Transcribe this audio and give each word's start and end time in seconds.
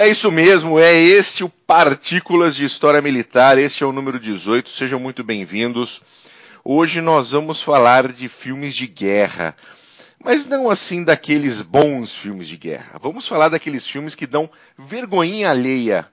É 0.00 0.08
isso 0.08 0.32
mesmo, 0.32 0.80
é 0.80 0.94
este 0.94 1.44
o 1.44 1.48
Partículas 1.50 2.56
de 2.56 2.64
História 2.64 3.02
Militar, 3.02 3.58
este 3.58 3.84
é 3.84 3.86
o 3.86 3.92
número 3.92 4.18
18, 4.18 4.70
sejam 4.70 4.98
muito 4.98 5.22
bem-vindos. 5.22 6.00
Hoje 6.64 7.02
nós 7.02 7.32
vamos 7.32 7.60
falar 7.60 8.10
de 8.10 8.26
filmes 8.26 8.74
de 8.74 8.86
guerra, 8.86 9.54
mas 10.18 10.46
não 10.46 10.70
assim 10.70 11.04
daqueles 11.04 11.60
bons 11.60 12.16
filmes 12.16 12.48
de 12.48 12.56
guerra. 12.56 12.98
Vamos 12.98 13.28
falar 13.28 13.50
daqueles 13.50 13.86
filmes 13.86 14.14
que 14.14 14.26
dão 14.26 14.48
vergonhinha 14.78 15.50
alheia. 15.50 16.08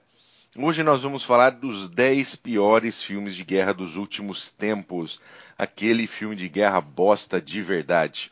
Hoje 0.54 0.82
nós 0.82 1.02
vamos 1.02 1.24
falar 1.24 1.52
dos 1.52 1.88
10 1.88 2.36
piores 2.36 3.02
filmes 3.02 3.34
de 3.34 3.42
guerra 3.42 3.72
dos 3.72 3.96
últimos 3.96 4.50
tempos. 4.52 5.18
Aquele 5.56 6.06
filme 6.06 6.36
de 6.36 6.46
guerra 6.46 6.82
bosta 6.82 7.40
de 7.40 7.62
verdade. 7.62 8.30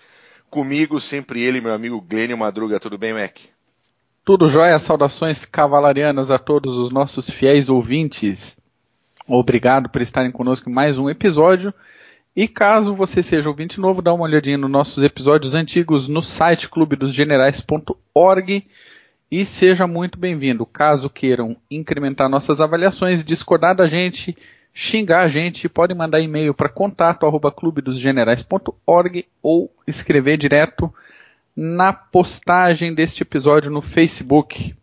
Comigo 0.51 1.01
sempre 1.01 1.41
ele, 1.43 1.63
meu 1.63 1.73
amigo 1.73 1.99
Glênio 1.99 2.37
Madruga. 2.37 2.79
Tudo 2.79 2.99
bem, 2.99 3.15
Mac? 3.15 3.56
Tudo 4.27 4.47
jóia, 4.49 4.79
saudações 4.81 5.45
cavalarianas 5.45 6.33
a 6.33 6.39
todos 6.39 6.77
os 6.77 6.91
nossos 6.91 7.31
fiéis 7.31 7.69
ouvintes. 7.69 8.59
Obrigado 9.25 9.89
por 9.89 10.03
estarem 10.03 10.33
conosco 10.33 10.69
em 10.69 10.73
mais 10.73 10.99
um 10.99 11.09
episódio. 11.09 11.73
E 12.35 12.49
caso 12.49 12.93
você 12.93 13.23
seja 13.23 13.49
ouvinte 13.49 13.79
novo, 13.79 14.03
dá 14.03 14.13
uma 14.13 14.25
olhadinha 14.25 14.59
nos 14.59 14.69
nossos 14.69 15.05
episódios 15.05 15.55
antigos 15.55 16.09
no 16.09 16.23
site 16.23 16.69
clubedosgenerais.org 16.69 18.67
e 19.31 19.47
seja 19.47 19.87
muito 19.87 20.19
bem-vindo. 20.19 20.67
Caso 20.67 21.09
queiram 21.09 21.57
incrementar 21.71 22.29
nossas 22.29 22.61
avaliações, 22.61 23.25
discordar 23.25 23.77
da 23.77 23.87
gente, 23.87 24.37
xingar 24.75 25.21
a 25.21 25.29
gente, 25.29 25.69
podem 25.69 25.97
mandar 25.97 26.19
e-mail 26.19 26.53
para 26.53 26.69
contato@clubedosgenerais.org 26.69 29.25
ou 29.41 29.73
escrever 29.87 30.37
direto 30.37 30.93
na 31.57 31.93
postagem 31.93 32.93
deste 32.95 33.23
episódio 33.23 33.71
no 33.71 33.81
Facebook. 33.81 34.75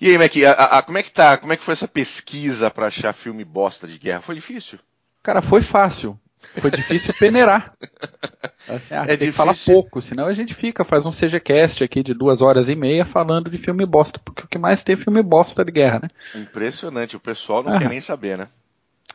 E 0.00 0.08
aí, 0.08 0.18
Mac, 0.18 0.36
a, 0.36 0.78
a, 0.78 0.82
como 0.82 0.98
é 0.98 1.02
que 1.02 1.10
tá? 1.10 1.38
Como 1.38 1.52
é 1.52 1.56
que 1.56 1.62
foi 1.62 1.72
essa 1.72 1.88
pesquisa 1.88 2.70
para 2.70 2.88
achar 2.88 3.12
filme 3.14 3.44
bosta 3.44 3.86
de 3.86 3.98
guerra? 3.98 4.20
Foi 4.20 4.34
difícil? 4.34 4.78
Cara, 5.22 5.40
foi 5.40 5.62
fácil. 5.62 6.18
Foi 6.60 6.70
difícil 6.70 7.14
peneirar. 7.18 7.72
Assim, 8.68 8.94
ah, 8.94 9.02
é 9.02 9.06
tem 9.06 9.16
difícil. 9.16 9.32
que 9.32 9.36
falar 9.36 9.56
pouco, 9.64 10.02
senão 10.02 10.26
a 10.26 10.34
gente 10.34 10.54
fica, 10.54 10.84
faz 10.84 11.06
um 11.06 11.10
CGCast 11.10 11.84
aqui 11.84 12.02
de 12.02 12.14
duas 12.14 12.42
horas 12.42 12.68
e 12.68 12.74
meia 12.74 13.04
falando 13.04 13.50
de 13.50 13.58
filme 13.58 13.84
bosta, 13.84 14.18
porque 14.22 14.42
o 14.42 14.48
que 14.48 14.58
mais 14.58 14.82
tem 14.82 14.94
é 14.94 14.98
filme 14.98 15.22
bosta 15.22 15.64
de 15.64 15.70
guerra, 15.70 16.00
né? 16.02 16.08
Impressionante, 16.34 17.16
o 17.16 17.20
pessoal 17.20 17.62
não 17.62 17.74
ah. 17.74 17.78
quer 17.78 17.88
nem 17.88 18.00
saber, 18.00 18.38
né? 18.38 18.48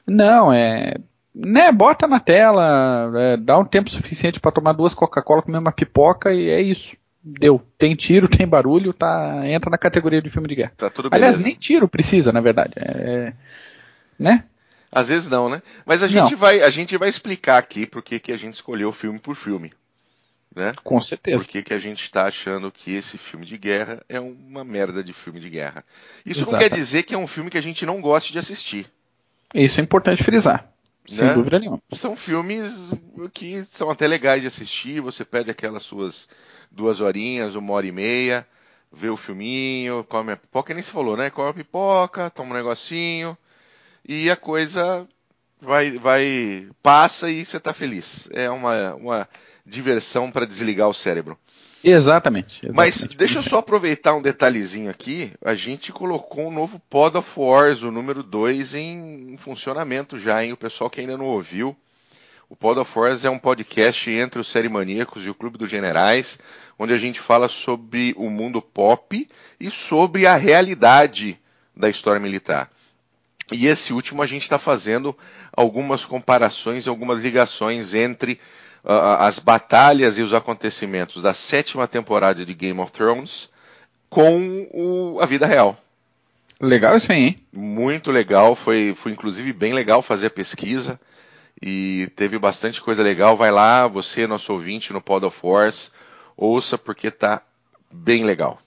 Não, 0.06 0.54
é 0.54 0.96
né, 1.34 1.72
bota 1.72 2.08
na 2.08 2.20
tela, 2.20 3.12
é, 3.16 3.38
dá 3.38 3.58
um 3.58 3.66
tempo 3.66 3.90
suficiente 3.90 4.40
para 4.40 4.52
tomar 4.52 4.74
duas 4.74 4.94
Coca-Cola, 4.94 5.42
comer 5.42 5.60
uma 5.60 5.72
pipoca 5.72 6.34
e 6.34 6.50
é 6.50 6.62
isso. 6.62 6.96
Deu. 7.22 7.62
Tem 7.78 7.96
tiro, 7.96 8.28
tem 8.28 8.48
barulho, 8.48 8.94
tá, 8.94 9.42
entra 9.46 9.70
na 9.70 9.78
categoria 9.78 10.22
de 10.22 10.30
filme 10.30 10.48
de 10.48 10.56
guerra. 10.56 10.74
Tá 10.78 10.90
tudo 10.90 11.10
beleza. 11.10 11.28
Aliás, 11.28 11.44
nem 11.44 11.56
tiro 11.56 11.88
precisa, 11.88 12.32
na 12.32 12.40
verdade. 12.40 12.74
É, 12.82 13.34
né? 14.18 14.46
Às 14.92 15.10
vezes 15.10 15.30
não, 15.30 15.50
né? 15.50 15.62
Mas 15.86 16.02
a 16.02 16.08
gente, 16.08 16.34
vai, 16.34 16.62
a 16.62 16.70
gente 16.70 16.98
vai 16.98 17.10
explicar 17.10 17.58
aqui 17.58 17.86
por 17.86 18.02
que, 18.02 18.20
que 18.20 18.32
a 18.32 18.38
gente 18.38 18.56
escolheu 18.56 18.92
filme 18.92 19.20
por 19.20 19.36
filme. 19.36 19.72
Né? 20.56 20.74
Com 20.84 21.00
certeza. 21.00 21.44
Por 21.44 21.48
que, 21.52 21.62
que 21.62 21.74
a 21.74 21.80
gente 21.80 22.04
está 22.04 22.26
achando 22.26 22.72
que 22.72 22.96
esse 22.96 23.18
filme 23.18 23.46
de 23.46 23.58
guerra 23.58 24.04
é 24.10 24.20
uma 24.20 24.64
merda 24.64 25.04
de 25.04 25.14
filme 25.14 25.40
de 25.40 25.50
guerra. 25.50 25.86
Isso 26.26 26.40
Exato. 26.40 26.54
não 26.54 26.60
quer 26.60 26.70
dizer 26.70 27.04
que 27.04 27.14
é 27.14 27.18
um 27.18 27.28
filme 27.28 27.52
que 27.52 27.58
a 27.58 27.62
gente 27.62 27.86
não 27.86 28.02
goste 28.02 28.32
de 28.32 28.40
assistir. 28.40 28.88
Isso 29.54 29.80
é 29.80 29.84
importante 29.84 30.24
frisar. 30.24 30.68
Sem 31.10 31.28
né? 31.28 31.34
dúvida 31.34 31.60
nenhuma. 31.60 31.82
São 31.94 32.16
filmes 32.16 32.94
que 33.34 33.64
são 33.66 33.90
até 33.90 34.08
legais 34.08 34.42
de 34.42 34.48
assistir. 34.48 35.02
Você 35.02 35.26
pede 35.26 35.52
aquelas 35.52 35.84
suas 35.84 36.30
duas 36.72 37.02
horinhas, 37.02 37.56
uma 37.56 37.74
hora 37.74 37.88
e 37.88 37.92
meia, 37.92 38.48
vê 38.92 39.10
o 39.10 39.18
filminho, 39.18 40.06
come 40.08 40.32
a 40.34 40.38
pipoca, 40.38 40.74
nem 40.74 40.84
se 40.84 40.92
falou, 40.92 41.18
né? 41.18 41.30
Come 41.30 41.50
a 41.50 41.54
pipoca, 41.54 42.30
toma 42.30 42.52
um 42.52 42.58
negocinho 42.58 43.38
e 44.08 44.30
a 44.30 44.36
coisa 44.36 45.08
vai, 45.62 45.98
vai 45.98 46.70
passa 46.82 47.30
e 47.30 47.44
você 47.44 47.58
está 47.58 47.74
feliz. 47.74 48.30
É 48.32 48.50
uma, 48.50 48.96
uma 48.96 49.30
diversão 49.66 50.32
para 50.32 50.46
desligar 50.46 50.88
o 50.88 50.94
cérebro. 50.94 51.38
Exatamente, 51.84 52.66
exatamente, 52.66 52.76
Mas 52.76 53.04
deixa 53.16 53.40
eu 53.40 53.44
só 53.44 53.58
aproveitar 53.60 54.14
um 54.14 54.22
detalhezinho 54.22 54.90
aqui. 54.90 55.32
A 55.44 55.56
gente 55.56 55.92
colocou 55.92 56.48
um 56.48 56.52
novo 56.52 56.80
Pod 56.90 57.18
of 57.18 57.40
Wars, 57.40 57.84
o 57.84 57.92
número 57.92 58.22
2, 58.22 58.76
em, 58.76 59.38
funcionamento 59.38 60.20
já, 60.20 60.44
hein? 60.44 60.52
O 60.52 60.58
pessoal 60.58 60.90
que 60.90 61.00
ainda 61.00 61.18
não 61.18 61.26
ouviu. 61.26 61.76
O 62.50 62.56
Pod 62.56 62.80
of 62.80 63.00
Wars 63.00 63.24
é 63.26 63.30
um 63.30 63.40
podcast 63.40 64.10
entre 64.10 64.42
os 64.42 64.48
Série 64.48 64.68
Maníacos 64.68 65.26
e 65.26 65.30
o 65.30 65.36
Clube 65.36 65.58
dos 65.58 65.70
Generais, 65.70 66.40
onde 66.78 66.94
a 66.94 66.98
gente 66.98 67.20
fala 67.20 67.48
sobre 67.48 68.14
o 68.18 68.30
mundo 68.30 68.62
pop 68.62 69.28
e 69.60 69.72
sobre 69.72 70.26
a 70.26 70.36
realidade 70.36 71.40
da 71.76 71.90
história 71.90 72.20
militar. 72.20 72.70
E 73.52 73.68
esse 73.68 73.94
último 73.94 74.22
a 74.22 74.26
gente 74.26 74.44
está 74.44 74.60
fazendo 74.60 75.16
algumas 75.56 76.06
comparações, 76.06 76.88
algumas 76.88 77.22
ligações 77.22 77.94
entre 77.94 78.40
as 78.84 79.40
batalhas 79.40 80.18
e 80.18 80.22
os 80.22 80.34
acontecimentos 80.34 81.22
da 81.22 81.34
sétima 81.34 81.88
temporada 81.88 82.46
de 82.46 82.54
Game 82.54 82.80
of 82.80 82.92
Thrones 82.92 83.50
com 84.10 84.68
o, 84.74 85.20
a 85.22 85.26
vida 85.26 85.46
real. 85.46 85.78
Legal 86.60 86.98
isso 86.98 87.12
aí, 87.12 87.20
hein? 87.20 87.40
Muito 87.54 88.12
legal, 88.12 88.56
foi, 88.56 88.94
foi 88.96 89.12
inclusive 89.12 89.54
bem 89.54 89.74
legal 89.74 90.02
fazer 90.02 90.28
a 90.28 90.32
pesquisa 90.32 91.00
e 91.62 92.12
teve 92.16 92.38
bastante 92.38 92.82
coisa 92.82 93.04
legal. 93.04 93.38
Vai 93.38 93.52
lá, 93.52 93.88
você, 93.88 94.28
nosso 94.28 94.52
ouvinte 94.52 94.92
no 94.92 95.02
Pod 95.02 95.26
of 95.26 95.40
Wars, 95.42 95.92
ouça 96.36 96.78
porque 96.78 97.12
tá 97.12 97.42
bem 97.92 98.26
legal. 98.26 98.60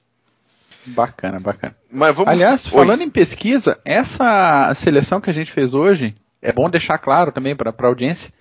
Bacana, 0.87 1.39
bacana. 1.39 1.77
Mas 1.91 2.15
vamos... 2.15 2.29
Aliás, 2.29 2.67
falando 2.67 3.01
Oi. 3.01 3.07
em 3.07 3.11
pesquisa, 3.11 3.79
essa 3.85 4.73
seleção 4.75 5.21
que 5.21 5.31
a 5.31 5.35
gente 5.35 5.53
fez 5.53 5.75
hoje, 5.75 6.15
é 6.41 6.53
bom 6.53 6.69
deixar 6.69 6.99
claro 6.99 7.31
também 7.31 7.55
para 7.55 7.71
a 7.77 7.87
audiência, 7.87 8.33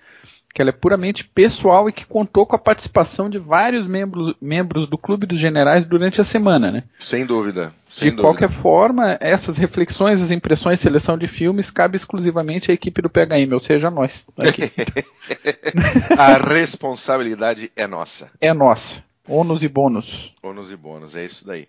que 0.52 0.60
ela 0.60 0.70
é 0.70 0.72
puramente 0.72 1.24
pessoal 1.24 1.88
e 1.88 1.92
que 1.92 2.04
contou 2.04 2.44
com 2.44 2.54
a 2.54 2.58
participação 2.58 3.30
de 3.30 3.38
vários 3.38 3.86
membros, 3.86 4.34
membros 4.40 4.86
do 4.86 4.98
Clube 4.98 5.26
dos 5.26 5.38
Generais 5.38 5.84
durante 5.84 6.20
a 6.20 6.24
semana, 6.24 6.70
né? 6.70 6.84
Sem 6.98 7.24
dúvida. 7.24 7.72
Sem 7.88 8.10
de 8.10 8.16
dúvida. 8.16 8.22
qualquer 8.22 8.50
forma, 8.50 9.16
essas 9.20 9.56
reflexões, 9.56 10.20
as 10.20 10.30
impressões, 10.30 10.80
seleção 10.80 11.16
de 11.16 11.26
filmes 11.26 11.70
cabe 11.70 11.96
exclusivamente 11.96 12.70
à 12.70 12.74
equipe 12.74 13.00
do 13.00 13.08
PHM, 13.08 13.52
ou 13.52 13.60
seja, 13.60 13.90
nós. 13.90 14.26
a 16.18 16.36
responsabilidade 16.36 17.72
é 17.74 17.86
nossa. 17.86 18.30
É 18.40 18.52
nossa. 18.52 19.02
Ônus 19.26 19.62
e 19.62 19.68
bônus. 19.68 20.34
Ônus 20.42 20.70
e 20.70 20.76
bônus, 20.76 21.16
é 21.16 21.24
isso 21.24 21.46
daí. 21.46 21.68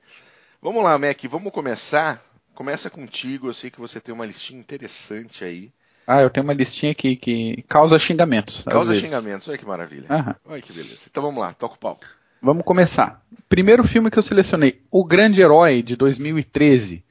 Vamos 0.62 0.84
lá, 0.84 0.98
Mac, 0.98 1.22
vamos 1.30 1.54
começar. 1.54 2.22
Começa 2.54 2.90
contigo, 2.90 3.48
eu 3.48 3.54
sei 3.54 3.72
que 3.72 3.80
você 3.80 4.00
tem 4.00 4.14
uma 4.14 4.26
listinha 4.26 4.60
interessante 4.60 5.44
aí. 5.44 5.72
Ah, 6.06 6.22
eu 6.22 6.30
tenho 6.30 6.44
uma 6.44 6.54
listinha 6.54 6.94
que, 6.94 7.16
que 7.16 7.64
causa 7.68 7.98
xingamentos. 7.98 8.64
Causa 8.64 8.94
xingamentos, 8.96 9.48
olha 9.48 9.58
que 9.58 9.66
maravilha. 9.66 10.06
Aham. 10.10 10.36
Olha 10.46 10.62
que 10.62 10.74
beleza. 10.74 11.08
Então 11.10 11.24
vamos 11.24 11.42
lá, 11.42 11.54
toca 11.54 11.76
o 11.76 11.78
pau. 11.78 12.00
Vamos 12.42 12.66
começar. 12.66 13.22
Primeiro 13.48 13.84
filme 13.86 14.12
que 14.12 14.20
eu 14.20 14.24
selecionei, 14.24 14.82
O 14.92 15.06
Grande 15.06 15.42
Herói, 15.42 15.82
de 15.82 15.96
2013. 15.96 17.04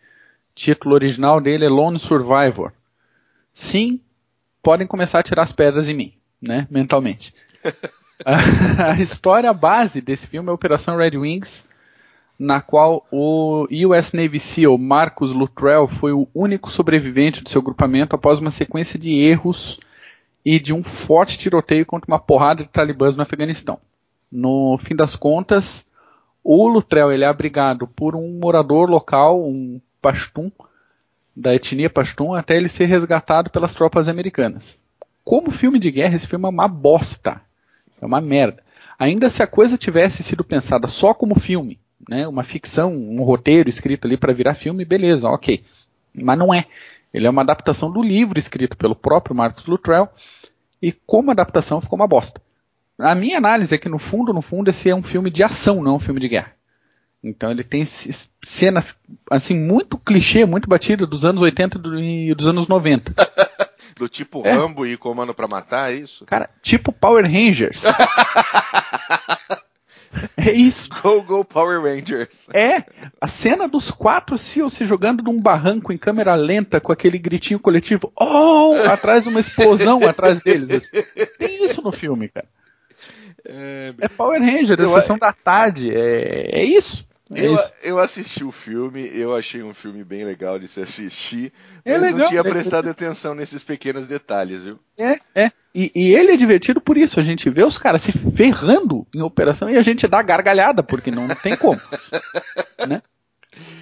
Título 0.54 0.94
original 0.94 1.40
dele 1.40 1.64
é 1.64 1.68
Lone 1.68 1.98
Survivor. 1.98 2.72
Sim, 3.54 4.00
podem 4.62 4.86
começar 4.86 5.20
a 5.20 5.22
tirar 5.22 5.42
as 5.42 5.52
pedras 5.52 5.88
em 5.88 5.94
mim, 5.94 6.14
né, 6.40 6.66
mentalmente. 6.70 7.34
a 8.24 9.00
história 9.00 9.52
base 9.52 10.00
desse 10.02 10.26
filme 10.26 10.48
é 10.48 10.50
a 10.50 10.54
Operação 10.54 10.96
Red 10.96 11.16
Wings, 11.16 11.66
na 12.42 12.60
qual 12.60 13.06
o 13.08 13.68
US 13.70 14.12
Navy 14.12 14.40
SEAL 14.40 14.76
Marcus 14.76 15.30
Luttrell 15.30 15.86
foi 15.86 16.10
o 16.10 16.26
único 16.34 16.72
sobrevivente 16.72 17.40
do 17.40 17.48
seu 17.48 17.62
grupamento 17.62 18.16
após 18.16 18.40
uma 18.40 18.50
sequência 18.50 18.98
de 18.98 19.12
erros 19.12 19.78
e 20.44 20.58
de 20.58 20.74
um 20.74 20.82
forte 20.82 21.38
tiroteio 21.38 21.86
contra 21.86 22.10
uma 22.10 22.18
porrada 22.18 22.64
de 22.64 22.68
talibãs 22.68 23.16
no 23.16 23.22
Afeganistão. 23.22 23.78
No 24.30 24.76
fim 24.78 24.96
das 24.96 25.14
contas, 25.14 25.86
o 26.42 26.66
Luttrell 26.66 27.12
ele 27.12 27.22
é 27.22 27.28
abrigado 27.28 27.86
por 27.86 28.16
um 28.16 28.40
morador 28.40 28.90
local, 28.90 29.40
um 29.40 29.80
pashtun, 30.00 30.50
da 31.36 31.54
etnia 31.54 31.88
pashtun, 31.88 32.34
até 32.34 32.56
ele 32.56 32.68
ser 32.68 32.86
resgatado 32.86 33.50
pelas 33.50 33.72
tropas 33.72 34.08
americanas. 34.08 34.82
Como 35.24 35.52
filme 35.52 35.78
de 35.78 35.92
guerra, 35.92 36.16
esse 36.16 36.26
filme 36.26 36.46
é 36.46 36.48
uma 36.48 36.66
bosta. 36.66 37.40
É 38.00 38.04
uma 38.04 38.20
merda. 38.20 38.64
Ainda 38.98 39.30
se 39.30 39.44
a 39.44 39.46
coisa 39.46 39.78
tivesse 39.78 40.24
sido 40.24 40.42
pensada 40.42 40.88
só 40.88 41.14
como 41.14 41.38
filme, 41.38 41.78
né, 42.12 42.28
uma 42.28 42.42
ficção, 42.42 42.92
um 42.92 43.22
roteiro 43.22 43.70
escrito 43.70 44.06
ali 44.06 44.18
para 44.18 44.34
virar 44.34 44.54
filme, 44.54 44.84
beleza, 44.84 45.28
ok. 45.28 45.64
Mas 46.14 46.38
não 46.38 46.52
é. 46.52 46.66
Ele 47.12 47.26
é 47.26 47.30
uma 47.30 47.40
adaptação 47.40 47.90
do 47.90 48.02
livro 48.02 48.38
escrito 48.38 48.76
pelo 48.76 48.94
próprio 48.94 49.34
Marcus 49.34 49.64
Luttrell 49.64 50.08
e 50.80 50.92
como 50.92 51.30
adaptação 51.30 51.80
ficou 51.80 51.98
uma 51.98 52.06
bosta. 52.06 52.40
A 52.98 53.14
minha 53.14 53.38
análise 53.38 53.74
é 53.74 53.78
que 53.78 53.88
no 53.88 53.98
fundo, 53.98 54.32
no 54.32 54.42
fundo, 54.42 54.68
esse 54.68 54.90
é 54.90 54.94
um 54.94 55.02
filme 55.02 55.30
de 55.30 55.42
ação, 55.42 55.82
não 55.82 55.96
um 55.96 56.00
filme 56.00 56.20
de 56.20 56.28
guerra. 56.28 56.52
Então 57.24 57.50
ele 57.50 57.64
tem 57.64 57.84
cenas 58.42 58.98
assim 59.30 59.58
muito 59.58 59.96
clichê, 59.96 60.44
muito 60.44 60.68
batida 60.68 61.06
dos 61.06 61.24
anos 61.24 61.40
80 61.40 61.80
e 61.98 62.34
dos 62.34 62.46
anos 62.46 62.68
90. 62.68 63.14
do 63.96 64.08
tipo 64.08 64.42
é. 64.44 64.52
Rambo 64.52 64.84
e 64.84 64.98
Comando 64.98 65.32
para 65.32 65.46
Matar, 65.46 65.92
é 65.92 65.96
isso? 65.96 66.26
Cara, 66.26 66.50
tipo 66.60 66.92
Power 66.92 67.24
Rangers. 67.24 67.84
É 70.36 70.52
isso. 70.52 70.88
Go, 71.02 71.22
go 71.22 71.44
Power 71.44 71.82
Rangers. 71.82 72.48
É, 72.52 72.84
a 73.20 73.26
cena 73.26 73.66
dos 73.66 73.90
quatro 73.90 74.36
SEALs 74.36 74.74
se 74.74 74.84
jogando 74.84 75.22
num 75.22 75.40
barranco 75.40 75.92
em 75.92 75.98
câmera 75.98 76.34
lenta 76.34 76.80
com 76.80 76.92
aquele 76.92 77.18
gritinho 77.18 77.58
coletivo, 77.58 78.12
oh, 78.14 78.74
atrás 78.90 79.24
de 79.24 79.28
uma 79.28 79.40
explosão 79.40 80.04
atrás 80.06 80.40
deles. 80.40 80.70
Assim. 80.70 81.02
Tem 81.38 81.64
isso 81.64 81.82
no 81.82 81.92
filme, 81.92 82.28
cara. 82.28 82.46
É, 83.44 83.94
é 83.98 84.08
Power 84.08 84.40
Ranger, 84.40 84.80
a 84.80 84.88
sessão 85.00 85.18
da 85.18 85.32
tarde, 85.32 85.90
é, 85.90 86.60
é 86.60 86.64
isso. 86.64 87.04
É 87.34 87.46
eu, 87.46 87.58
eu, 87.82 87.98
assisti 87.98 88.44
o 88.44 88.50
filme, 88.50 89.10
eu 89.14 89.34
achei 89.34 89.62
um 89.62 89.72
filme 89.72 90.04
bem 90.04 90.24
legal 90.24 90.58
de 90.58 90.68
se 90.68 90.80
assistir, 90.80 91.52
é 91.84 91.92
mas 91.92 92.02
legal, 92.02 92.18
não 92.18 92.28
tinha 92.28 92.40
é 92.40 92.44
prestado 92.44 92.88
atenção 92.88 93.34
nesses 93.34 93.62
pequenos 93.62 94.06
detalhes, 94.06 94.64
viu? 94.64 94.78
É, 94.98 95.18
é. 95.34 95.52
E, 95.74 95.90
e, 95.94 96.14
ele 96.14 96.32
é 96.32 96.36
divertido 96.36 96.80
por 96.80 96.98
isso. 96.98 97.18
A 97.18 97.22
gente 97.22 97.48
vê 97.48 97.64
os 97.64 97.78
caras 97.78 98.02
se 98.02 98.12
ferrando 98.12 99.06
em 99.14 99.22
operação 99.22 99.70
e 99.70 99.76
a 99.76 99.82
gente 99.82 100.06
dá 100.06 100.22
gargalhada, 100.22 100.82
porque 100.82 101.10
não, 101.10 101.26
não 101.26 101.34
tem 101.34 101.56
como. 101.56 101.80
né? 102.86 103.02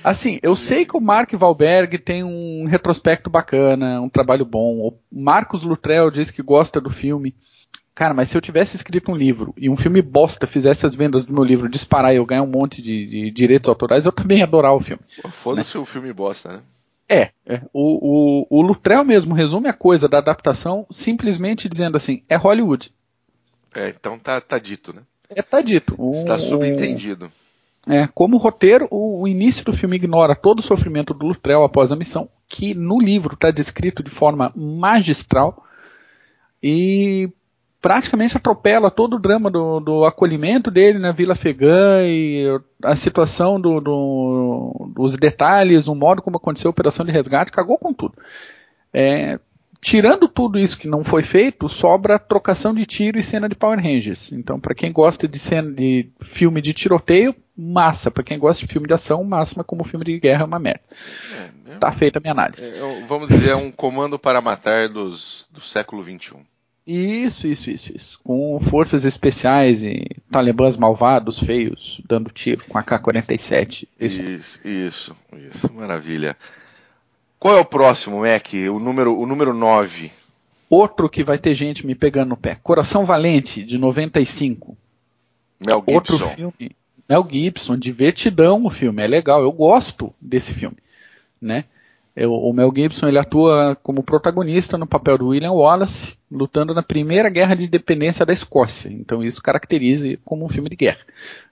Assim, 0.02 0.38
eu 0.42 0.56
sei 0.56 0.84
que 0.84 0.96
o 0.96 1.00
Mark 1.00 1.32
Valberg 1.32 1.98
tem 1.98 2.24
um 2.24 2.66
retrospecto 2.66 3.28
bacana, 3.28 4.00
um 4.00 4.08
trabalho 4.08 4.44
bom. 4.44 4.78
O 4.78 4.98
Marcos 5.10 5.62
Lutrell 5.62 6.10
diz 6.10 6.30
que 6.30 6.42
gosta 6.42 6.80
do 6.80 6.90
filme. 6.90 7.34
Cara, 8.00 8.14
mas 8.14 8.30
se 8.30 8.36
eu 8.38 8.40
tivesse 8.40 8.76
escrito 8.76 9.12
um 9.12 9.14
livro 9.14 9.52
e 9.58 9.68
um 9.68 9.76
filme 9.76 10.00
bosta 10.00 10.46
fizesse 10.46 10.86
as 10.86 10.94
vendas 10.94 11.26
do 11.26 11.34
meu 11.34 11.44
livro 11.44 11.68
disparar 11.68 12.14
e 12.14 12.16
eu 12.16 12.24
ganhar 12.24 12.42
um 12.42 12.46
monte 12.46 12.80
de, 12.80 13.06
de 13.06 13.30
direitos 13.30 13.68
autorais, 13.68 14.06
eu 14.06 14.12
também 14.12 14.38
ia 14.38 14.44
adorar 14.44 14.74
o 14.74 14.80
filme. 14.80 15.02
Foda-se 15.28 15.76
né? 15.76 15.82
o 15.82 15.84
filme 15.84 16.10
bosta, 16.10 16.48
né? 16.50 16.62
É, 17.06 17.30
é. 17.44 17.60
O, 17.74 18.46
o, 18.48 18.58
o 18.58 18.62
Lutrell 18.62 19.04
mesmo 19.04 19.34
resume 19.34 19.68
a 19.68 19.74
coisa 19.74 20.08
da 20.08 20.16
adaptação 20.16 20.86
simplesmente 20.90 21.68
dizendo 21.68 21.98
assim, 21.98 22.22
é 22.26 22.36
Hollywood. 22.36 22.90
É, 23.74 23.90
então 23.90 24.18
tá, 24.18 24.40
tá 24.40 24.58
dito, 24.58 24.94
né? 24.94 25.02
É, 25.28 25.42
tá 25.42 25.60
dito. 25.60 25.94
Está 26.14 26.38
subentendido. 26.38 27.30
É, 27.86 28.06
como 28.06 28.38
roteiro, 28.38 28.88
o, 28.90 29.24
o, 29.24 29.28
início 29.28 29.62
do 29.62 29.74
filme 29.74 29.96
ignora 29.96 30.34
todo 30.34 30.60
o 30.60 30.62
sofrimento 30.62 31.12
do 31.12 31.26
Lutrell 31.26 31.64
após 31.64 31.92
a 31.92 31.96
missão, 31.96 32.30
que 32.48 32.72
no 32.72 32.98
livro 32.98 33.34
está 33.34 33.50
descrito 33.50 34.02
de 34.02 34.10
forma 34.10 34.50
magistral. 34.56 35.66
E 36.62 37.30
praticamente 37.80 38.36
atropela 38.36 38.90
todo 38.90 39.16
o 39.16 39.18
drama 39.18 39.50
do, 39.50 39.80
do 39.80 40.04
acolhimento 40.04 40.70
dele 40.70 40.98
na 40.98 41.12
Vila 41.12 41.32
Afegã 41.32 42.02
e 42.04 42.46
a 42.82 42.94
situação 42.94 43.60
do, 43.60 43.80
do, 43.80 44.90
dos 44.94 45.16
detalhes, 45.16 45.88
o 45.88 45.94
modo 45.94 46.22
como 46.22 46.36
aconteceu 46.36 46.68
a 46.68 46.72
operação 46.72 47.04
de 47.04 47.12
resgate, 47.12 47.52
cagou 47.52 47.78
com 47.78 47.92
tudo. 47.92 48.14
É, 48.92 49.38
tirando 49.80 50.28
tudo 50.28 50.58
isso 50.58 50.76
que 50.76 50.88
não 50.88 51.02
foi 51.02 51.22
feito, 51.22 51.68
sobra 51.68 52.18
trocação 52.18 52.74
de 52.74 52.84
tiro 52.84 53.18
e 53.18 53.22
cena 53.22 53.48
de 53.48 53.54
Power 53.54 53.80
Rangers. 53.80 54.30
Então, 54.32 54.60
para 54.60 54.74
quem 54.74 54.92
gosta 54.92 55.26
de 55.26 55.38
cena 55.38 55.72
de 55.72 56.08
filme 56.20 56.60
de 56.60 56.74
tiroteio, 56.74 57.34
massa. 57.56 58.10
Para 58.10 58.22
quem 58.22 58.38
gosta 58.38 58.66
de 58.66 58.72
filme 58.72 58.86
de 58.86 58.94
ação, 58.94 59.24
máxima 59.24 59.64
como 59.64 59.84
filme 59.84 60.04
de 60.04 60.18
guerra 60.18 60.42
é 60.42 60.46
uma 60.46 60.58
merda. 60.58 60.82
É, 61.66 61.72
é, 61.72 61.76
tá 61.78 61.90
feita 61.92 62.18
a 62.18 62.20
minha 62.20 62.32
análise. 62.32 62.68
É, 62.68 63.06
vamos 63.06 63.28
dizer, 63.28 63.50
é 63.50 63.56
um 63.56 63.70
comando 63.70 64.18
para 64.18 64.40
matar 64.40 64.88
dos, 64.88 65.48
do 65.50 65.60
século 65.60 66.02
XXI. 66.02 66.36
Isso, 66.92 67.46
isso, 67.46 67.70
isso, 67.70 67.96
isso. 67.96 68.20
Com 68.24 68.58
forças 68.58 69.04
especiais 69.04 69.84
e 69.84 70.04
talibãs 70.28 70.76
malvados, 70.76 71.38
feios, 71.38 72.00
dando 72.04 72.30
tiro 72.30 72.64
com 72.68 72.76
a 72.76 72.82
K-47. 72.82 73.86
Isso. 74.00 74.20
isso, 74.20 74.60
isso, 74.64 75.16
isso, 75.32 75.72
maravilha. 75.72 76.36
Qual 77.38 77.56
é 77.56 77.60
o 77.60 77.64
próximo, 77.64 78.22
Mac? 78.22 78.48
O 78.74 78.80
número, 78.80 79.16
o 79.16 79.24
número 79.24 79.54
9. 79.54 80.10
Outro 80.68 81.08
que 81.08 81.22
vai 81.22 81.38
ter 81.38 81.54
gente 81.54 81.86
me 81.86 81.94
pegando 81.94 82.30
no 82.30 82.36
pé. 82.36 82.58
Coração 82.60 83.06
Valente, 83.06 83.62
de 83.62 83.78
95. 83.78 84.76
Mel 85.64 85.84
Gibson. 85.86 85.94
Outro 85.94 86.28
filme. 86.30 86.76
Mel 87.08 87.28
Gibson, 87.30 87.76
divertidão 87.76 88.64
o 88.64 88.70
filme. 88.70 89.00
É 89.00 89.06
legal, 89.06 89.42
eu 89.42 89.52
gosto 89.52 90.12
desse 90.20 90.52
filme. 90.52 90.78
Né? 91.40 91.66
O 92.16 92.52
Mel 92.52 92.72
Gibson 92.74 93.08
ele 93.08 93.18
atua 93.18 93.76
como 93.82 94.02
protagonista 94.02 94.76
no 94.76 94.86
papel 94.86 95.18
do 95.18 95.28
William 95.28 95.52
Wallace, 95.52 96.16
lutando 96.30 96.74
na 96.74 96.82
primeira 96.82 97.28
guerra 97.28 97.54
de 97.54 97.64
independência 97.64 98.26
da 98.26 98.32
Escócia. 98.32 98.88
Então 98.90 99.22
isso 99.22 99.42
caracteriza 99.42 100.18
como 100.24 100.44
um 100.44 100.48
filme 100.48 100.68
de 100.68 100.76
guerra, 100.76 101.00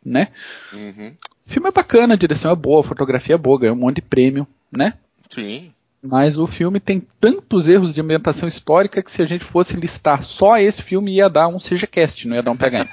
né? 0.05 0.29
Uhum. 0.73 1.13
O 1.47 1.51
filme 1.51 1.69
é 1.69 1.73
bacana, 1.73 2.15
a 2.15 2.19
direção 2.19 2.51
é 2.51 2.57
boa, 2.57 2.81
a 2.81 2.85
fotografia 2.85 3.37
é 3.37 3.39
boa, 3.39 3.61
ganhou 3.61 3.77
um 3.77 3.79
monte 3.79 3.97
de 3.97 4.03
prêmio, 4.03 4.47
né? 4.71 4.95
Sim. 5.29 5.73
Mas 6.03 6.39
o 6.39 6.47
filme 6.47 6.79
tem 6.79 7.03
tantos 7.21 7.69
erros 7.69 7.93
de 7.93 8.01
ambientação 8.01 8.49
histórica 8.49 9.03
que 9.03 9.11
se 9.11 9.21
a 9.23 9.27
gente 9.27 9.45
fosse 9.45 9.75
listar 9.77 10.23
só 10.23 10.57
esse 10.57 10.83
filme 10.83 11.15
ia 11.15 11.29
dar 11.29 11.49
um 11.49 11.59
CGCast, 11.59 12.27
não 12.29 12.37
ia 12.37 12.43
dar 12.43 12.53
um 12.53 12.57
PHM. 12.57 12.89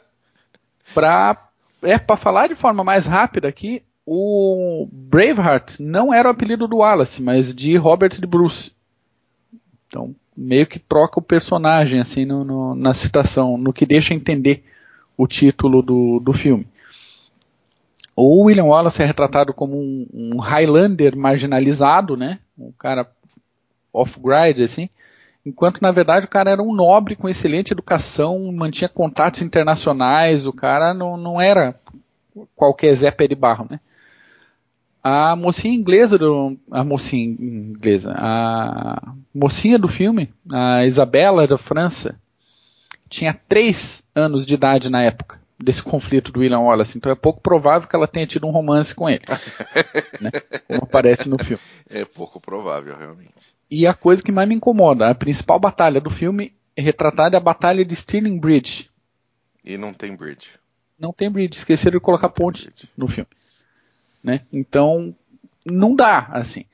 pra, 0.94 1.48
é, 1.82 1.98
para 1.98 2.16
falar 2.16 2.48
de 2.48 2.54
forma 2.54 2.84
mais 2.84 3.06
rápida 3.06 3.48
aqui, 3.48 3.82
o 4.06 4.86
Braveheart 4.92 5.78
não 5.80 6.12
era 6.12 6.28
o 6.28 6.32
apelido 6.32 6.68
do 6.68 6.78
Wallace, 6.78 7.22
mas 7.22 7.54
de 7.54 7.76
Robert 7.76 8.20
de 8.20 8.26
Bruce. 8.26 8.72
Então, 9.88 10.14
meio 10.36 10.66
que 10.66 10.78
troca 10.78 11.18
o 11.18 11.22
personagem 11.22 12.00
assim 12.00 12.24
no, 12.24 12.44
no, 12.44 12.74
na 12.74 12.92
citação, 12.92 13.56
no 13.56 13.72
que 13.72 13.86
deixa 13.86 14.12
entender 14.12 14.64
o 15.16 15.26
título 15.26 15.80
do, 15.80 16.20
do 16.20 16.32
filme. 16.32 16.66
O 18.16 18.44
William 18.44 18.64
Wallace 18.64 19.02
é 19.02 19.06
retratado 19.06 19.52
como 19.52 19.76
um, 19.76 20.06
um 20.12 20.38
Highlander 20.38 21.16
marginalizado, 21.16 22.16
né? 22.16 22.38
Um 22.56 22.72
cara 22.72 23.08
off-grid, 23.92 24.62
assim. 24.62 24.88
Enquanto, 25.44 25.80
na 25.80 25.90
verdade, 25.90 26.26
o 26.26 26.28
cara 26.28 26.50
era 26.50 26.62
um 26.62 26.74
nobre 26.74 27.16
com 27.16 27.28
excelente 27.28 27.72
educação, 27.72 28.52
mantinha 28.52 28.88
contatos 28.88 29.42
internacionais, 29.42 30.46
o 30.46 30.52
cara 30.52 30.94
não, 30.94 31.16
não 31.16 31.40
era 31.40 31.74
qualquer 32.56 32.94
Zé 32.94 33.10
Pé 33.10 33.26
de 33.26 33.34
Barro, 33.34 33.66
né? 33.68 33.80
A 35.06 35.36
mocinha 35.36 35.74
inglesa 35.74 36.16
do. 36.16 36.56
A 36.70 36.82
mocinha 36.82 37.26
inglesa. 37.38 38.14
A 38.16 39.14
mocinha 39.34 39.78
do 39.78 39.86
filme, 39.86 40.32
a 40.50 40.86
Isabela 40.86 41.46
da 41.46 41.58
França, 41.58 42.18
tinha 43.06 43.38
três 43.46 44.02
anos 44.14 44.46
de 44.46 44.54
idade 44.54 44.88
na 44.88 45.02
época 45.02 45.38
desse 45.62 45.82
conflito 45.82 46.32
do 46.32 46.40
William 46.40 46.60
Wallace. 46.60 46.96
Então 46.96 47.12
é 47.12 47.14
pouco 47.14 47.42
provável 47.42 47.86
que 47.86 47.94
ela 47.94 48.08
tenha 48.08 48.26
tido 48.26 48.46
um 48.46 48.50
romance 48.50 48.94
com 48.94 49.06
ele. 49.06 49.20
né? 50.22 50.30
Como 50.66 50.84
aparece 50.84 51.28
no 51.28 51.36
filme. 51.38 51.62
É 51.90 52.06
pouco 52.06 52.40
provável, 52.40 52.96
realmente. 52.96 53.52
E 53.70 53.86
a 53.86 53.92
coisa 53.92 54.22
que 54.22 54.32
mais 54.32 54.48
me 54.48 54.54
incomoda, 54.54 55.10
a 55.10 55.14
principal 55.14 55.60
batalha 55.60 56.00
do 56.00 56.08
filme 56.08 56.54
é 56.74 56.80
retratada 56.80 57.36
a 57.36 57.40
batalha 57.40 57.84
de 57.84 57.94
Stirling 57.94 58.38
Bridge. 58.38 58.88
E 59.62 59.76
não 59.76 59.92
tem 59.92 60.16
bridge. 60.16 60.48
Não 60.98 61.12
tem 61.12 61.30
bridge, 61.30 61.58
esqueceram 61.58 61.98
de 61.98 62.02
colocar 62.02 62.30
ponte 62.30 62.72
no 62.96 63.06
filme 63.06 63.28
né? 64.24 64.40
Então, 64.50 65.14
não 65.64 65.94
dá, 65.94 66.28
assim. 66.30 66.64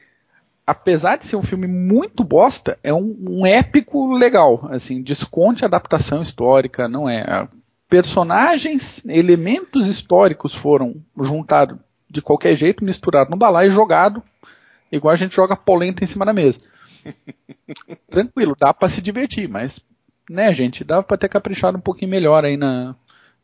Apesar 0.64 1.16
de 1.16 1.26
ser 1.26 1.34
um 1.34 1.42
filme 1.42 1.66
muito 1.66 2.22
bosta, 2.22 2.78
é 2.80 2.94
um, 2.94 3.16
um 3.28 3.44
épico 3.44 4.12
legal, 4.12 4.68
assim, 4.70 5.02
desconte 5.02 5.64
a 5.64 5.66
adaptação 5.66 6.22
histórica, 6.22 6.88
não 6.88 7.08
é. 7.08 7.48
Personagens, 7.88 9.04
elementos 9.04 9.88
históricos 9.88 10.54
foram 10.54 10.94
juntados 11.20 11.76
de 12.08 12.22
qualquer 12.22 12.54
jeito, 12.54 12.84
misturados 12.84 13.30
no 13.30 13.36
balai 13.36 13.66
e 13.66 13.70
jogado, 13.70 14.22
igual 14.92 15.12
a 15.12 15.16
gente 15.16 15.34
joga 15.34 15.56
polenta 15.56 16.04
em 16.04 16.06
cima 16.06 16.24
da 16.24 16.32
mesa. 16.32 16.60
Tranquilo, 18.08 18.54
dá 18.58 18.72
para 18.72 18.88
se 18.88 19.02
divertir, 19.02 19.48
mas, 19.48 19.80
né, 20.28 20.52
gente, 20.54 20.84
dá 20.84 21.02
para 21.02 21.16
ter 21.16 21.28
caprichado 21.28 21.78
um 21.78 21.80
pouquinho 21.80 22.12
melhor 22.12 22.44
aí 22.44 22.56
na, 22.56 22.94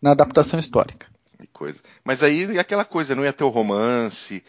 na 0.00 0.12
adaptação 0.12 0.60
histórica 0.60 1.06
coisa. 1.56 1.80
Mas 2.04 2.22
aí 2.22 2.58
aquela 2.58 2.84
coisa, 2.84 3.14
não 3.14 3.24
ia 3.24 3.32
ter 3.32 3.44
o 3.44 3.48
romance, 3.48 4.44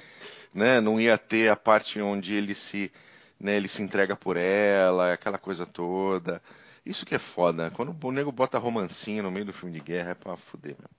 né? 0.53 0.81
Não 0.81 0.99
ia 0.99 1.17
ter 1.17 1.49
a 1.49 1.55
parte 1.55 2.01
onde 2.01 2.33
ele 2.33 2.53
se, 2.53 2.91
né, 3.39 3.55
ele 3.55 3.69
se 3.69 3.81
entrega 3.81 4.15
por 4.15 4.35
ela, 4.35 5.13
aquela 5.13 5.37
coisa 5.37 5.65
toda. 5.65 6.41
Isso 6.85 7.05
que 7.05 7.15
é 7.15 7.19
foda. 7.19 7.71
Quando 7.71 7.95
o 8.01 8.11
nego 8.11 8.31
bota 8.31 8.57
romancinho 8.57 9.23
no 9.23 9.31
meio 9.31 9.45
do 9.45 9.53
filme 9.53 9.73
de 9.73 9.81
guerra, 9.81 10.11
é 10.11 10.15
pra 10.15 10.35
fuder 10.35 10.75
mesmo. 10.77 10.89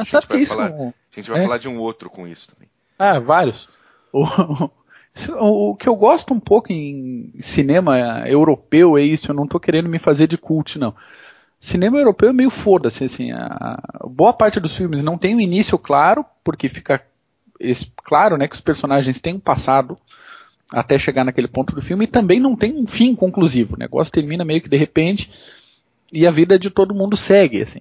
a, 0.00 0.04
gente 0.04 0.28
vai, 0.28 0.46
falar, 0.46 0.66
a 0.66 0.92
gente 1.14 1.30
vai 1.30 1.40
é. 1.40 1.42
falar 1.44 1.58
de 1.58 1.68
um 1.68 1.78
outro 1.78 2.10
com 2.10 2.26
isso 2.26 2.52
também. 2.52 2.68
Ah, 2.98 3.20
vários. 3.20 3.68
O, 4.12 4.24
o, 5.38 5.70
o, 5.70 5.76
que 5.76 5.88
eu 5.88 5.94
gosto 5.94 6.34
um 6.34 6.40
pouco 6.40 6.72
em 6.72 7.32
cinema 7.40 8.26
europeu 8.26 8.98
é 8.98 9.02
isso, 9.02 9.30
eu 9.30 9.34
não 9.34 9.46
tô 9.46 9.60
querendo 9.60 9.88
me 9.88 9.98
fazer 9.98 10.26
de 10.26 10.38
cult, 10.38 10.78
não 10.78 10.94
cinema 11.62 11.96
europeu 11.96 12.30
é 12.30 12.32
meio 12.32 12.50
foda-se, 12.50 13.04
assim, 13.04 13.30
a, 13.30 13.80
boa 14.04 14.32
parte 14.32 14.58
dos 14.58 14.76
filmes 14.76 15.02
não 15.02 15.16
tem 15.16 15.34
um 15.34 15.40
início 15.40 15.78
claro, 15.78 16.24
porque 16.42 16.68
fica 16.68 17.00
claro, 18.04 18.36
né, 18.36 18.48
que 18.48 18.56
os 18.56 18.60
personagens 18.60 19.20
têm 19.20 19.36
um 19.36 19.40
passado 19.40 19.96
até 20.72 20.98
chegar 20.98 21.24
naquele 21.24 21.46
ponto 21.46 21.74
do 21.74 21.80
filme, 21.80 22.04
e 22.04 22.08
também 22.08 22.40
não 22.40 22.56
tem 22.56 22.76
um 22.76 22.86
fim 22.86 23.14
conclusivo, 23.14 23.76
o 23.76 23.78
negócio 23.78 24.12
termina 24.12 24.44
meio 24.44 24.60
que 24.60 24.68
de 24.68 24.76
repente, 24.76 25.30
e 26.12 26.26
a 26.26 26.30
vida 26.30 26.58
de 26.58 26.68
todo 26.68 26.94
mundo 26.94 27.16
segue, 27.16 27.62
assim. 27.62 27.80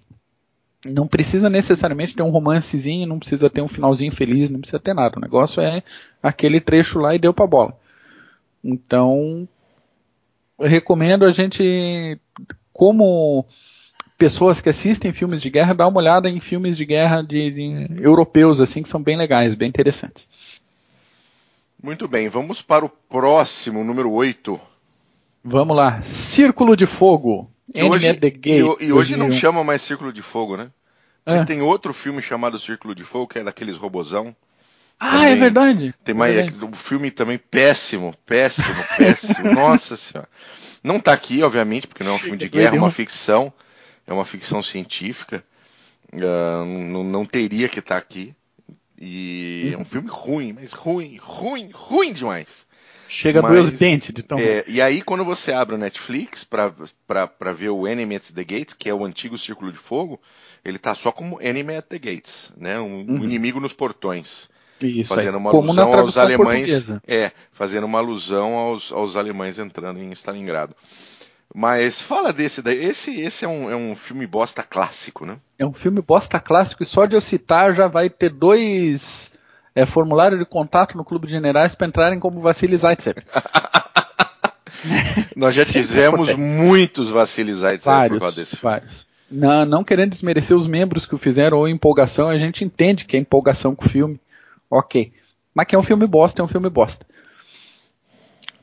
Não 0.85 1.07
precisa 1.07 1.49
necessariamente 1.49 2.15
ter 2.15 2.23
um 2.23 2.31
romancezinho, 2.31 3.07
não 3.07 3.19
precisa 3.19 3.49
ter 3.49 3.61
um 3.61 3.67
finalzinho 3.67 4.11
feliz, 4.11 4.49
não 4.49 4.59
precisa 4.59 4.79
ter 4.79 4.95
nada. 4.95 5.17
O 5.17 5.21
negócio 5.21 5.61
é 5.61 5.83
aquele 6.23 6.59
trecho 6.59 6.97
lá 6.97 7.13
e 7.13 7.19
deu 7.19 7.33
pra 7.33 7.45
bola. 7.45 7.77
Então, 8.63 9.47
recomendo 10.59 11.25
a 11.25 11.31
gente, 11.31 12.19
como 12.73 13.45
pessoas 14.21 14.61
que 14.61 14.69
assistem 14.69 15.11
filmes 15.11 15.41
de 15.41 15.49
guerra, 15.49 15.73
dá 15.73 15.87
uma 15.87 15.97
olhada 15.97 16.29
em 16.29 16.39
filmes 16.39 16.77
de 16.77 16.85
guerra 16.85 17.23
de, 17.23 17.49
de 17.49 18.03
europeus, 18.03 18.61
assim, 18.61 18.83
que 18.83 18.89
são 18.89 19.01
bem 19.01 19.17
legais, 19.17 19.55
bem 19.55 19.67
interessantes. 19.67 20.29
Muito 21.81 22.07
bem, 22.07 22.29
vamos 22.29 22.61
para 22.61 22.85
o 22.85 22.89
próximo, 22.89 23.83
número 23.83 24.11
8. 24.11 24.61
Vamos 25.43 25.75
lá. 25.75 26.03
Círculo 26.03 26.77
de 26.77 26.85
Fogo. 26.85 27.49
E 27.73 27.81
hoje, 27.81 28.13
Gates, 28.13 28.39
e, 28.45 28.85
e 28.85 28.93
hoje 28.93 29.17
não 29.17 29.31
chama 29.31 29.63
mais 29.63 29.81
Círculo 29.81 30.13
de 30.13 30.21
Fogo, 30.21 30.55
né? 30.55 30.69
É. 31.25 31.43
Tem 31.43 31.63
outro 31.63 31.91
filme 31.91 32.21
chamado 32.21 32.59
Círculo 32.59 32.93
de 32.93 33.03
Fogo, 33.03 33.25
que 33.25 33.39
é 33.39 33.43
daqueles 33.43 33.75
robozão. 33.75 34.35
Ah, 34.99 35.13
também. 35.13 35.31
é 35.31 35.35
verdade. 35.35 35.95
Tem 36.03 36.13
mais, 36.13 36.35
é 36.35 36.43
verdade. 36.43 36.63
um 36.63 36.73
filme 36.73 37.09
também 37.09 37.39
péssimo, 37.39 38.13
péssimo, 38.23 38.75
péssimo. 38.95 39.49
Nossa 39.55 39.97
senhora. 39.97 40.29
Não 40.83 40.97
está 40.97 41.11
aqui, 41.11 41.41
obviamente, 41.41 41.87
porque 41.87 42.03
não 42.03 42.11
é 42.11 42.15
um 42.15 42.19
filme 42.19 42.37
de 42.37 42.49
guerra, 42.49 42.75
é 42.75 42.79
uma 42.79 42.91
ficção. 42.91 43.51
É 44.11 44.13
uma 44.13 44.25
ficção 44.25 44.61
científica. 44.61 45.41
Uh, 46.11 46.65
não, 46.65 47.01
não, 47.01 47.25
teria 47.25 47.69
que 47.69 47.79
estar 47.79 47.95
tá 47.95 48.01
aqui. 48.01 48.35
E 48.99 49.71
é 49.73 49.77
um 49.77 49.85
filme 49.85 50.09
ruim, 50.11 50.51
mas 50.51 50.73
ruim, 50.73 51.15
ruim, 51.15 51.69
ruim 51.73 52.11
demais. 52.11 52.67
Chega 53.07 53.39
a 53.39 53.47
doer 53.47 53.61
os 53.61 53.71
dentes 53.71 54.13
de 54.13 54.21
tão 54.21 54.37
é, 54.37 54.65
E 54.67 54.81
aí, 54.81 55.01
quando 55.01 55.23
você 55.23 55.53
abre 55.53 55.75
o 55.75 55.77
Netflix 55.77 56.43
para 56.43 57.53
ver 57.53 57.69
o 57.69 57.87
Enemy 57.87 58.17
at 58.17 58.31
the 58.31 58.43
Gates, 58.43 58.75
que 58.77 58.89
é 58.89 58.93
o 58.93 59.05
antigo 59.05 59.37
Círculo 59.37 59.71
de 59.71 59.77
Fogo, 59.77 60.19
ele 60.63 60.77
tá 60.77 60.93
só 60.93 61.09
como 61.09 61.41
Enemy 61.41 61.77
at 61.77 61.85
the 61.85 61.97
Gates, 61.97 62.51
né? 62.57 62.81
Um, 62.81 62.97
uhum. 62.97 63.05
um 63.15 63.23
inimigo 63.23 63.61
nos 63.61 63.71
portões. 63.71 64.49
Isso, 64.81 65.07
fazendo 65.07 65.37
uma 65.37 65.51
alusão 65.51 65.93
aos 65.93 66.17
alemães. 66.17 66.69
Portuguesa. 66.69 67.03
É, 67.07 67.31
fazendo 67.53 67.85
uma 67.85 67.99
alusão 67.99 68.55
aos, 68.55 68.91
aos 68.91 69.15
alemães 69.15 69.57
entrando 69.57 69.99
em 69.99 70.11
Stalingrado. 70.11 70.75
Mas 71.53 72.01
fala 72.01 72.31
desse 72.31 72.61
daí. 72.61 72.83
Esse, 72.83 73.19
esse 73.19 73.43
é, 73.43 73.47
um, 73.47 73.69
é 73.69 73.75
um 73.75 73.95
filme 73.95 74.25
bosta 74.25 74.63
clássico, 74.63 75.25
né? 75.25 75.37
É 75.59 75.65
um 75.65 75.73
filme 75.73 76.01
bosta 76.01 76.39
clássico 76.39 76.83
e 76.83 76.85
só 76.85 77.05
de 77.05 77.15
eu 77.15 77.21
citar 77.21 77.75
já 77.75 77.87
vai 77.87 78.09
ter 78.09 78.29
dois 78.29 79.31
é, 79.75 79.85
formulários 79.85 80.39
de 80.39 80.45
contato 80.45 80.97
no 80.97 81.03
Clube 81.03 81.27
de 81.27 81.33
Generais 81.33 81.75
para 81.75 81.87
entrarem 81.87 82.19
como 82.19 82.41
Vassili 82.41 82.77
Zaitsev. 82.77 83.17
Nós 85.35 85.53
já 85.53 85.65
tivemos 85.65 86.33
muitos 86.35 87.09
Vassili 87.09 87.53
Zaitsev 87.53 87.95
vários, 87.95 88.17
por 88.17 88.21
causa 88.21 88.35
desse 88.37 88.55
filme. 88.55 88.75
Vários. 88.75 89.05
Não, 89.29 89.65
não 89.65 89.83
querendo 89.83 90.11
desmerecer 90.11 90.55
os 90.55 90.67
membros 90.67 91.05
que 91.05 91.15
o 91.15 91.17
fizeram 91.17 91.57
ou 91.57 91.67
empolgação, 91.67 92.29
a 92.29 92.37
gente 92.37 92.63
entende 92.63 93.05
que 93.05 93.15
é 93.15 93.19
empolgação 93.19 93.75
com 93.75 93.85
o 93.85 93.89
filme. 93.89 94.19
Ok. 94.69 95.11
Mas 95.53 95.67
que 95.67 95.75
é 95.75 95.79
um 95.79 95.83
filme 95.83 96.07
bosta, 96.07 96.41
é 96.41 96.45
um 96.45 96.47
filme 96.47 96.69
bosta 96.69 97.05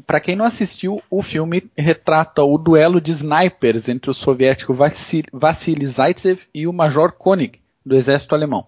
para 0.07 0.21
quem 0.21 0.37
não 0.37 0.45
assistiu, 0.45 1.03
o 1.11 1.23
filme 1.23 1.65
retrata 1.77 2.43
o 2.43 2.57
duelo 2.57 3.01
de 3.01 3.13
snipers 3.13 3.89
entre 3.89 4.11
o 4.11 4.15
soviético 4.15 4.75
Vassili 4.75 5.87
Zaitsev 5.87 6.41
e 6.55 6.67
o 6.67 6.73
Major 6.73 7.13
Koenig, 7.13 7.61
do 7.85 7.97
exército 7.97 8.35
alemão. 8.35 8.67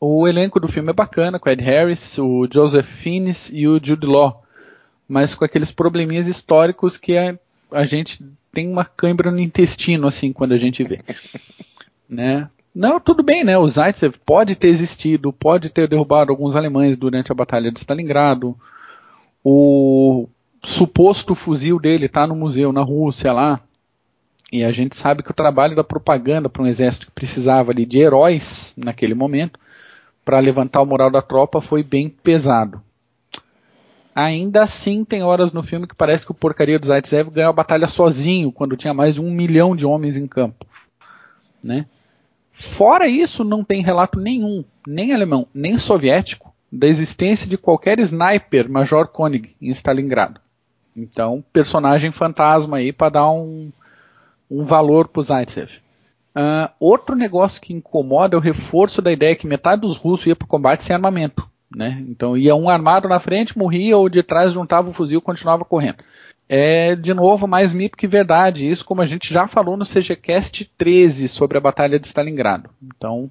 O 0.00 0.26
elenco 0.26 0.58
do 0.58 0.68
filme 0.68 0.90
é 0.90 0.94
bacana, 0.94 1.38
com 1.38 1.50
Ed 1.50 1.62
Harris, 1.62 2.18
o 2.18 2.48
Joseph 2.50 2.86
Fiennes 2.86 3.50
e 3.52 3.68
o 3.68 3.78
Jude 3.82 4.06
Law, 4.06 4.42
mas 5.06 5.34
com 5.34 5.44
aqueles 5.44 5.70
probleminhas 5.70 6.26
históricos 6.26 6.96
que 6.96 7.18
a, 7.18 7.38
a 7.70 7.84
gente 7.84 8.24
tem 8.52 8.68
uma 8.68 8.84
câimbra 8.84 9.30
no 9.30 9.38
intestino, 9.38 10.06
assim, 10.06 10.32
quando 10.32 10.52
a 10.52 10.58
gente 10.58 10.82
vê. 10.82 11.00
né? 12.08 12.48
Não, 12.74 12.98
tudo 12.98 13.22
bem, 13.22 13.44
né? 13.44 13.58
O 13.58 13.68
Zaitsev 13.68 14.14
pode 14.24 14.54
ter 14.54 14.68
existido, 14.68 15.32
pode 15.32 15.68
ter 15.68 15.88
derrubado 15.88 16.30
alguns 16.30 16.56
alemães 16.56 16.96
durante 16.96 17.30
a 17.30 17.34
Batalha 17.34 17.70
de 17.70 17.80
Stalingrado, 17.80 18.56
o 19.44 20.28
suposto 20.62 21.34
fuzil 21.34 21.78
dele 21.78 22.06
está 22.06 22.26
no 22.26 22.36
museu 22.36 22.72
na 22.72 22.82
Rússia 22.82 23.32
lá. 23.32 23.60
E 24.52 24.64
a 24.64 24.72
gente 24.72 24.96
sabe 24.96 25.22
que 25.22 25.30
o 25.30 25.34
trabalho 25.34 25.76
da 25.76 25.84
propaganda 25.84 26.48
para 26.48 26.62
um 26.62 26.66
exército 26.66 27.06
que 27.06 27.12
precisava 27.12 27.70
ali 27.70 27.86
de 27.86 28.00
heróis 28.00 28.74
naquele 28.76 29.14
momento, 29.14 29.58
para 30.24 30.40
levantar 30.40 30.82
o 30.82 30.86
moral 30.86 31.10
da 31.10 31.22
tropa, 31.22 31.60
foi 31.60 31.82
bem 31.82 32.08
pesado. 32.08 32.82
Ainda 34.14 34.62
assim, 34.62 35.04
tem 35.04 35.22
horas 35.22 35.52
no 35.52 35.62
filme 35.62 35.86
que 35.86 35.94
parece 35.94 36.26
que 36.26 36.32
o 36.32 36.34
porcaria 36.34 36.78
do 36.78 36.86
Zaitsev 36.86 37.30
ganhou 37.30 37.50
a 37.50 37.54
batalha 37.54 37.88
sozinho, 37.88 38.50
quando 38.50 38.76
tinha 38.76 38.92
mais 38.92 39.14
de 39.14 39.20
um 39.20 39.30
milhão 39.30 39.76
de 39.76 39.86
homens 39.86 40.16
em 40.16 40.26
campo. 40.26 40.66
Né? 41.62 41.86
Fora 42.52 43.06
isso, 43.06 43.44
não 43.44 43.62
tem 43.62 43.82
relato 43.82 44.18
nenhum, 44.18 44.64
nem 44.86 45.14
alemão, 45.14 45.46
nem 45.54 45.78
soviético, 45.78 46.49
da 46.70 46.86
existência 46.86 47.46
de 47.46 47.58
qualquer 47.58 47.98
sniper 48.00 48.70
Major 48.70 49.08
Koenig 49.08 49.54
em 49.60 49.70
Stalingrado. 49.70 50.40
Então, 50.96 51.42
personagem 51.52 52.10
fantasma 52.10 52.78
aí 52.78 52.92
para 52.92 53.10
dar 53.10 53.30
um, 53.30 53.70
um 54.50 54.64
valor 54.64 55.08
para 55.08 55.22
Zaitsev. 55.22 55.70
Uh, 56.30 56.70
outro 56.78 57.16
negócio 57.16 57.60
que 57.60 57.72
incomoda 57.72 58.36
é 58.36 58.38
o 58.38 58.42
reforço 58.42 59.02
da 59.02 59.10
ideia 59.10 59.34
que 59.34 59.46
metade 59.46 59.80
dos 59.80 59.96
russos 59.96 60.26
ia 60.26 60.36
para 60.36 60.44
o 60.44 60.48
combate 60.48 60.84
sem 60.84 60.94
armamento. 60.94 61.48
Né? 61.74 62.04
Então 62.08 62.36
ia 62.36 62.54
um 62.54 62.68
armado 62.68 63.08
na 63.08 63.20
frente, 63.20 63.56
morria, 63.56 63.96
ou 63.96 64.08
de 64.08 64.22
trás 64.22 64.52
juntava 64.52 64.90
o 64.90 64.92
fuzil 64.92 65.18
e 65.18 65.22
continuava 65.22 65.64
correndo. 65.64 65.98
É, 66.48 66.96
de 66.96 67.14
novo, 67.14 67.46
mais 67.46 67.72
mito 67.72 67.96
que 67.96 68.08
verdade. 68.08 68.68
Isso 68.68 68.84
como 68.84 69.00
a 69.00 69.06
gente 69.06 69.32
já 69.32 69.46
falou 69.46 69.76
no 69.76 69.86
CGCast 69.86 70.68
13 70.76 71.28
sobre 71.28 71.56
a 71.56 71.60
Batalha 71.60 71.98
de 71.98 72.08
Stalingrado. 72.08 72.70
Então, 72.82 73.30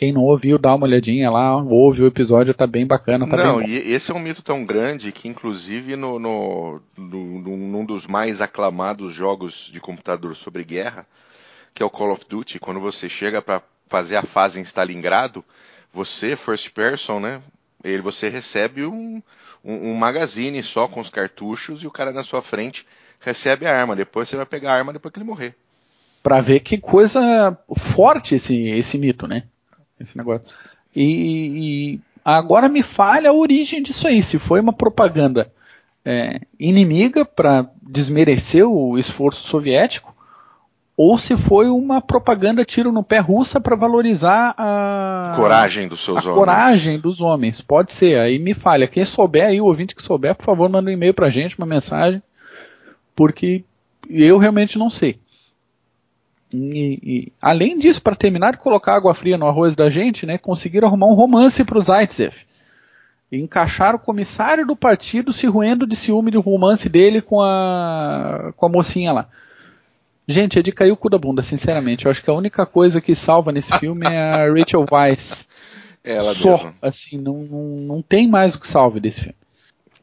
quem 0.00 0.12
não 0.14 0.22
ouviu, 0.22 0.56
dá 0.56 0.74
uma 0.74 0.86
olhadinha 0.86 1.30
lá, 1.30 1.54
ouve 1.62 2.02
o 2.02 2.06
episódio, 2.06 2.54
tá 2.54 2.66
bem 2.66 2.86
bacana. 2.86 3.28
Tá 3.28 3.36
não, 3.36 3.58
bem 3.58 3.68
e 3.68 3.92
esse 3.92 4.10
é 4.10 4.14
um 4.14 4.18
mito 4.18 4.40
tão 4.40 4.64
grande 4.64 5.12
que, 5.12 5.28
inclusive, 5.28 5.94
no, 5.94 6.18
no, 6.18 6.80
no, 6.96 7.38
num 7.38 7.84
dos 7.84 8.06
mais 8.06 8.40
aclamados 8.40 9.12
jogos 9.12 9.68
de 9.70 9.78
computador 9.78 10.34
sobre 10.34 10.64
guerra, 10.64 11.06
que 11.74 11.82
é 11.82 11.86
o 11.86 11.90
Call 11.90 12.12
of 12.12 12.24
Duty, 12.26 12.58
quando 12.58 12.80
você 12.80 13.10
chega 13.10 13.42
para 13.42 13.60
fazer 13.88 14.16
a 14.16 14.22
fase 14.22 14.58
em 14.58 14.62
Stalingrado, 14.62 15.44
você, 15.92 16.34
first 16.34 16.70
person, 16.70 17.20
né? 17.20 17.42
Ele, 17.84 18.00
você 18.00 18.30
recebe 18.30 18.86
um, 18.86 19.22
um, 19.62 19.90
um 19.90 19.94
magazine 19.94 20.62
só 20.62 20.88
com 20.88 21.00
os 21.00 21.10
cartuchos 21.10 21.82
e 21.82 21.86
o 21.86 21.90
cara 21.90 22.10
na 22.10 22.22
sua 22.22 22.40
frente 22.40 22.86
recebe 23.20 23.66
a 23.66 23.78
arma. 23.78 23.94
Depois 23.94 24.30
você 24.30 24.36
vai 24.36 24.46
pegar 24.46 24.72
a 24.72 24.76
arma 24.76 24.94
depois 24.94 25.12
que 25.12 25.18
ele 25.18 25.26
morrer. 25.26 25.54
Pra 26.22 26.40
ver 26.40 26.60
que 26.60 26.78
coisa 26.78 27.54
forte 27.76 28.36
esse, 28.36 28.56
esse 28.56 28.96
mito, 28.96 29.26
né? 29.28 29.44
Esse 30.00 30.16
negócio. 30.16 30.46
E, 30.94 31.04
e, 31.04 32.00
agora 32.24 32.68
me 32.68 32.82
falha 32.82 33.30
a 33.30 33.34
origem 33.34 33.82
disso 33.82 34.06
aí. 34.06 34.22
Se 34.22 34.38
foi 34.38 34.60
uma 34.60 34.72
propaganda 34.72 35.50
é, 36.04 36.40
inimiga 36.58 37.24
para 37.24 37.66
desmerecer 37.82 38.66
o 38.66 38.98
esforço 38.98 39.46
soviético, 39.48 40.14
ou 40.96 41.16
se 41.16 41.34
foi 41.34 41.66
uma 41.66 42.02
propaganda 42.02 42.62
tiro 42.62 42.92
no 42.92 43.02
pé 43.02 43.20
russa 43.20 43.58
para 43.58 43.74
valorizar 43.74 44.54
a 44.58 45.32
coragem 45.34 45.88
dos 45.88 46.04
seus 46.04 46.18
a 46.18 46.20
homens. 46.20 46.38
coragem 46.38 46.98
dos 47.00 47.22
homens. 47.22 47.62
Pode 47.62 47.92
ser. 47.92 48.20
Aí 48.20 48.38
me 48.38 48.52
falha. 48.52 48.86
Quem 48.86 49.06
souber 49.06 49.46
aí, 49.46 49.60
o 49.62 49.64
ouvinte 49.64 49.94
que 49.94 50.02
souber, 50.02 50.34
por 50.34 50.44
favor, 50.44 50.68
manda 50.68 50.90
um 50.90 50.92
e-mail 50.92 51.14
pra 51.14 51.30
gente, 51.30 51.56
uma 51.56 51.66
mensagem, 51.66 52.22
porque 53.16 53.64
eu 54.10 54.36
realmente 54.36 54.78
não 54.78 54.90
sei. 54.90 55.18
E, 56.52 56.98
e, 57.02 57.32
além 57.40 57.78
disso, 57.78 58.02
para 58.02 58.16
terminar 58.16 58.52
de 58.52 58.58
colocar 58.58 58.96
água 58.96 59.14
fria 59.14 59.38
no 59.38 59.46
arroz 59.46 59.76
da 59.76 59.88
gente, 59.88 60.26
né, 60.26 60.36
conseguiram 60.36 60.88
arrumar 60.88 61.06
um 61.06 61.14
romance 61.14 61.64
para 61.64 61.78
o 61.78 61.82
Zaitsev. 61.82 62.34
E 63.30 63.38
encaixar 63.38 63.94
o 63.94 63.98
comissário 63.98 64.66
do 64.66 64.74
partido 64.74 65.32
se 65.32 65.46
ruendo 65.46 65.86
de 65.86 65.94
ciúme 65.94 66.32
do 66.32 66.40
romance 66.40 66.88
dele 66.88 67.22
com 67.22 67.40
a, 67.40 68.52
com 68.56 68.66
a 68.66 68.68
mocinha 68.68 69.12
lá. 69.12 69.28
Gente, 70.26 70.58
é 70.58 70.62
de 70.62 70.72
cair 70.72 70.90
o 70.90 70.96
cu 70.96 71.08
da 71.08 71.18
bunda, 71.18 71.42
sinceramente. 71.42 72.04
Eu 72.04 72.10
acho 72.10 72.22
que 72.22 72.30
a 72.30 72.34
única 72.34 72.66
coisa 72.66 73.00
que 73.00 73.14
salva 73.14 73.52
nesse 73.52 73.72
filme 73.78 74.06
é 74.06 74.18
a 74.18 74.46
Rachel 74.52 74.84
Weisz. 74.90 75.48
É 76.02 76.14
ela 76.14 76.34
Só, 76.34 76.52
mesma. 76.52 76.74
assim, 76.82 77.18
não, 77.18 77.38
não, 77.42 77.64
não 77.80 78.02
tem 78.02 78.26
mais 78.26 78.54
o 78.54 78.60
que 78.60 78.66
salve 78.66 79.00
desse 79.00 79.20
filme. 79.20 79.36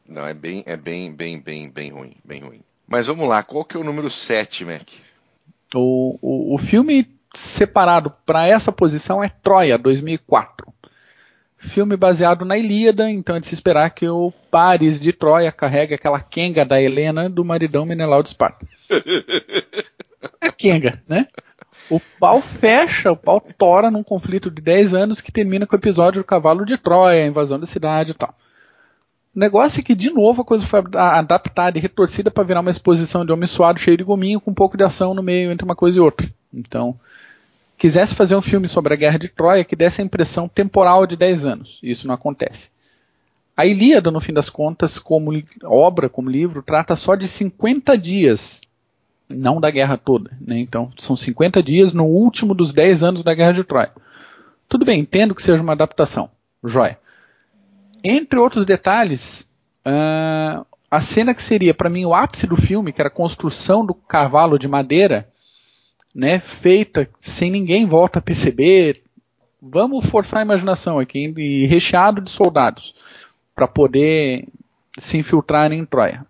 Não, 0.08 0.26
é 0.26 0.32
bem, 0.32 0.62
é 0.64 0.76
bem, 0.76 1.12
bem, 1.12 1.38
bem, 1.38 1.68
bem 1.68 1.90
ruim, 1.90 2.14
bem 2.24 2.40
ruim. 2.40 2.60
Mas 2.86 3.06
vamos 3.06 3.28
lá, 3.28 3.42
qual 3.42 3.64
que 3.64 3.76
é 3.76 3.80
o 3.80 3.84
número 3.84 4.08
7, 4.08 4.64
Mac? 4.64 4.88
O, 5.74 6.18
o, 6.20 6.54
o 6.54 6.58
filme 6.58 7.06
separado 7.34 8.12
para 8.24 8.46
essa 8.46 8.72
posição 8.72 9.22
é 9.22 9.28
Troia, 9.28 9.78
2004. 9.78 10.72
Filme 11.58 11.96
baseado 11.96 12.44
na 12.44 12.56
Ilíada, 12.56 13.10
então 13.10 13.36
é 13.36 13.40
de 13.40 13.46
se 13.46 13.54
esperar 13.54 13.90
que 13.90 14.08
o 14.08 14.32
Paris 14.50 15.00
de 15.00 15.12
Troia 15.12 15.50
carregue 15.50 15.94
aquela 15.94 16.20
Kenga 16.20 16.64
da 16.64 16.80
Helena 16.80 17.28
do 17.28 17.44
maridão 17.44 17.84
Menelau 17.84 18.22
de 18.22 18.30
Esparta. 18.30 18.66
É 20.40 20.50
Kenga, 20.50 21.00
né? 21.08 21.28
O 21.88 22.00
pau 22.18 22.42
fecha, 22.42 23.12
o 23.12 23.16
pau 23.16 23.40
tora 23.56 23.88
num 23.88 24.02
conflito 24.02 24.50
de 24.50 24.60
10 24.60 24.94
anos 24.94 25.20
que 25.20 25.30
termina 25.30 25.64
com 25.64 25.76
o 25.76 25.78
episódio 25.78 26.22
do 26.22 26.26
Cavalo 26.26 26.66
de 26.66 26.76
Troia, 26.76 27.22
a 27.22 27.26
invasão 27.26 27.58
da 27.58 27.66
cidade 27.66 28.10
e 28.10 28.14
tal. 28.14 28.34
O 29.38 29.40
negócio 29.40 29.78
é 29.78 29.84
que, 29.84 29.94
de 29.94 30.10
novo, 30.10 30.42
a 30.42 30.44
coisa 30.44 30.66
foi 30.66 30.82
adaptada 30.94 31.78
e 31.78 31.80
retorcida 31.80 32.28
para 32.28 32.42
virar 32.42 32.60
uma 32.60 32.72
exposição 32.72 33.24
de 33.24 33.30
homem 33.30 33.46
suado 33.46 33.78
cheio 33.78 33.96
de 33.96 34.02
gominho 34.02 34.40
com 34.40 34.50
um 34.50 34.54
pouco 34.54 34.76
de 34.76 34.82
ação 34.82 35.14
no 35.14 35.22
meio 35.22 35.52
entre 35.52 35.64
uma 35.64 35.76
coisa 35.76 35.96
e 35.96 36.00
outra. 36.00 36.28
Então, 36.52 36.98
quisesse 37.76 38.16
fazer 38.16 38.34
um 38.34 38.42
filme 38.42 38.66
sobre 38.66 38.92
a 38.92 38.96
Guerra 38.96 39.16
de 39.16 39.28
Troia 39.28 39.62
que 39.62 39.76
desse 39.76 40.00
a 40.00 40.04
impressão 40.04 40.48
temporal 40.48 41.06
de 41.06 41.16
10 41.16 41.46
anos. 41.46 41.78
Isso 41.84 42.08
não 42.08 42.16
acontece. 42.16 42.72
A 43.56 43.64
Ilíada, 43.64 44.10
no 44.10 44.20
fim 44.20 44.32
das 44.32 44.50
contas, 44.50 44.98
como 44.98 45.30
obra, 45.62 46.08
como 46.08 46.28
livro, 46.28 46.60
trata 46.60 46.96
só 46.96 47.14
de 47.14 47.28
50 47.28 47.96
dias 47.96 48.60
não 49.28 49.60
da 49.60 49.70
guerra 49.70 49.96
toda. 49.96 50.32
Né? 50.40 50.58
Então, 50.58 50.90
são 50.98 51.14
50 51.14 51.62
dias 51.62 51.92
no 51.92 52.06
último 52.06 52.56
dos 52.56 52.72
10 52.72 53.04
anos 53.04 53.22
da 53.22 53.34
Guerra 53.34 53.52
de 53.52 53.62
Troia. 53.62 53.92
Tudo 54.68 54.84
bem, 54.84 54.98
entendo 54.98 55.32
que 55.32 55.42
seja 55.44 55.62
uma 55.62 55.74
adaptação. 55.74 56.28
Joia. 56.64 56.98
Entre 58.02 58.38
outros 58.38 58.64
detalhes, 58.64 59.48
uh, 59.86 60.64
a 60.90 61.00
cena 61.00 61.34
que 61.34 61.42
seria 61.42 61.74
para 61.74 61.90
mim 61.90 62.04
o 62.04 62.14
ápice 62.14 62.46
do 62.46 62.56
filme, 62.56 62.92
que 62.92 63.00
era 63.00 63.08
a 63.08 63.12
construção 63.12 63.84
do 63.84 63.94
cavalo 63.94 64.58
de 64.58 64.68
madeira, 64.68 65.28
né, 66.14 66.38
feita 66.38 67.08
sem 67.20 67.50
ninguém 67.50 67.86
volta 67.86 68.18
a 68.18 68.22
perceber. 68.22 69.02
Vamos 69.60 70.06
forçar 70.06 70.40
a 70.40 70.44
imaginação 70.44 70.98
aqui 70.98 71.32
e 71.36 71.66
recheado 71.66 72.20
de 72.20 72.30
soldados 72.30 72.94
para 73.54 73.66
poder 73.66 74.46
se 74.98 75.18
infiltrar 75.18 75.72
em 75.72 75.84
Troia. 75.84 76.24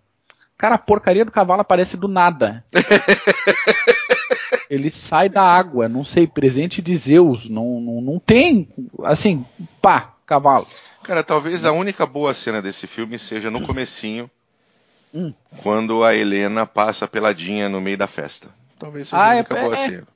Cara, 0.57 0.75
a 0.75 0.79
porcaria 0.79 1.23
do 1.23 1.31
cavalo 1.31 1.61
aparece 1.61 1.95
do 1.95 2.07
nada. 2.07 2.65
Ele 4.69 4.91
sai 4.91 5.29
da 5.29 5.41
água, 5.41 5.87
não 5.87 6.03
sei, 6.03 6.27
presente 6.27 6.81
de 6.81 6.95
Zeus, 6.95 7.49
não, 7.49 7.79
não, 7.79 8.01
não 8.01 8.19
tem, 8.19 8.67
assim, 9.03 9.45
pá, 9.81 10.13
cavalo. 10.25 10.67
Cara, 11.09 11.23
talvez 11.23 11.65
a 11.65 11.71
única 11.71 12.05
boa 12.05 12.35
cena 12.35 12.61
desse 12.61 12.85
filme 12.85 13.17
seja 13.17 13.49
no 13.49 13.65
comecinho, 13.65 14.29
hum. 15.11 15.33
quando 15.63 16.03
a 16.03 16.13
Helena 16.13 16.67
passa 16.67 17.07
peladinha 17.07 17.67
no 17.67 17.81
meio 17.81 17.97
da 17.97 18.05
festa. 18.05 18.47
Talvez 18.77 19.07
seja 19.07 19.19
ah, 19.19 19.31
a 19.31 19.35
única 19.37 19.57
é, 19.57 19.61
boa 19.63 19.75
é, 19.75 19.77
cena. 19.89 20.07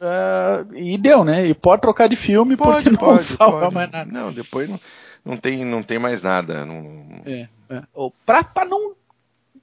Uh, 0.00 0.76
e 0.76 0.96
deu, 0.96 1.24
né? 1.24 1.44
E 1.44 1.52
pode 1.54 1.82
trocar 1.82 2.08
de 2.08 2.14
filme 2.14 2.56
pode, 2.56 2.70
porque 2.70 2.90
não 2.90 2.98
pode, 2.98 3.24
salva 3.24 3.62
pode. 3.62 3.74
mais 3.74 3.90
nada. 3.90 4.12
Não, 4.12 4.32
depois 4.32 4.70
não, 4.70 4.80
não, 5.24 5.36
tem, 5.36 5.64
não 5.64 5.82
tem 5.82 5.98
mais 5.98 6.22
nada. 6.22 6.64
Não... 6.64 7.20
É, 7.26 7.48
é. 7.68 7.82
Pra, 8.24 8.44
pra 8.44 8.64
não 8.64 8.94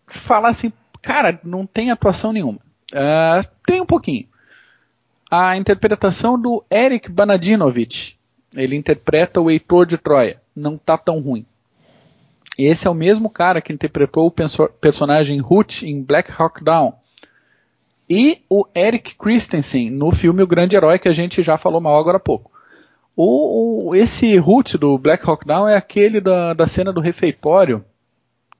falar 0.07 0.49
assim, 0.49 0.73
cara, 1.01 1.39
não 1.41 1.65
tem 1.65 1.89
atuação 1.89 2.33
nenhuma. 2.33 2.59
Uh, 2.91 3.47
tem 3.65 3.79
um 3.79 3.85
pouquinho. 3.85 4.27
A 5.31 5.55
interpretação 5.55 6.37
do 6.37 6.65
Eric 6.69 7.09
Banadinovich. 7.09 8.19
Ele 8.53 8.75
interpreta 8.75 9.39
o 9.39 9.49
Heitor 9.49 9.85
de 9.85 9.97
Troia. 9.97 10.43
Não 10.55 10.77
tá 10.77 10.97
tão 10.97 11.19
ruim. 11.19 11.45
Esse 12.57 12.87
é 12.87 12.89
o 12.89 12.95
mesmo 12.95 13.29
cara 13.29 13.61
que 13.61 13.73
interpretou 13.73 14.27
o 14.27 14.69
personagem 14.79 15.39
Ruth 15.39 15.83
em 15.83 16.01
Black 16.01 16.31
Hawk 16.37 16.63
Down. 16.63 16.93
E 18.09 18.41
o 18.49 18.65
Eric 18.73 19.15
Christensen 19.15 19.89
no 19.89 20.13
filme 20.13 20.41
O 20.41 20.47
Grande 20.47 20.75
Herói, 20.75 20.99
que 20.99 21.09
a 21.09 21.13
gente 21.13 21.43
já 21.43 21.57
falou 21.57 21.81
mal 21.81 21.97
agora 21.97 22.17
há 22.17 22.19
pouco. 22.19 22.51
O, 23.15 23.89
o, 23.89 23.95
esse 23.95 24.37
Ruth 24.37 24.75
do 24.75 24.97
Black 24.97 25.27
Hawk 25.27 25.45
Down 25.45 25.67
é 25.67 25.75
aquele 25.75 26.21
da, 26.21 26.53
da 26.53 26.67
cena 26.67 26.93
do 26.93 27.01
refeitório 27.01 27.83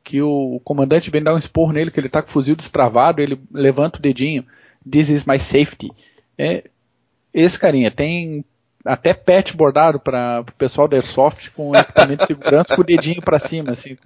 que 0.03 0.21
o, 0.21 0.55
o, 0.55 0.59
comandante 0.59 1.09
vem 1.09 1.23
dar 1.23 1.33
um 1.33 1.37
esporro 1.37 1.73
nele, 1.73 1.89
que 1.89 1.99
ele 1.99 2.07
tá 2.07 2.21
com 2.21 2.29
o 2.29 2.31
fuzil 2.31 2.55
destravado, 2.55 3.21
ele 3.21 3.41
levanta 3.51 3.97
o 3.97 4.01
dedinho, 4.01 4.45
this 4.89 5.09
is 5.09 5.25
my 5.25 5.39
safety. 5.39 5.91
É, 6.37 6.63
esse 7.33 7.57
carinha 7.57 7.89
tem 7.89 8.45
até 8.85 9.13
patch 9.13 9.53
bordado 9.53 9.99
para 9.99 10.41
o 10.41 10.51
pessoal 10.53 10.87
da 10.87 10.95
Airsoft 10.95 11.49
com 11.51 11.75
equipamento 11.75 12.21
de 12.21 12.27
segurança 12.27 12.75
com 12.75 12.81
o 12.81 12.85
dedinho 12.85 13.21
para 13.21 13.39
cima, 13.39 13.71
assim. 13.71 13.97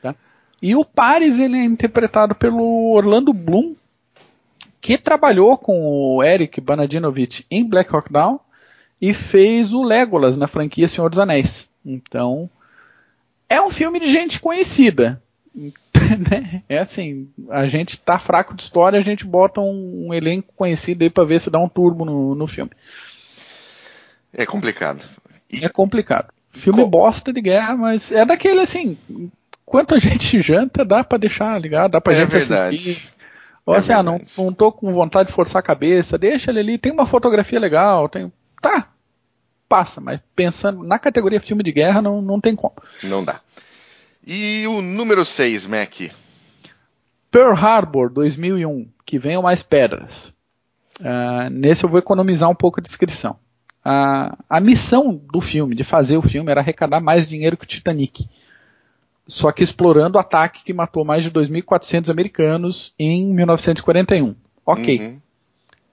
Tá? 0.00 0.14
E 0.62 0.76
o 0.76 0.84
Paris 0.84 1.38
ele 1.38 1.58
é 1.58 1.64
interpretado 1.64 2.34
pelo 2.34 2.92
Orlando 2.92 3.32
Bloom, 3.32 3.74
que 4.80 4.96
trabalhou 4.96 5.58
com 5.58 5.82
o 5.82 6.22
Eric 6.22 6.60
Banadinovich 6.60 7.44
em 7.50 7.68
Black 7.68 7.94
Hawk 7.94 8.12
Down 8.12 8.38
e 9.00 9.12
fez 9.12 9.72
o 9.72 9.82
Legolas 9.82 10.36
na 10.36 10.46
franquia 10.46 10.86
Senhor 10.86 11.10
dos 11.10 11.18
Anéis. 11.18 11.68
Então, 11.84 12.48
é 13.48 13.60
um 13.60 13.70
filme 13.70 13.98
de 13.98 14.10
gente 14.10 14.40
conhecida. 14.40 15.20
Né? 16.04 16.62
é 16.68 16.78
assim, 16.78 17.30
a 17.48 17.66
gente 17.66 17.98
tá 17.98 18.18
fraco 18.18 18.54
de 18.54 18.60
história, 18.60 18.98
a 18.98 19.02
gente 19.02 19.24
bota 19.24 19.62
um, 19.62 20.08
um 20.08 20.12
elenco 20.12 20.52
conhecido 20.54 21.02
aí 21.02 21.08
pra 21.08 21.24
ver 21.24 21.40
se 21.40 21.48
dá 21.48 21.58
um 21.58 21.68
turbo 21.68 22.04
no, 22.04 22.34
no 22.34 22.46
filme. 22.46 22.72
É 24.34 24.44
complicado. 24.44 25.04
E... 25.50 25.64
É 25.64 25.68
complicado. 25.68 26.32
Filme 26.52 26.82
Co... 26.82 26.88
bosta 26.90 27.32
de 27.32 27.40
guerra, 27.40 27.76
mas 27.76 28.12
é 28.12 28.24
daquele 28.24 28.60
assim, 28.60 28.98
quanto 29.64 29.94
a 29.94 29.98
gente 30.00 30.40
janta, 30.40 30.84
dá 30.84 31.02
para 31.02 31.18
deixar 31.18 31.60
ligado, 31.60 31.92
dá 31.92 32.00
pra 32.00 32.12
é 32.12 32.20
gente 32.20 32.30
verdade. 32.30 32.76
assistir. 32.76 33.12
Ou 33.66 33.74
é 33.74 33.78
assim, 33.78 33.92
ah, 33.92 34.02
não, 34.02 34.20
não 34.36 34.52
tô 34.52 34.70
com 34.70 34.92
vontade 34.92 35.28
de 35.28 35.34
forçar 35.34 35.60
a 35.60 35.64
cabeça, 35.64 36.18
deixa 36.18 36.50
ele 36.50 36.60
ali, 36.60 36.78
tem 36.78 36.92
uma 36.92 37.06
fotografia 37.06 37.58
legal, 37.58 38.08
tem. 38.08 38.30
Tá, 38.60 38.88
passa, 39.68 40.00
mas 40.00 40.20
pensando 40.36 40.82
na 40.82 40.98
categoria 40.98 41.40
filme 41.40 41.62
de 41.62 41.72
guerra, 41.72 42.02
não, 42.02 42.20
não 42.20 42.40
tem 42.40 42.54
como. 42.54 42.74
Não 43.02 43.24
dá. 43.24 43.40
E 44.26 44.66
o 44.66 44.80
número 44.80 45.24
6, 45.24 45.66
Mac? 45.66 45.94
Pearl 47.30 47.54
Harbor 47.54 48.10
2001, 48.10 48.88
que 49.04 49.18
venham 49.18 49.42
mais 49.42 49.62
pedras. 49.62 50.32
Uh, 51.00 51.50
nesse 51.50 51.84
eu 51.84 51.88
vou 51.88 51.98
economizar 51.98 52.48
um 52.48 52.54
pouco 52.54 52.80
a 52.80 52.82
descrição. 52.82 53.38
Uh, 53.84 54.36
a 54.48 54.60
missão 54.60 55.20
do 55.30 55.40
filme, 55.40 55.74
de 55.74 55.84
fazer 55.84 56.16
o 56.16 56.22
filme, 56.22 56.50
era 56.50 56.60
arrecadar 56.60 57.00
mais 57.00 57.28
dinheiro 57.28 57.56
que 57.56 57.64
o 57.64 57.68
Titanic. 57.68 58.28
Só 59.26 59.52
que 59.52 59.62
explorando 59.62 60.16
o 60.16 60.20
ataque 60.20 60.64
que 60.64 60.72
matou 60.72 61.04
mais 61.04 61.22
de 61.22 61.30
2.400 61.30 62.10
americanos 62.10 62.94
em 62.98 63.26
1941. 63.26 64.34
Ok. 64.64 64.98
Uhum. 64.98 65.20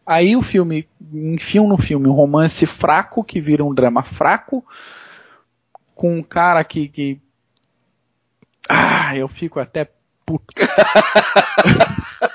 Aí 0.06 0.36
o 0.36 0.42
filme, 0.42 0.88
enfiam 1.14 1.68
no 1.68 1.78
filme 1.78 2.08
um 2.08 2.14
romance 2.14 2.66
fraco 2.66 3.24
que 3.24 3.40
vira 3.40 3.64
um 3.64 3.74
drama 3.74 4.04
fraco, 4.04 4.66
com 5.94 6.18
um 6.18 6.24
cara 6.24 6.64
que, 6.64 6.88
que 6.88 7.22
ah, 8.68 9.16
eu 9.16 9.28
fico 9.28 9.60
até 9.60 9.90
puto. 10.26 10.54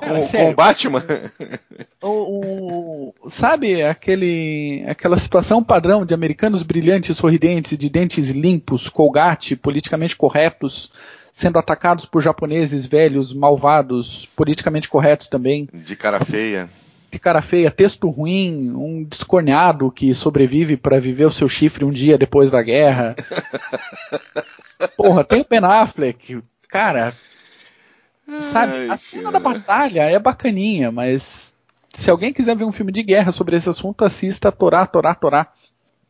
Cara, 0.00 0.20
com, 0.20 0.28
com 0.28 0.54
Batman? 0.54 1.04
O, 2.02 3.12
o, 3.22 3.28
sabe 3.28 3.82
aquele, 3.82 4.82
aquela 4.88 5.18
situação 5.18 5.62
padrão 5.62 6.06
de 6.06 6.14
americanos 6.14 6.62
brilhantes, 6.62 7.14
sorridentes, 7.14 7.76
de 7.76 7.90
dentes 7.90 8.30
limpos, 8.30 8.88
colgate, 8.88 9.54
politicamente 9.54 10.16
corretos, 10.16 10.90
sendo 11.30 11.58
atacados 11.58 12.06
por 12.06 12.22
japoneses 12.22 12.86
velhos, 12.86 13.34
malvados, 13.34 14.26
politicamente 14.34 14.88
corretos 14.88 15.28
também. 15.28 15.68
De 15.74 15.94
cara 15.94 16.24
feia. 16.24 16.70
De 17.12 17.18
cara 17.18 17.42
feia, 17.42 17.70
texto 17.70 18.08
ruim, 18.08 18.70
um 18.70 19.04
descorneado 19.04 19.90
que 19.90 20.14
sobrevive 20.14 20.78
para 20.78 20.98
viver 20.98 21.26
o 21.26 21.32
seu 21.32 21.50
chifre 21.50 21.84
um 21.84 21.90
dia 21.90 22.16
depois 22.16 22.50
da 22.50 22.62
guerra. 22.62 23.14
Porra, 24.96 25.22
tem 25.22 25.42
o 25.42 25.46
Ben 25.48 25.60
Affleck, 25.62 26.42
cara. 26.70 27.14
Sabe, 28.52 28.72
Ai, 28.72 28.90
a 28.90 28.96
cena 28.96 29.24
cara. 29.24 29.32
da 29.32 29.40
batalha 29.40 30.02
é 30.02 30.18
bacaninha, 30.18 30.92
mas 30.92 31.54
se 31.92 32.10
alguém 32.10 32.32
quiser 32.32 32.56
ver 32.56 32.64
um 32.64 32.72
filme 32.72 32.92
de 32.92 33.02
guerra 33.02 33.32
sobre 33.32 33.56
esse 33.56 33.68
assunto, 33.68 34.04
assista 34.04 34.52
Torá, 34.52 34.86
Torá, 34.86 35.14
Torá. 35.14 35.48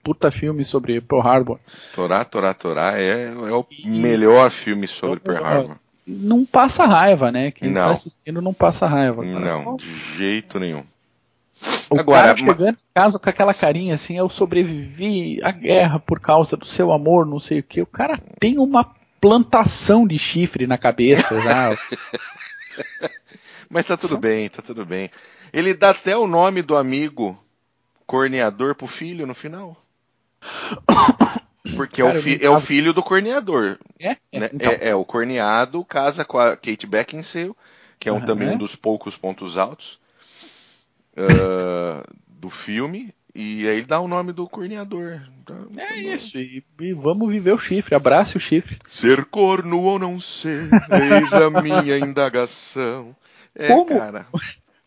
Puta 0.03 0.31
filme 0.31 0.65
sobre 0.65 1.01
Pearl 1.01 1.27
Harbor. 1.27 1.61
Torá, 1.95 2.25
Torá, 2.25 2.55
Torá 2.55 2.99
é, 2.99 3.27
é 3.27 3.53
o 3.53 3.67
e, 3.71 3.87
melhor 3.87 4.51
filme 4.51 4.87
sobre 4.87 5.21
Pearl 5.21 5.45
Harbor. 5.45 5.77
Não 6.07 6.45
passa 6.45 6.87
raiva, 6.87 7.31
né? 7.31 7.51
Quem 7.51 7.73
tá 7.73 7.81
não. 7.81 7.87
tá 7.89 7.93
assistindo 7.93 8.41
não 8.41 8.55
passa 8.55 8.87
raiva. 8.87 9.23
Cara. 9.25 9.41
Não, 9.41 9.77
de 9.77 9.95
jeito 9.95 10.59
nenhum. 10.59 10.85
O 11.91 11.99
Agora, 11.99 12.35
cara 12.35 12.37
chegando 12.39 12.77
em 12.77 12.95
casa 12.95 13.19
com 13.19 13.29
aquela 13.29 13.53
carinha 13.53 13.95
assim, 13.95 14.17
eu 14.17 14.29
sobrevivi 14.31 15.41
à 15.43 15.51
guerra 15.51 15.99
por 15.99 16.19
causa 16.19 16.57
do 16.57 16.65
seu 16.65 16.91
amor, 16.93 17.27
não 17.27 17.39
sei 17.39 17.59
o 17.59 17.63
que. 17.63 17.83
O 17.83 17.87
cara 17.87 18.19
tem 18.39 18.59
uma 18.59 18.85
plantação 19.21 20.07
de 20.07 20.19
chifre 20.19 20.67
na 20.67 20.79
cabeça 20.79 21.41
já. 21.41 21.71
Mas 23.69 23.87
tá 23.87 23.97
tudo 23.97 24.19
bem, 24.19 24.49
tá 24.49 24.63
tudo 24.63 24.85
bem. 24.85 25.11
Ele 25.53 25.75
dá 25.75 25.91
até 25.91 26.17
o 26.17 26.27
nome 26.27 26.63
do 26.63 26.77
amigo 26.77 27.39
corneador 28.07 28.75
pro 28.75 28.89
filho 28.89 29.27
no 29.27 29.35
final. 29.35 29.77
Porque 31.77 32.03
Cara, 32.03 32.17
é, 32.17 32.19
o 32.19 32.23
fi, 32.23 32.45
é, 32.47 32.51
o 32.51 32.61
filho 32.61 32.93
do 32.93 33.03
corneador. 33.03 33.79
É? 33.99 34.17
É, 34.33 34.41
né? 34.41 34.51
então. 34.53 34.73
é, 34.73 34.89
é, 34.89 34.95
o 34.95 35.05
corneado 35.05 35.85
casa 35.85 36.25
com 36.25 36.39
a 36.39 36.57
Kate 36.57 36.87
Beckinsale, 36.87 37.55
que 37.99 38.09
é 38.09 38.13
um, 38.13 38.17
uhum. 38.17 38.25
também 38.25 38.49
um 38.49 38.59
dos 38.59 38.75
poucos 38.75 39.17
pontos 39.17 39.57
altos 39.59 40.01
uh, 41.17 42.03
do 42.27 42.51
filme. 42.51 43.15
E 43.35 43.69
aí 43.69 43.77
ele 43.77 43.87
dá 43.87 44.01
o 44.01 44.09
nome 44.09 44.33
do 44.33 44.49
corneador. 44.49 45.21
é 45.77 45.87
tá 45.87 45.97
isso, 45.97 46.39
e, 46.39 46.65
e, 46.81 46.93
vamos 46.93 47.29
viver 47.29 47.53
o 47.53 47.59
chifre, 47.59 47.95
abrace 47.95 48.37
o 48.37 48.41
chifre. 48.41 48.79
Ser 48.89 49.25
corno 49.27 49.81
ou 49.81 49.99
não 49.99 50.21
ser, 50.21 50.69
eis 51.13 51.33
a 51.33 51.49
minha 51.49 51.99
indagação. 51.99 53.15
É, 53.55 53.69
como, 53.69 53.87
cara. 53.87 54.27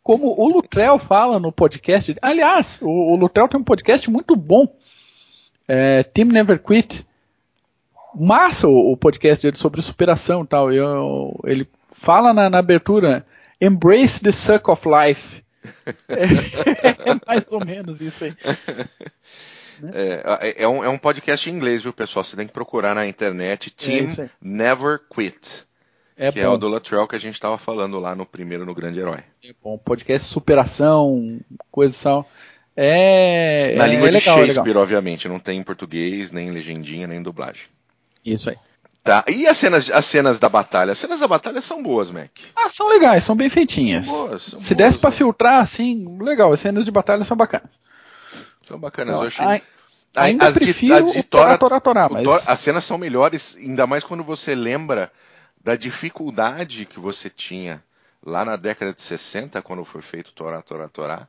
Como 0.01 0.35
o 0.37 0.49
Lutrell 0.49 0.99
fala 0.99 1.39
no 1.39 1.51
podcast, 1.51 2.15
aliás, 2.21 2.79
o, 2.81 3.13
o 3.13 3.15
Lutrell 3.15 3.47
tem 3.47 3.59
um 3.59 3.63
podcast 3.63 4.09
muito 4.11 4.35
bom, 4.35 4.67
é, 5.67 6.03
Team 6.03 6.27
Never 6.27 6.61
Quit. 6.61 7.05
Massa 8.13 8.67
o, 8.67 8.91
o 8.91 8.97
podcast 8.97 9.41
dele 9.41 9.57
sobre 9.57 9.81
superação 9.81 10.43
e 10.43 10.47
tal. 10.47 10.71
Eu, 10.71 11.39
ele 11.45 11.67
fala 11.93 12.33
na, 12.33 12.49
na 12.49 12.59
abertura, 12.59 13.25
Embrace 13.59 14.21
the 14.21 14.31
Suck 14.31 14.69
of 14.69 14.85
Life. 14.87 15.42
É, 16.07 17.09
é, 17.11 17.21
mais 17.25 17.51
ou 17.51 17.63
menos 17.65 18.01
isso 18.01 18.25
aí. 18.25 18.35
É, 19.91 20.63
é, 20.63 20.67
um, 20.67 20.83
é 20.83 20.87
um 20.87 20.99
podcast 20.99 21.49
em 21.49 21.53
inglês, 21.53 21.81
viu, 21.81 21.91
pessoal? 21.91 22.23
Você 22.23 22.37
tem 22.37 22.47
que 22.47 22.53
procurar 22.53 22.95
na 22.95 23.07
internet 23.07 23.69
Team 23.71 24.07
é 24.17 24.29
Never 24.39 25.01
Quit. 25.13 25.65
É 26.15 26.31
que 26.31 26.39
bom. 26.39 26.45
é 26.45 26.49
o 26.49 26.57
do 26.57 26.69
Latrell 26.69 27.07
que 27.07 27.15
a 27.15 27.19
gente 27.19 27.33
estava 27.33 27.57
falando 27.57 27.99
lá 27.99 28.15
no 28.15 28.25
primeiro 28.25 28.65
no 28.65 28.73
Grande 28.73 28.99
Herói. 28.99 29.19
É 29.43 29.51
bom, 29.61 29.77
podcast 29.77 30.27
superação, 30.27 31.39
coisa 31.71 31.93
sal. 31.93 32.29
É, 32.75 33.75
Na 33.75 33.85
é, 33.85 33.89
língua 33.89 34.07
é 34.07 34.11
de 34.11 34.17
legal, 34.17 34.37
Shakespeare, 34.37 34.77
obviamente, 34.77 35.27
não 35.27 35.39
tem 35.39 35.59
em 35.59 35.63
português, 35.63 36.31
nem 36.31 36.51
legendinha, 36.51 37.07
nem 37.07 37.21
dublagem. 37.21 37.65
Isso 38.23 38.49
aí. 38.49 38.57
Tá. 39.03 39.25
E 39.27 39.45
as 39.45 39.57
cenas, 39.57 39.91
as 39.91 40.05
cenas 40.05 40.39
da 40.39 40.47
batalha? 40.47 40.93
As 40.93 40.97
cenas 40.97 41.19
da 41.19 41.27
batalha 41.27 41.59
são 41.59 41.83
boas, 41.83 42.09
Mac. 42.09 42.31
Ah, 42.55 42.69
são 42.69 42.87
legais, 42.87 43.25
são 43.25 43.35
bem 43.35 43.49
feitinhas. 43.49 44.05
São 44.05 44.15
boas, 44.15 44.41
são 44.43 44.59
Se 44.59 44.73
boas, 44.73 44.87
desse 44.87 44.97
para 44.97 45.11
filtrar, 45.11 45.61
assim, 45.61 46.17
legal. 46.21 46.53
As 46.53 46.61
cenas 46.61 46.85
de 46.85 46.91
batalha 46.91 47.25
são 47.25 47.35
bacanas. 47.35 47.69
São 48.61 48.79
bacanas. 48.79 49.13
São, 49.13 49.21
eu 49.23 49.27
achei... 49.27 49.45
A, 49.45 49.61
ainda 50.23 50.47
as 50.47 50.53
prefiro 50.53 51.07
de, 51.07 51.13
de 51.13 51.23
Tora, 51.23 51.57
Tora, 51.57 51.81
Tora, 51.81 52.07
mas... 52.09 52.23
Tora, 52.23 52.43
As 52.47 52.59
cenas 52.61 52.85
são 52.85 52.97
melhores, 52.97 53.57
ainda 53.57 53.85
mais 53.85 54.05
quando 54.05 54.23
você 54.23 54.55
lembra 54.55 55.11
da 55.61 55.75
dificuldade 55.75 56.85
que 56.85 56.99
você 56.99 57.29
tinha 57.29 57.83
lá 58.25 58.45
na 58.45 58.55
década 58.55 58.93
de 58.93 59.01
60, 59.01 59.61
quando 59.61 59.83
foi 59.83 60.01
feito 60.01 60.31
Torá, 60.31 60.61
Torá, 60.61 60.87
Torá. 60.87 61.27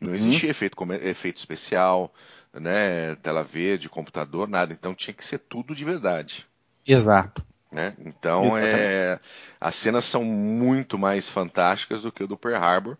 Não 0.00 0.10
uhum. 0.10 0.14
existia 0.14 0.50
efeito, 0.50 0.76
efeito 1.02 1.38
especial, 1.38 2.12
né, 2.54 3.16
tela 3.16 3.42
verde, 3.42 3.88
computador, 3.88 4.48
nada. 4.48 4.72
Então 4.72 4.94
tinha 4.94 5.14
que 5.14 5.24
ser 5.24 5.38
tudo 5.38 5.74
de 5.74 5.84
verdade. 5.84 6.46
Exato. 6.86 7.44
Né? 7.70 7.92
Então 8.04 8.56
é, 8.56 9.18
as 9.60 9.74
cenas 9.74 10.04
são 10.04 10.24
muito 10.24 10.96
mais 10.96 11.28
fantásticas 11.28 12.02
do 12.02 12.12
que 12.12 12.24
o 12.24 12.26
do 12.26 12.36
Pearl 12.36 12.56
Harbor, 12.56 12.96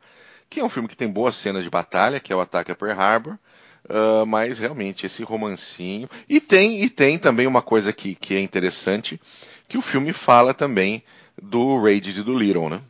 que 0.50 0.60
é 0.60 0.64
um 0.64 0.68
filme 0.68 0.88
que 0.88 0.96
tem 0.96 1.10
boas 1.10 1.34
cenas 1.36 1.64
de 1.64 1.70
batalha, 1.70 2.20
que 2.20 2.32
é 2.32 2.36
o 2.36 2.40
ataque 2.40 2.70
a 2.70 2.74
Pearl 2.74 3.00
Harbor, 3.00 3.38
uh, 3.88 4.26
mas 4.26 4.58
realmente 4.58 5.06
esse 5.06 5.22
romancinho 5.22 6.08
e 6.28 6.40
tem 6.40 6.82
e 6.82 6.90
tem 6.90 7.18
também 7.18 7.46
uma 7.46 7.62
coisa 7.62 7.92
que, 7.92 8.14
que 8.14 8.34
é 8.34 8.40
interessante, 8.40 9.20
que 9.68 9.78
o 9.78 9.82
filme 9.82 10.12
fala 10.12 10.52
também 10.52 11.02
do 11.40 11.80
Raid 11.82 12.22
do 12.22 12.36
Little, 12.36 12.68
né? 12.68 12.80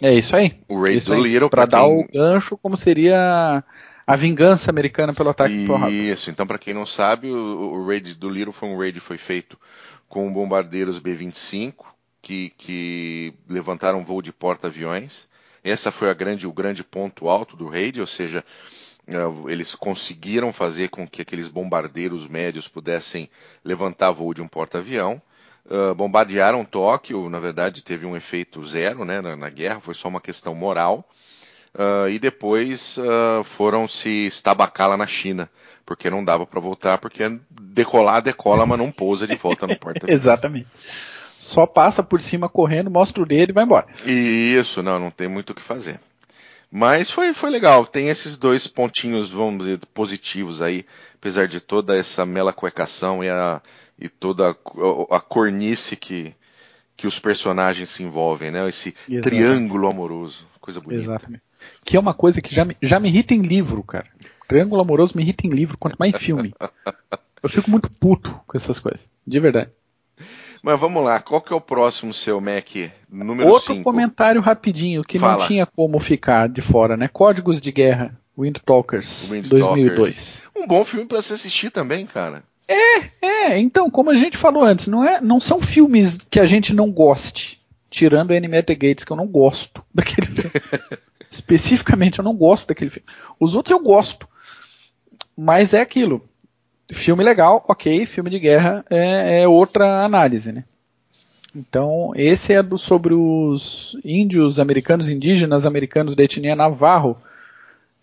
É 0.00 0.14
isso 0.14 0.34
aí. 0.34 0.58
O 0.68 0.80
Raid 0.80 1.04
do 1.04 1.14
Little 1.14 1.50
para 1.50 1.66
dar 1.66 1.84
quem... 1.84 2.00
o 2.00 2.08
gancho 2.12 2.56
como 2.56 2.76
seria 2.76 3.62
a 4.06 4.16
vingança 4.16 4.70
americana 4.70 5.12
pelo 5.12 5.30
ataque 5.30 5.54
Isso, 5.54 5.66
Pearl 5.66 5.82
Harbor. 5.82 5.92
Isso. 5.92 6.30
Então 6.30 6.46
para 6.46 6.58
quem 6.58 6.72
não 6.72 6.86
sabe, 6.86 7.30
o, 7.30 7.74
o 7.74 7.86
Raid 7.86 8.14
do 8.14 8.30
Little 8.30 8.52
foi 8.52 8.68
um 8.68 8.78
raid 8.78 9.00
que 9.00 9.06
foi 9.06 9.18
feito 9.18 9.58
com 10.08 10.32
bombardeiros 10.32 10.98
B-25 10.98 11.86
que, 12.22 12.50
que 12.56 13.34
levantaram 13.48 14.04
voo 14.04 14.22
de 14.22 14.32
porta-aviões. 14.32 15.28
Essa 15.62 15.90
foi 15.90 16.10
a 16.10 16.14
grande, 16.14 16.46
o 16.46 16.52
grande 16.52 16.82
ponto 16.82 17.28
alto 17.28 17.56
do 17.56 17.68
raid, 17.68 18.00
ou 18.00 18.06
seja, 18.06 18.44
eh, 19.06 19.14
eles 19.48 19.74
conseguiram 19.74 20.52
fazer 20.52 20.88
com 20.88 21.06
que 21.06 21.22
aqueles 21.22 21.48
bombardeiros 21.48 22.26
médios 22.26 22.68
pudessem 22.68 23.30
levantar 23.64 24.10
voo 24.12 24.34
de 24.34 24.42
um 24.42 24.48
porta-avião. 24.48 25.20
Uh, 25.70 25.94
bombardearam 25.94 26.64
Tóquio, 26.64 27.28
na 27.28 27.38
verdade 27.38 27.84
teve 27.84 28.06
um 28.06 28.16
efeito 28.16 28.66
zero 28.66 29.04
né, 29.04 29.20
na, 29.20 29.36
na 29.36 29.50
guerra, 29.50 29.80
foi 29.80 29.92
só 29.92 30.08
uma 30.08 30.20
questão 30.20 30.54
moral. 30.54 31.06
Uh, 31.74 32.08
e 32.08 32.18
depois 32.18 32.96
uh, 32.96 33.44
foram 33.44 33.86
se 33.86 34.26
estabacar 34.26 34.88
lá 34.88 34.96
na 34.96 35.06
China, 35.06 35.50
porque 35.88 36.10
não 36.10 36.22
dava 36.22 36.44
para 36.44 36.60
voltar, 36.60 36.98
porque 36.98 37.40
decolar, 37.50 38.20
decola, 38.20 38.66
mas 38.66 38.78
não 38.78 38.92
pousa 38.92 39.26
de 39.26 39.36
volta 39.36 39.66
no 39.66 39.74
porta 39.80 40.04
Exatamente. 40.12 40.68
Só 41.38 41.66
passa 41.66 42.02
por 42.02 42.20
cima 42.20 42.46
correndo, 42.46 42.90
mostra 42.90 43.22
o 43.22 43.26
dedo 43.26 43.50
e 43.50 43.52
vai 43.54 43.64
embora. 43.64 43.86
Isso, 44.04 44.82
não, 44.82 44.98
não 44.98 45.10
tem 45.10 45.28
muito 45.28 45.50
o 45.50 45.54
que 45.54 45.62
fazer. 45.62 45.98
Mas 46.70 47.10
foi, 47.10 47.32
foi 47.32 47.48
legal, 47.48 47.86
tem 47.86 48.10
esses 48.10 48.36
dois 48.36 48.66
pontinhos, 48.66 49.30
vamos 49.30 49.64
dizer, 49.64 49.80
positivos 49.94 50.60
aí, 50.60 50.84
apesar 51.14 51.48
de 51.48 51.58
toda 51.58 51.96
essa 51.96 52.26
melacuecação 52.26 53.24
e, 53.24 53.30
a, 53.30 53.62
e 53.98 54.10
toda 54.10 54.50
a, 54.50 55.16
a 55.16 55.20
cornice 55.20 55.96
que, 55.96 56.34
que 56.98 57.06
os 57.06 57.18
personagens 57.18 57.88
se 57.88 58.02
envolvem, 58.02 58.50
né? 58.50 58.68
Esse 58.68 58.94
Exatamente. 59.08 59.22
triângulo 59.22 59.88
amoroso, 59.88 60.46
coisa 60.60 60.82
bonita. 60.82 61.04
Exatamente 61.04 61.48
que 61.84 61.96
é 61.96 62.00
uma 62.00 62.14
coisa 62.14 62.40
que 62.40 62.54
já 62.54 62.66
me, 62.66 62.76
já 62.82 63.00
me 63.00 63.08
irrita 63.08 63.32
em 63.32 63.40
livro, 63.40 63.82
cara. 63.82 64.06
Triângulo 64.48 64.80
amoroso 64.80 65.12
me 65.14 65.22
irrita 65.22 65.46
em 65.46 65.50
livro, 65.50 65.76
quanto 65.78 65.96
mais 65.98 66.14
em 66.14 66.18
filme. 66.18 66.54
Eu 67.42 67.48
fico 67.48 67.70
muito 67.70 67.90
puto 67.90 68.34
com 68.46 68.56
essas 68.56 68.78
coisas, 68.78 69.06
de 69.26 69.38
verdade. 69.38 69.70
Mas 70.62 70.80
vamos 70.80 71.04
lá, 71.04 71.20
qual 71.20 71.40
que 71.40 71.52
é 71.52 71.56
o 71.56 71.60
próximo 71.60 72.12
seu 72.12 72.40
Mac 72.40 72.68
número 73.08 73.48
Outro 73.48 73.74
cinco? 73.74 73.84
comentário 73.84 74.40
rapidinho 74.40 75.02
que 75.02 75.18
Fala. 75.18 75.40
não 75.40 75.46
tinha 75.46 75.66
como 75.66 76.00
ficar 76.00 76.48
de 76.48 76.60
fora, 76.60 76.96
né? 76.96 77.06
Códigos 77.06 77.60
de 77.60 77.70
Guerra, 77.70 78.18
Wind 78.36 78.56
Talkers, 78.64 79.28
Wind 79.30 79.46
2002. 79.48 80.42
Um 80.56 80.66
bom 80.66 80.84
filme 80.84 81.06
para 81.06 81.22
se 81.22 81.32
assistir 81.32 81.70
também, 81.70 82.06
cara. 82.06 82.42
É, 82.66 83.00
é. 83.22 83.58
Então, 83.58 83.90
como 83.90 84.10
a 84.10 84.16
gente 84.16 84.36
falou 84.36 84.64
antes, 84.64 84.88
não 84.88 85.04
é, 85.04 85.20
não 85.20 85.40
são 85.40 85.60
filmes 85.60 86.18
que 86.28 86.40
a 86.40 86.46
gente 86.46 86.74
não 86.74 86.90
goste, 86.90 87.60
tirando 87.88 88.32
Animated 88.32 88.74
Gates 88.74 89.04
que 89.04 89.12
eu 89.12 89.16
não 89.16 89.26
gosto 89.26 89.82
daquele 89.94 90.26
filme. 90.26 90.50
Especificamente, 91.30 92.18
eu 92.18 92.24
não 92.24 92.34
gosto 92.34 92.68
daquele 92.68 92.90
filme. 92.90 93.06
Os 93.38 93.54
outros 93.54 93.70
eu 93.70 93.82
gosto. 93.82 94.26
Mas 95.40 95.72
é 95.72 95.80
aquilo. 95.80 96.28
Filme 96.90 97.22
legal, 97.22 97.64
ok. 97.68 98.04
Filme 98.06 98.28
de 98.28 98.40
guerra 98.40 98.84
é, 98.90 99.42
é 99.42 99.48
outra 99.48 100.04
análise, 100.04 100.50
né? 100.50 100.64
Então, 101.54 102.10
esse 102.16 102.52
é 102.52 102.60
do, 102.60 102.76
sobre 102.76 103.14
os 103.14 103.96
índios 104.04 104.58
americanos, 104.58 105.08
indígenas 105.08 105.64
americanos 105.64 106.16
da 106.16 106.24
etnia 106.24 106.56
Navarro, 106.56 107.16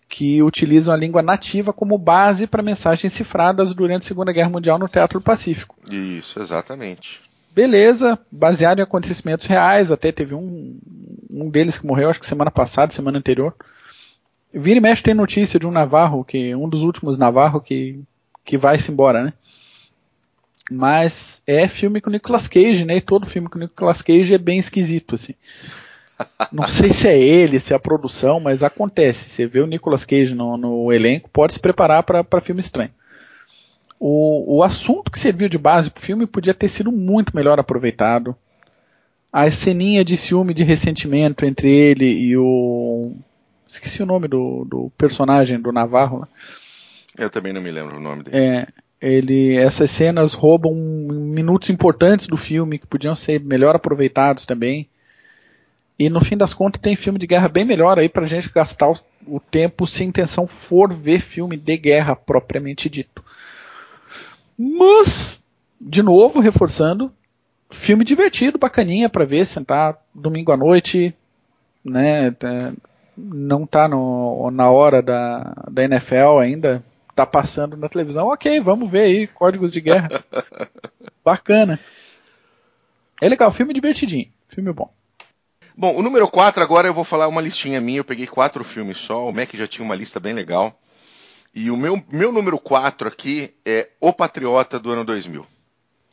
que 0.08 0.42
utilizam 0.42 0.94
a 0.94 0.96
língua 0.96 1.20
nativa 1.20 1.74
como 1.74 1.98
base 1.98 2.46
para 2.46 2.62
mensagens 2.62 3.12
cifradas 3.12 3.74
durante 3.74 4.04
a 4.04 4.08
Segunda 4.08 4.32
Guerra 4.32 4.48
Mundial 4.48 4.78
no 4.78 4.88
Teatro 4.88 5.20
do 5.20 5.22
Pacífico. 5.22 5.76
Isso, 5.90 6.40
exatamente. 6.40 7.20
Beleza, 7.54 8.18
baseado 8.32 8.78
em 8.78 8.82
acontecimentos 8.82 9.46
reais, 9.46 9.92
até 9.92 10.10
teve 10.10 10.34
um, 10.34 10.78
um 11.30 11.50
deles 11.50 11.76
que 11.76 11.86
morreu, 11.86 12.08
acho 12.08 12.20
que 12.20 12.26
semana 12.26 12.50
passada, 12.50 12.92
semana 12.92 13.18
anterior. 13.18 13.54
Vira 14.58 14.78
e 14.78 14.80
mexe 14.80 15.02
tem 15.02 15.14
notícia 15.14 15.58
de 15.58 15.66
um 15.66 15.70
Navarro, 15.70 16.24
que 16.24 16.54
um 16.54 16.68
dos 16.68 16.82
últimos 16.82 17.18
Navarro 17.18 17.60
que, 17.60 18.00
que 18.44 18.56
vai 18.56 18.78
se 18.78 18.90
embora, 18.90 19.24
né? 19.24 19.32
Mas 20.70 21.40
é 21.46 21.68
filme 21.68 22.00
com 22.00 22.10
Nicolas 22.10 22.48
Cage, 22.48 22.84
né? 22.84 22.96
E 22.96 23.00
todo 23.00 23.26
filme 23.26 23.48
com 23.48 23.58
Nicolas 23.58 24.02
Cage 24.02 24.34
é 24.34 24.38
bem 24.38 24.58
esquisito, 24.58 25.14
assim. 25.14 25.34
Não 26.50 26.66
sei 26.66 26.92
se 26.92 27.06
é 27.06 27.18
ele, 27.18 27.60
se 27.60 27.72
é 27.72 27.76
a 27.76 27.80
produção, 27.80 28.40
mas 28.40 28.62
acontece. 28.62 29.30
Você 29.30 29.46
vê 29.46 29.60
o 29.60 29.66
Nicolas 29.66 30.04
Cage 30.04 30.34
no, 30.34 30.56
no 30.56 30.92
elenco, 30.92 31.30
pode 31.30 31.52
se 31.52 31.60
preparar 31.60 32.02
para 32.02 32.40
filme 32.40 32.60
estranho 32.60 32.90
o, 33.98 34.58
o 34.58 34.62
assunto 34.62 35.10
que 35.10 35.18
serviu 35.18 35.48
de 35.48 35.58
base 35.58 35.90
para 35.90 36.00
o 36.00 36.04
filme 36.04 36.26
podia 36.26 36.54
ter 36.54 36.68
sido 36.68 36.92
muito 36.92 37.34
melhor 37.34 37.58
aproveitado. 37.58 38.36
A 39.32 39.50
ceninha 39.50 40.04
de 40.04 40.16
ciúme, 40.16 40.54
de 40.54 40.64
ressentimento 40.64 41.44
entre 41.44 41.70
ele 41.70 42.06
e 42.06 42.36
o. 42.36 43.12
Esqueci 43.68 44.02
o 44.02 44.06
nome 44.06 44.28
do, 44.28 44.64
do 44.64 44.90
personagem 44.96 45.60
do 45.60 45.72
Navarro. 45.72 46.20
Né? 46.20 46.26
Eu 47.18 47.30
também 47.30 47.52
não 47.52 47.60
me 47.60 47.70
lembro 47.70 47.96
o 47.96 48.00
nome 48.00 48.22
dele. 48.22 48.36
É, 48.36 48.68
ele, 49.00 49.56
essas 49.56 49.90
cenas 49.90 50.32
roubam 50.34 50.74
minutos 50.74 51.70
importantes 51.70 52.26
do 52.26 52.36
filme 52.36 52.78
que 52.78 52.86
podiam 52.86 53.14
ser 53.14 53.40
melhor 53.40 53.74
aproveitados 53.74 54.46
também. 54.46 54.88
E 55.98 56.10
no 56.10 56.22
fim 56.22 56.36
das 56.36 56.52
contas 56.52 56.80
tem 56.80 56.94
filme 56.94 57.18
de 57.18 57.26
guerra 57.26 57.48
bem 57.48 57.64
melhor 57.64 57.98
aí 57.98 58.08
pra 58.08 58.26
gente 58.26 58.52
gastar 58.52 58.90
o, 58.90 58.96
o 59.26 59.40
tempo 59.40 59.86
se 59.86 60.02
a 60.02 60.06
intenção 60.06 60.46
for 60.46 60.92
ver 60.92 61.20
filme 61.20 61.56
de 61.56 61.76
guerra 61.76 62.14
propriamente 62.14 62.88
dito. 62.88 63.24
Mas, 64.58 65.42
de 65.80 66.02
novo, 66.02 66.40
reforçando, 66.40 67.12
filme 67.70 68.04
divertido, 68.04 68.58
bacaninha 68.58 69.08
para 69.08 69.24
ver, 69.24 69.46
sentar 69.46 69.98
domingo 70.14 70.52
à 70.52 70.56
noite, 70.56 71.14
né? 71.84 72.34
Não 73.16 73.66
tá 73.66 73.88
na 73.88 74.70
hora 74.70 75.00
da, 75.00 75.54
da 75.70 75.84
NFL 75.84 76.38
ainda, 76.40 76.84
tá 77.14 77.24
passando 77.24 77.76
na 77.76 77.88
televisão, 77.88 78.28
ok, 78.28 78.60
vamos 78.60 78.90
ver 78.90 79.02
aí, 79.02 79.26
códigos 79.26 79.72
de 79.72 79.80
guerra. 79.80 80.24
Bacana. 81.24 81.80
É 83.20 83.28
legal, 83.28 83.50
filme 83.50 83.72
divertidinho, 83.72 84.28
filme 84.48 84.72
bom. 84.72 84.92
Bom, 85.74 85.94
o 85.96 86.02
número 86.02 86.28
4 86.28 86.62
agora 86.62 86.88
eu 86.88 86.94
vou 86.94 87.04
falar 87.04 87.28
uma 87.28 87.40
listinha 87.40 87.80
minha, 87.80 87.98
eu 87.98 88.04
peguei 88.04 88.26
quatro 88.26 88.62
filmes 88.64 88.98
só, 88.98 89.28
o 89.28 89.32
Mac 89.32 89.54
já 89.54 89.66
tinha 89.66 89.84
uma 89.84 89.94
lista 89.94 90.20
bem 90.20 90.32
legal. 90.32 90.78
E 91.54 91.70
o 91.70 91.76
meu, 91.76 92.02
meu 92.12 92.30
número 92.30 92.58
4 92.58 93.08
aqui 93.08 93.54
é 93.64 93.88
O 93.98 94.12
Patriota 94.12 94.78
do 94.78 94.90
ano 94.90 95.04
2000. 95.06 95.46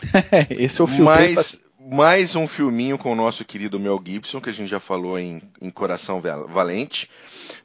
Esse 0.51 0.79
é 0.79 0.83
o 0.83 0.87
filme. 0.87 1.35
Mais, 1.91 2.35
um 2.35 2.47
filminho 2.47 2.97
com 2.97 3.11
o 3.11 3.15
nosso 3.15 3.43
querido 3.43 3.79
Mel 3.79 4.01
Gibson, 4.03 4.39
que 4.39 4.49
a 4.49 4.53
gente 4.53 4.69
já 4.69 4.79
falou 4.79 5.19
em, 5.19 5.41
em 5.61 5.69
Coração 5.69 6.21
Valente. 6.21 7.09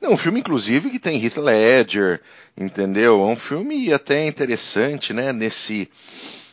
Não, 0.01 0.13
um 0.13 0.17
filme, 0.17 0.41
inclusive, 0.41 0.91
que 0.91 0.99
tem 0.99 1.23
Heath 1.25 1.37
Ledger, 1.37 2.21
entendeu? 2.57 3.21
É 3.21 3.25
um 3.25 3.37
filme 3.37 3.93
até 3.93 4.27
interessante, 4.27 5.13
né? 5.13 5.33
Nesse, 5.33 5.89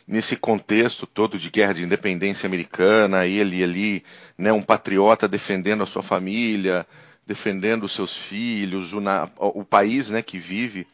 nesse 0.06 0.36
contexto 0.36 1.06
todo 1.06 1.38
de 1.38 1.50
guerra 1.50 1.74
de 1.74 1.82
independência 1.82 2.46
americana, 2.46 3.26
ele 3.26 3.62
ali, 3.62 4.04
né? 4.38 4.52
Um 4.52 4.62
patriota 4.62 5.26
defendendo 5.26 5.82
a 5.82 5.86
sua 5.86 6.02
família, 6.02 6.86
defendendo 7.26 7.84
os 7.84 7.92
seus 7.92 8.16
filhos, 8.16 8.92
o, 8.92 9.00
na, 9.00 9.28
o 9.38 9.64
país, 9.64 10.10
né? 10.10 10.22
Que 10.22 10.38
vive 10.38 10.86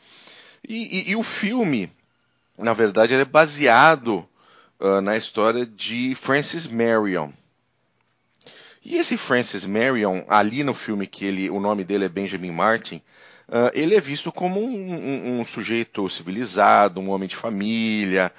e, 0.66 1.08
e, 1.08 1.10
e 1.10 1.16
o 1.16 1.22
filme, 1.22 1.90
na 2.56 2.72
verdade, 2.72 3.14
é 3.14 3.24
baseado 3.24 4.26
uh, 4.82 5.00
na 5.00 5.16
história 5.16 5.64
de 5.64 6.14
Francis 6.16 6.66
Marion. 6.66 7.30
E 8.84 8.96
esse 8.96 9.16
Francis 9.16 9.64
Marion, 9.64 10.24
ali 10.28 10.64
no 10.64 10.74
filme 10.74 11.06
que 11.06 11.24
ele, 11.24 11.48
o 11.48 11.60
nome 11.60 11.84
dele 11.84 12.04
é 12.04 12.08
Benjamin 12.08 12.50
Martin, 12.50 12.96
uh, 13.48 13.70
ele 13.72 13.94
é 13.94 14.00
visto 14.00 14.32
como 14.32 14.60
um, 14.60 14.66
um, 14.66 15.40
um, 15.40 15.44
sujeito 15.44 16.08
civilizado, 16.08 17.00
um 17.00 17.10
homem 17.10 17.28
de 17.28 17.36
família, 17.36 18.32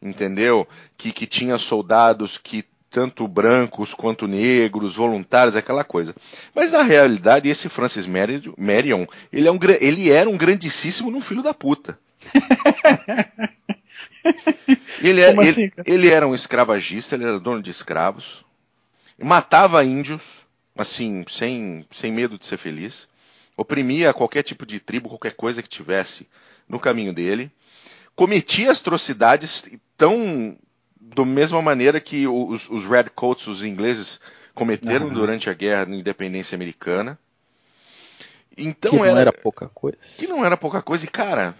entendeu? 0.00 0.66
Que, 0.96 1.12
que 1.12 1.26
tinha 1.26 1.58
soldados 1.58 2.38
que 2.38 2.64
tanto 2.88 3.28
brancos 3.28 3.94
quanto 3.94 4.26
negros, 4.26 4.96
voluntários, 4.96 5.54
aquela 5.54 5.84
coisa. 5.84 6.14
Mas 6.54 6.72
na 6.72 6.82
realidade, 6.82 7.48
esse 7.48 7.68
Francis 7.68 8.06
Marion, 8.06 9.06
ele, 9.30 9.46
é 9.46 9.52
um, 9.52 9.58
ele 9.80 10.10
era 10.10 10.28
um 10.28 10.36
grandíssimo 10.36 11.10
num 11.10 11.20
filho 11.20 11.42
da 11.42 11.54
puta. 11.54 11.96
ele, 15.02 15.20
é, 15.20 15.30
assim, 15.30 15.62
ele, 15.62 15.72
ele, 15.86 16.08
era 16.10 16.26
um 16.26 16.34
escravagista, 16.34 17.14
ele 17.14 17.24
era 17.24 17.38
dono 17.38 17.62
de 17.62 17.70
escravos, 17.70 18.44
matava 19.18 19.84
índios, 19.84 20.22
assim, 20.76 21.24
sem, 21.28 21.86
sem 21.90 22.12
medo 22.12 22.38
de 22.38 22.46
ser 22.46 22.56
feliz, 22.56 23.08
oprimia 23.56 24.14
qualquer 24.14 24.42
tipo 24.42 24.64
de 24.64 24.80
tribo, 24.80 25.08
qualquer 25.08 25.32
coisa 25.32 25.62
que 25.62 25.68
tivesse 25.68 26.28
no 26.68 26.78
caminho 26.78 27.12
dele, 27.12 27.50
cometia 28.14 28.72
atrocidades 28.72 29.68
tão 29.96 30.56
da 31.00 31.24
mesma 31.24 31.60
maneira 31.60 32.00
que 32.00 32.26
os, 32.26 32.68
os 32.70 32.84
Redcoats, 32.84 33.46
os 33.46 33.64
ingleses, 33.64 34.20
cometeram 34.54 35.06
uhum. 35.06 35.12
durante 35.14 35.50
a 35.50 35.54
guerra 35.54 35.86
da 35.86 35.96
independência 35.96 36.54
americana. 36.54 37.18
Então 38.56 38.92
que 38.92 38.98
não 38.98 39.04
era, 39.04 39.20
era 39.20 39.32
pouca 39.32 39.68
coisa. 39.68 39.98
Que 40.18 40.26
não 40.26 40.44
era 40.44 40.56
pouca 40.56 40.82
coisa. 40.82 41.04
E, 41.04 41.08
cara, 41.08 41.54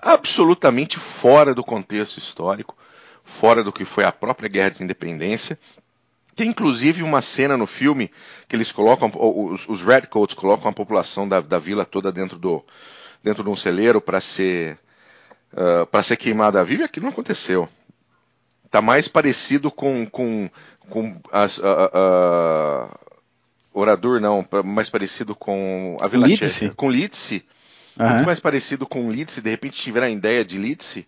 absolutamente 0.00 0.98
fora 0.98 1.54
do 1.54 1.64
contexto 1.64 2.18
histórico, 2.18 2.76
fora 3.24 3.62
do 3.64 3.72
que 3.72 3.84
foi 3.84 4.04
a 4.04 4.12
própria 4.12 4.48
guerra 4.48 4.70
de 4.70 4.82
independência. 4.82 5.58
Tem 6.36 6.48
inclusive 6.48 7.02
uma 7.02 7.22
cena 7.22 7.56
no 7.56 7.66
filme 7.66 8.10
que 8.48 8.56
eles 8.56 8.72
colocam, 8.72 9.10
os, 9.14 9.68
os 9.68 9.82
Redcoats 9.82 10.34
colocam 10.34 10.68
a 10.68 10.72
população 10.72 11.28
da, 11.28 11.40
da 11.40 11.58
vila 11.58 11.84
toda 11.84 12.10
dentro, 12.10 12.38
do, 12.38 12.64
dentro 13.22 13.44
de 13.44 13.50
um 13.50 13.56
celeiro 13.56 14.00
para 14.00 14.20
ser, 14.20 14.78
uh, 15.52 15.86
para 15.86 16.02
ser 16.02 16.16
queimada 16.16 16.64
viva. 16.64 16.84
Aquilo 16.84 17.04
não 17.04 17.12
aconteceu. 17.12 17.68
Tá 18.70 18.82
mais 18.82 19.06
parecido 19.06 19.70
com, 19.70 20.04
com, 20.06 20.50
com 20.88 21.20
as, 21.30 21.60
Orador 23.74 24.20
não, 24.20 24.46
mais 24.64 24.88
parecido 24.88 25.34
com 25.34 25.96
a 26.00 26.06
Vila 26.06 26.28
Tcheca. 26.28 26.74
Com 26.76 26.88
Litsi. 26.88 27.44
Uhum. 27.98 28.08
Muito 28.08 28.26
mais 28.26 28.40
parecido 28.40 28.86
com 28.86 29.10
Litsi. 29.10 29.40
De 29.40 29.50
repente 29.50 29.80
tiveram 29.80 30.06
a 30.06 30.10
ideia 30.10 30.44
de 30.44 30.58
Litsi. 30.58 31.06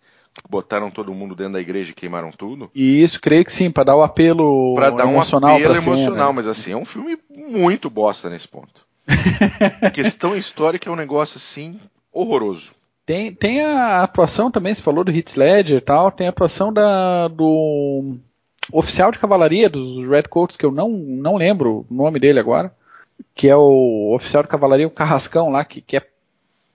Botaram 0.51 0.91
todo 0.91 1.15
mundo 1.15 1.35
dentro 1.35 1.55
da 1.55 1.61
igreja 1.61 1.91
e 1.91 1.95
queimaram 1.95 2.31
tudo. 2.31 2.71
E 2.75 3.03
isso, 3.03 3.21
creio 3.21 3.45
que 3.45 3.53
sim, 3.53 3.71
para 3.71 3.85
dar 3.85 3.97
o 3.97 4.03
apelo 4.03 4.75
pra 4.75 4.91
dar 4.91 5.09
emocional. 5.09 5.53
Um 5.53 5.57
apelo 5.57 5.77
emocional, 5.77 6.33
mas 6.33 6.47
assim, 6.47 6.73
é 6.73 6.77
um 6.77 6.85
filme 6.85 7.19
muito 7.31 7.89
bosta 7.89 8.29
nesse 8.29 8.47
ponto. 8.47 8.87
a 9.81 9.89
questão 9.91 10.37
histórica 10.37 10.91
é 10.91 10.93
um 10.93 10.97
negócio 10.97 11.39
assim 11.39 11.81
horroroso. 12.13 12.73
Tem, 13.07 13.33
tem 13.33 13.63
a 13.63 14.03
atuação 14.03 14.51
também, 14.51 14.75
você 14.75 14.83
falou 14.83 15.05
do 15.05 15.13
Heath 15.13 15.37
Ledger 15.37 15.79
e 15.79 15.81
tal, 15.81 16.11
tem 16.11 16.27
a 16.27 16.31
atuação 16.31 16.73
da, 16.73 17.29
do 17.29 18.17
oficial 18.73 19.13
de 19.13 19.19
cavalaria 19.19 19.71
dos 19.71 20.07
Redcoats, 20.09 20.57
que 20.57 20.67
eu 20.67 20.73
não, 20.73 20.89
não 20.89 21.37
lembro 21.37 21.87
o 21.89 21.95
nome 21.95 22.19
dele 22.19 22.41
agora, 22.41 22.75
que 23.33 23.49
é 23.49 23.57
o 23.57 24.13
oficial 24.13 24.43
de 24.43 24.49
cavalaria, 24.49 24.89
o 24.89 24.91
Carrascão 24.91 25.51
lá, 25.51 25.65
que 25.65 25.81
quer 25.81 26.11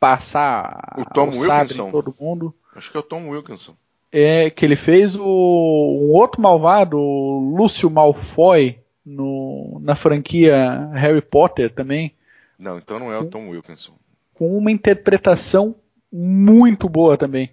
passar 0.02 0.96
o 0.98 1.06
Tom 1.06 1.30
o 1.30 1.40
Wilkinson. 1.40 1.88
em 1.88 1.92
todo 1.92 2.16
mundo. 2.20 2.54
Acho 2.76 2.90
que 2.90 2.98
é 2.98 3.00
o 3.00 3.04
Tom 3.04 3.30
Wilkinson. 3.30 3.76
É, 4.12 4.50
que 4.50 4.66
ele 4.66 4.76
fez 4.76 5.16
o, 5.16 5.24
um 5.24 6.12
outro 6.12 6.42
malvado, 6.42 6.98
o 6.98 7.56
Lúcio 7.56 7.90
Malfoy, 7.90 8.80
no, 9.06 9.80
na 9.82 9.96
franquia 9.96 10.90
Harry 10.94 11.22
Potter 11.22 11.72
também. 11.74 12.16
Não, 12.58 12.80
então 12.80 13.00
não 13.00 13.12
é 13.12 13.18
o 13.20 13.30
Tom 13.30 13.50
Wilkinson. 13.50 13.94
Com 14.34 14.58
uma 14.58 14.72
interpretação 14.72 15.76
muito 16.12 16.90
boa 16.90 17.16
também 17.16 17.52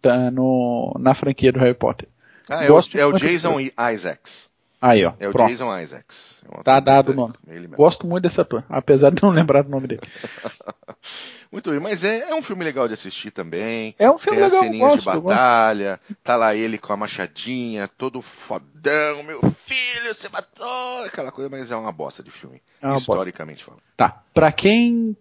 tá 0.00 0.30
no, 0.30 0.94
na 0.98 1.14
franquia 1.14 1.52
do 1.52 1.58
Harry 1.58 1.74
Potter. 1.74 2.08
Ah, 2.48 2.64
é, 2.64 2.68
Gosto 2.68 2.96
o, 2.96 3.00
é 3.00 3.06
o 3.06 3.12
Jason 3.12 3.58
Isaacs. 3.60 4.50
Aí, 4.80 5.04
ó. 5.04 5.14
É 5.18 5.28
o 5.28 5.32
pronto. 5.32 5.48
Jason 5.48 5.78
Isaacs. 5.78 6.44
É 6.50 6.62
tá 6.62 6.80
dado 6.80 7.12
o 7.12 7.14
nome. 7.14 7.34
Gosto 7.76 8.06
muito 8.06 8.24
desse 8.24 8.40
ator, 8.40 8.64
apesar 8.68 9.10
de 9.10 9.22
não 9.22 9.30
lembrar 9.30 9.62
do 9.62 9.70
nome 9.70 9.88
dele. 9.88 10.02
muito 11.50 11.70
bem, 11.70 11.80
mas 11.80 12.04
é, 12.04 12.30
é, 12.30 12.34
um 12.34 12.42
filme 12.42 12.62
legal 12.62 12.86
de 12.86 12.94
assistir 12.94 13.30
também. 13.30 13.94
É 13.98 14.10
um 14.10 14.18
filme 14.18 14.38
Tem 14.38 14.44
legal. 14.44 14.60
Tem 14.60 14.68
as 14.68 14.74
ceninhas 14.74 15.04
gosto, 15.04 15.18
de 15.18 15.26
batalha, 15.26 16.00
tá 16.22 16.36
lá 16.36 16.54
ele 16.54 16.76
com 16.76 16.92
a 16.92 16.96
machadinha, 16.96 17.88
todo 17.88 18.20
fodão, 18.20 19.22
meu 19.22 19.40
filho, 19.64 20.14
você 20.14 20.28
matou, 20.28 21.04
aquela 21.04 21.32
coisa, 21.32 21.48
mas 21.48 21.70
é 21.70 21.76
uma 21.76 21.92
bosta 21.92 22.22
de 22.22 22.30
filme, 22.30 22.60
é 22.82 22.94
historicamente 22.94 23.64
falando. 23.64 23.80
Tá, 23.96 24.22
pra 24.34 24.52
quem 24.52 25.16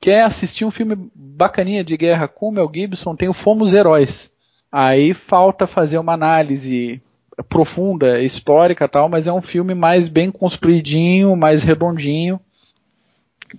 quer 0.00 0.24
assistir 0.24 0.64
um 0.64 0.70
filme 0.70 1.10
bacaninha 1.14 1.84
de 1.84 1.96
guerra 1.96 2.26
com 2.26 2.48
o 2.48 2.52
Mel 2.52 2.70
Gibson, 2.72 3.14
tem 3.14 3.28
o 3.28 3.34
Fomos 3.34 3.72
Heróis. 3.72 4.32
Aí 4.70 5.14
falta 5.14 5.66
fazer 5.66 5.96
uma 5.96 6.12
análise 6.12 7.00
profunda, 7.44 8.20
histórica 8.20 8.88
tal, 8.88 9.08
mas 9.08 9.26
é 9.26 9.32
um 9.32 9.42
filme 9.42 9.74
mais 9.74 10.08
bem 10.08 10.30
construidinho, 10.30 11.36
mais 11.36 11.62
redondinho, 11.62 12.40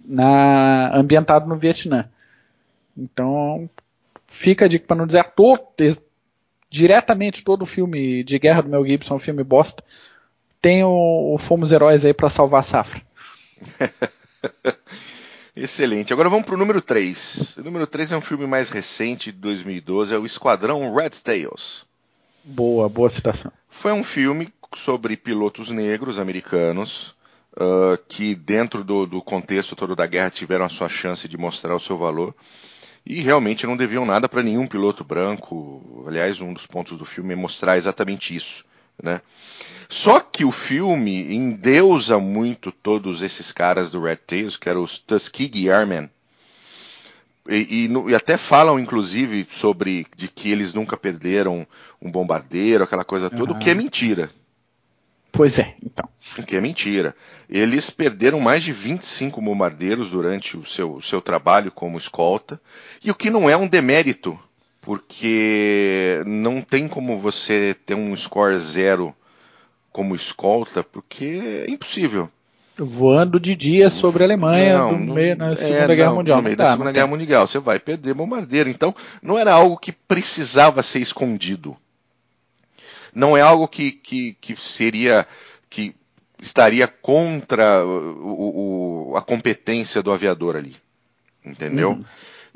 na, 0.06 0.96
ambientado 0.96 1.48
no 1.48 1.56
Vietnã. 1.56 2.10
Então, 2.98 3.70
fica 4.28 4.66
a 4.66 4.68
dica 4.68 4.86
para 4.88 4.98
não 4.98 5.06
dizer 5.06 5.24
todo, 5.36 5.62
diretamente 6.70 7.44
todo 7.44 7.62
o 7.62 7.68
filme 7.68 8.24
de 8.24 8.40
guerra 8.40 8.62
do 8.62 8.70
Mel 8.70 8.86
Gibson 8.86 9.16
um 9.16 9.20
filme 9.20 9.44
bosta. 9.44 9.84
Tem 10.62 10.84
o, 10.84 11.34
o 11.34 11.38
Fomos 11.38 11.72
Heróis 11.72 12.04
aí 12.04 12.14
para 12.14 12.30
salvar 12.30 12.62
a 12.62 12.64
safra. 12.64 13.02
Excelente. 15.56 16.14
Agora 16.14 16.30
vamos 16.30 16.46
para 16.46 16.56
o 16.56 16.58
número 16.58 16.82
3. 16.82 17.58
O 17.58 17.64
número 17.64 17.88
3 17.88 18.12
é 18.12 18.18
um 18.18 18.22
filme 18.22 18.46
mais 18.46 18.70
recente, 18.70 19.32
de 19.32 19.40
2012, 19.40 20.14
é 20.14 20.18
o 20.18 20.26
Esquadrão 20.26 20.94
Red 20.94 21.12
Tails. 21.24 21.86
Boa, 22.50 22.88
boa 22.88 23.10
citação. 23.10 23.52
Foi 23.68 23.92
um 23.92 24.06
filme 24.06 24.54
sobre 24.74 25.18
pilotos 25.18 25.70
negros 25.70 26.18
americanos 26.18 27.14
uh, 27.58 27.98
que, 28.08 28.34
dentro 28.34 28.86
do, 28.86 29.06
do, 29.06 29.22
contexto 29.22 29.76
todo 29.76 29.98
da 29.98 30.06
guerra, 30.06 30.30
tiveram 30.30 30.64
a 30.64 30.70
sua 30.70 30.88
chance 30.88 31.28
de 31.28 31.38
mostrar 31.38 31.76
o 31.76 31.80
seu 31.80 31.98
valor 31.98 32.34
e 33.06 33.20
realmente 33.20 33.68
não 33.68 33.76
deviam 33.76 34.06
nada 34.06 34.30
para 34.30 34.42
nenhum 34.42 34.66
piloto 34.66 35.04
branco. 35.04 36.06
Aliás, 36.08 36.40
um 36.40 36.54
dos 36.54 36.66
pontos 36.66 36.98
do 36.98 37.04
filme 37.04 37.34
é 37.34 37.36
mostrar 37.36 37.78
exatamente 37.78 38.34
isso. 38.34 38.64
Né? 39.04 39.20
Só 39.90 40.22
que 40.22 40.46
o 40.46 40.52
filme 40.52 41.36
endeusa 41.36 42.18
muito 42.18 42.72
todos 42.72 43.22
esses 43.22 43.52
caras 43.52 43.92
do 43.92 44.02
Red 44.02 44.18
Tails, 44.26 44.56
que 44.56 44.70
eram 44.70 44.84
os 44.84 44.98
Tuskegee 44.98 45.70
Airmen. 45.70 46.10
E, 47.50 47.88
e, 47.88 48.12
e, 48.12 48.16
até 48.16 48.38
falam, 48.38 48.80
inclusive, 48.80 49.48
sobre 49.50 50.06
de 50.16 50.28
que 50.28 50.52
eles 50.52 50.74
nunca 50.74 50.98
perderam 50.98 51.66
um 52.02 52.12
bombardeiro, 52.12 52.84
aquela 52.84 53.04
coisa 53.04 53.30
toda, 53.30 53.52
uhum. 53.52 53.58
o 53.58 53.60
que 53.60 53.70
é 53.70 53.74
mentira. 53.74 54.30
Pois 55.32 55.60
é, 55.60 55.76
então. 55.84 56.08
O 56.38 56.44
que 56.44 56.56
é 56.56 56.62
mentira. 56.62 57.16
Eles 57.50 57.90
perderam 57.90 58.40
mais 58.40 58.64
de 58.64 58.72
25 58.72 59.42
bombardeiros 59.42 60.10
durante 60.10 60.58
o 60.58 60.66
seu, 60.66 60.96
o 60.96 61.02
seu 61.02 61.22
trabalho 61.22 61.72
como 61.72 61.98
escolta, 61.98 62.60
e 63.04 63.12
o 63.12 63.16
que 63.16 63.30
não 63.30 63.50
é 63.50 63.56
um 63.56 63.68
demérito, 63.68 64.38
porque 64.82 66.24
não 66.26 66.62
tem 66.62 66.88
como 66.88 67.20
você 67.20 67.76
ter 67.86 67.94
um 67.94 68.16
score 68.16 68.58
zero 68.58 69.16
como 69.92 70.16
escolta, 70.16 70.84
porque 70.84 71.66
é 71.68 71.72
impossível. 71.72 72.30
Voando 72.78 73.40
de 73.40 73.56
dia 73.56 73.90
sobre 73.90 74.24
a 74.24 74.28
Alemanha 74.28 74.78
não, 74.78 75.00
no 75.00 75.14
meio, 75.14 75.36
na 75.36 75.56
Segunda 75.56 75.94
é, 75.94 75.96
Guerra 75.96 76.10
não, 76.10 76.18
Mundial. 76.18 76.38
No 76.38 76.44
meio 76.44 76.56
da 76.56 76.72
Segunda 76.72 76.92
Guerra 76.92 77.08
Mundial, 77.08 77.48
você 77.48 77.60
vai 77.60 77.80
perder 77.80 78.14
bombardeiro. 78.14 78.70
Então, 78.70 78.94
não 79.22 79.38
era 79.38 79.52
algo 79.52 79.78
que 79.78 79.92
precisava 79.92 80.84
ser 80.84 81.00
escondido. 81.00 81.76
Não 83.14 83.36
é 83.36 83.42
algo 83.42 83.68
que, 83.68 83.92
que, 83.92 84.38
que 84.40 84.56
seria. 84.56 85.28
que 85.70 85.96
estaria 86.40 86.88
contra 86.88 87.84
o, 87.84 89.10
o, 89.12 89.18
a 89.18 89.22
competência 89.22 90.04
do 90.04 90.12
aviador 90.12 90.56
ali. 90.56 90.76
Entendeu? 91.44 91.92
Uhum. 91.92 92.06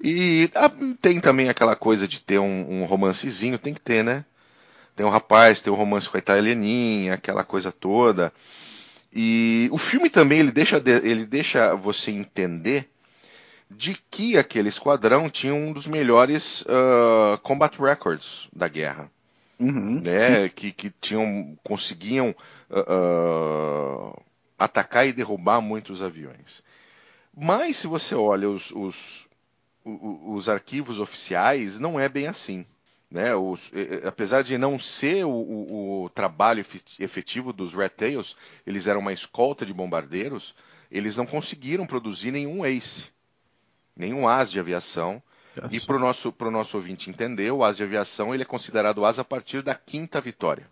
E 0.04 0.50
ah, 0.56 0.72
tem 1.02 1.20
também 1.20 1.50
aquela 1.50 1.76
coisa 1.76 2.08
de 2.08 2.20
ter 2.20 2.40
um, 2.40 2.82
um 2.82 2.86
romancezinho, 2.86 3.58
tem 3.58 3.74
que 3.74 3.82
ter, 3.82 4.04
né? 4.04 4.26
Tem 4.96 5.06
um 5.06 5.10
rapaz, 5.10 5.62
tem 5.62 5.72
um 5.72 5.76
romance 5.76 6.10
com 6.10 6.18
a 6.18 6.20
italianinha, 6.20 7.14
aquela 7.14 7.44
coisa 7.44 7.72
toda. 7.72 8.34
E 9.14 9.68
o 9.72 9.78
filme 9.78 10.10
também 10.10 10.40
ele 10.40 10.52
deixa, 10.52 10.82
ele 11.04 11.26
deixa 11.26 11.76
você 11.76 12.12
entender 12.12 12.90
de 13.70 13.98
que 14.10 14.38
aquele 14.38 14.70
esquadrão 14.70 15.30
tinha 15.30 15.54
um 15.54 15.72
dos 15.72 15.88
melhores 15.88 16.62
uh, 16.64 17.38
combat 17.42 17.78
records 17.80 18.48
da 18.54 18.68
guerra. 18.68 19.10
Uhum, 19.60 20.02
né? 20.02 20.50
Que, 20.50 20.72
que 20.72 20.90
tinham, 20.90 21.58
conseguiam 21.64 22.36
uh, 22.70 24.10
uh, 24.10 24.24
atacar 24.58 25.08
e 25.08 25.14
derrubar 25.14 25.62
muitos 25.62 26.02
aviões. 26.02 26.64
Mas 27.36 27.78
se 27.78 27.88
você 27.88 28.16
olha 28.16 28.50
os, 28.50 28.72
os, 28.72 29.28
os, 29.86 30.36
os 30.36 30.50
arquivos 30.50 31.00
oficiais, 31.00 31.80
não 31.80 32.00
é 32.00 32.10
bem 32.10 32.28
assim. 32.28 32.66
Né? 33.12 33.36
Os, 33.36 33.70
apesar 34.06 34.42
de 34.42 34.58
não 34.58 34.80
ser 34.80 35.26
o, 35.26 35.30
o, 35.30 36.04
o, 36.04 36.10
trabalho 36.10 36.66
efetivo 36.98 37.52
dos 37.52 37.74
Red 37.74 37.90
Tails, 37.90 38.38
eles 38.66 38.88
eram 38.88 39.02
uma 39.02 39.12
escolta 39.12 39.66
de 39.66 39.74
bombardeiros, 39.74 40.56
eles 40.90 41.18
não 41.18 41.26
conseguiram 41.26 41.86
produzir 41.86 42.32
nenhum 42.32 42.66
ace, 42.66 43.10
nenhum 43.96 44.26
as 44.28 44.50
de 44.50 44.60
aviação. 44.62 45.22
E 45.70 45.82
para 45.82 45.98
o 45.98 46.00
nosso, 46.00 46.34
nosso 46.50 46.78
ouvinte 46.78 47.10
entender, 47.10 47.52
o 47.52 47.62
as 47.62 47.76
de 47.76 47.84
aviação 47.84 48.34
ele 48.34 48.44
é 48.44 48.46
considerado 48.46 49.04
as 49.04 49.20
a 49.20 49.26
partir 49.26 49.62
da 49.62 49.76
quinta 49.76 50.22
vitória. 50.22 50.66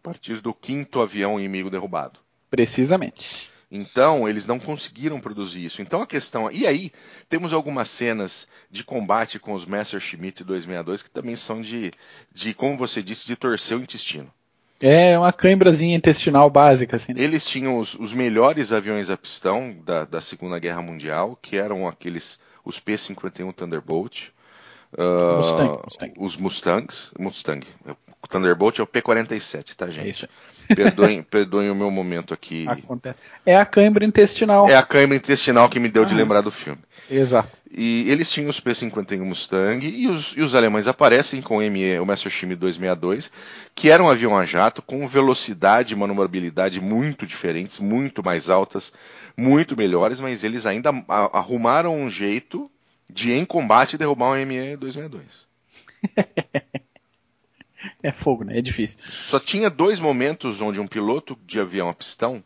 A 0.00 0.02
partir 0.02 0.40
do 0.40 0.52
quinto 0.52 1.00
avião 1.00 1.38
inimigo 1.38 1.70
derrubado. 1.70 2.18
Precisamente. 2.50 3.48
Então, 3.70 4.26
eles 4.26 4.46
não 4.46 4.58
conseguiram 4.58 5.20
produzir 5.20 5.64
isso. 5.64 5.82
Então, 5.82 6.00
a 6.00 6.06
questão. 6.06 6.50
E 6.50 6.66
aí, 6.66 6.90
temos 7.28 7.52
algumas 7.52 7.88
cenas 7.90 8.48
de 8.70 8.82
combate 8.82 9.38
com 9.38 9.52
os 9.52 9.66
Messerschmitt 9.66 10.42
262 10.42 11.02
que 11.02 11.10
também 11.10 11.36
são 11.36 11.60
de, 11.60 11.92
de, 12.32 12.54
como 12.54 12.78
você 12.78 13.02
disse, 13.02 13.26
de 13.26 13.36
torcer 13.36 13.76
o 13.76 13.82
intestino. 13.82 14.32
É 14.80 15.18
uma 15.18 15.32
cãibrazinha 15.32 15.96
intestinal 15.96 16.48
básica. 16.48 16.96
Assim, 16.96 17.12
né? 17.12 17.20
Eles 17.20 17.44
tinham 17.44 17.78
os, 17.78 17.94
os, 17.94 18.12
melhores 18.12 18.72
aviões 18.72 19.10
a 19.10 19.16
pistão 19.16 19.76
da, 19.84 20.04
da 20.04 20.20
Segunda 20.20 20.58
Guerra 20.58 20.80
Mundial, 20.80 21.36
que 21.42 21.56
eram 21.56 21.86
aqueles, 21.86 22.38
os 22.64 22.78
P-51 22.78 23.52
Thunderbolt. 23.52 24.28
Uh, 24.96 25.38
Mustang, 25.38 25.80
Mustang. 25.84 26.12
Os 26.16 26.36
Mustangs. 26.36 27.12
Mustang. 27.18 27.66
O 28.22 28.28
Thunderbolt 28.28 28.78
é 28.78 28.82
o 28.82 28.86
P-47, 28.86 29.74
tá, 29.74 29.90
gente? 29.90 30.06
É 30.06 30.10
isso. 30.10 30.28
Perdoem, 30.74 31.22
perdoem 31.28 31.70
o 31.70 31.74
meu 31.74 31.90
momento 31.90 32.32
aqui. 32.34 32.66
Acontece. 32.68 33.18
É 33.44 33.56
a 33.56 33.64
câimbra 33.64 34.04
intestinal. 34.04 34.68
É 34.68 34.76
a 34.76 34.82
câimbra 34.82 35.16
intestinal 35.16 35.68
que 35.68 35.80
me 35.80 35.88
deu 35.88 36.02
ah, 36.02 36.06
de 36.06 36.14
lembrar 36.14 36.40
do 36.40 36.50
filme. 36.50 36.80
Exato. 37.10 37.56
E 37.70 38.10
eles 38.10 38.30
tinham 38.30 38.48
os 38.48 38.60
P-51 38.60 39.18
Mustang 39.20 39.86
e 39.86 40.08
os, 40.08 40.34
e 40.36 40.40
os, 40.40 40.54
alemães 40.54 40.88
aparecem 40.88 41.42
com 41.42 41.58
o, 41.58 41.70
ME, 41.70 41.98
o 41.98 42.06
Messerschmitt 42.06 42.58
262, 42.58 43.30
que 43.74 43.90
era 43.90 44.02
um 44.02 44.08
avião 44.08 44.36
a 44.36 44.44
jato 44.44 44.80
com 44.80 45.06
velocidade 45.06 45.92
e 45.92 45.96
manobrabilidade 45.96 46.80
muito 46.80 47.26
diferentes, 47.26 47.78
muito 47.78 48.24
mais 48.24 48.48
altas, 48.48 48.92
muito 49.36 49.76
melhores, 49.76 50.18
mas 50.18 50.44
eles 50.44 50.64
ainda 50.64 50.90
arrumaram 51.08 51.94
um 51.94 52.08
jeito 52.08 52.70
de, 53.10 53.32
em 53.32 53.44
combate, 53.44 53.98
derrubar 53.98 54.30
um 54.30 54.46
ME 54.46 54.76
262. 54.76 55.46
é 58.02 58.12
fogo, 58.12 58.44
né? 58.44 58.58
É 58.58 58.62
difícil. 58.62 58.98
Só 59.10 59.38
tinha 59.38 59.70
dois 59.70 60.00
momentos 60.00 60.60
onde 60.60 60.80
um 60.80 60.86
piloto 60.86 61.38
de 61.46 61.60
avião 61.60 61.88
a 61.88 61.94
pistão, 61.94 62.42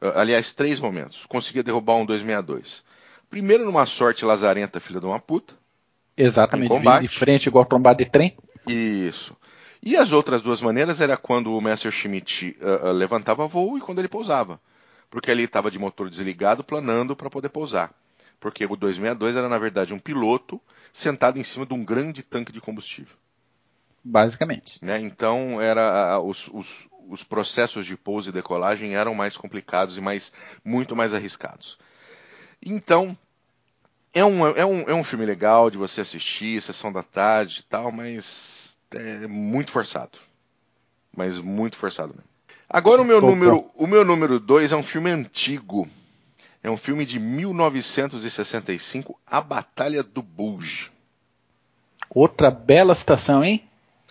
ah, 0.00 0.20
aliás, 0.20 0.52
três 0.52 0.80
momentos, 0.80 1.24
conseguia 1.26 1.62
derrubar 1.62 1.96
um 1.96 2.06
262. 2.06 2.84
Primeiro 3.30 3.64
numa 3.64 3.86
sorte 3.86 4.24
lazarenta, 4.24 4.80
filha 4.80 5.00
de 5.00 5.06
uma 5.06 5.18
puta. 5.18 5.54
Exatamente, 6.16 7.00
de 7.00 7.08
frente 7.08 7.46
igual 7.46 7.64
trombada 7.64 8.04
de 8.04 8.10
trem. 8.10 8.36
Isso. 8.66 9.36
E 9.82 9.96
as 9.96 10.12
outras 10.12 10.40
duas 10.40 10.62
maneiras 10.62 11.00
era 11.00 11.16
quando 11.16 11.54
o 11.54 11.60
Messerschmitt 11.60 12.56
uh, 12.60 12.88
uh, 12.88 12.92
levantava 12.92 13.46
voo 13.46 13.76
e 13.76 13.80
quando 13.80 13.98
ele 13.98 14.08
pousava. 14.08 14.60
Porque 15.10 15.30
ele 15.30 15.42
estava 15.42 15.70
de 15.70 15.78
motor 15.78 16.08
desligado, 16.08 16.64
planando 16.64 17.14
para 17.14 17.28
poder 17.28 17.48
pousar. 17.48 17.92
Porque 18.40 18.64
o 18.64 18.76
262 18.76 19.36
era, 19.36 19.48
na 19.48 19.58
verdade, 19.58 19.92
um 19.92 19.98
piloto 19.98 20.60
sentado 20.92 21.38
em 21.38 21.44
cima 21.44 21.66
de 21.66 21.74
um 21.74 21.84
grande 21.84 22.22
tanque 22.22 22.52
de 22.52 22.60
combustível. 22.60 23.14
Basicamente. 24.04 24.84
Né? 24.84 25.00
Então, 25.00 25.60
era 25.60 26.20
os, 26.20 26.48
os, 26.52 26.86
os, 27.08 27.24
processos 27.24 27.86
de 27.86 27.96
pouso 27.96 28.28
e 28.28 28.32
decolagem 28.32 28.94
eram 28.94 29.14
mais 29.14 29.36
complicados 29.36 29.96
e 29.96 30.00
mais, 30.00 30.30
muito 30.62 30.94
mais 30.94 31.14
arriscados. 31.14 31.78
Então, 32.64 33.16
é 34.12 34.24
um, 34.24 34.46
é, 34.46 34.64
um, 34.64 34.80
é 34.82 34.94
um 34.94 35.02
filme 35.02 35.24
legal 35.24 35.70
de 35.70 35.78
você 35.78 36.02
assistir, 36.02 36.60
sessão 36.60 36.92
da 36.92 37.02
tarde 37.02 37.60
e 37.60 37.62
tal, 37.64 37.90
mas 37.90 38.76
é 38.94 39.26
muito 39.26 39.70
forçado. 39.70 40.18
Mas 41.16 41.38
muito 41.38 41.76
forçado 41.76 42.12
mesmo. 42.14 42.28
Agora 42.68 43.00
o 43.00 43.04
meu 43.04 43.20
número, 43.20 43.70
o 43.74 43.86
meu 43.86 44.04
número 44.04 44.38
2 44.40 44.72
é 44.72 44.76
um 44.76 44.82
filme 44.82 45.10
antigo. 45.10 45.88
É 46.62 46.70
um 46.70 46.76
filme 46.76 47.04
de 47.04 47.18
1965, 47.20 49.18
A 49.26 49.40
Batalha 49.40 50.02
do 50.02 50.22
Bulge. 50.22 50.90
Outra 52.10 52.50
bela 52.50 52.94
citação, 52.94 53.44
hein? 53.44 53.62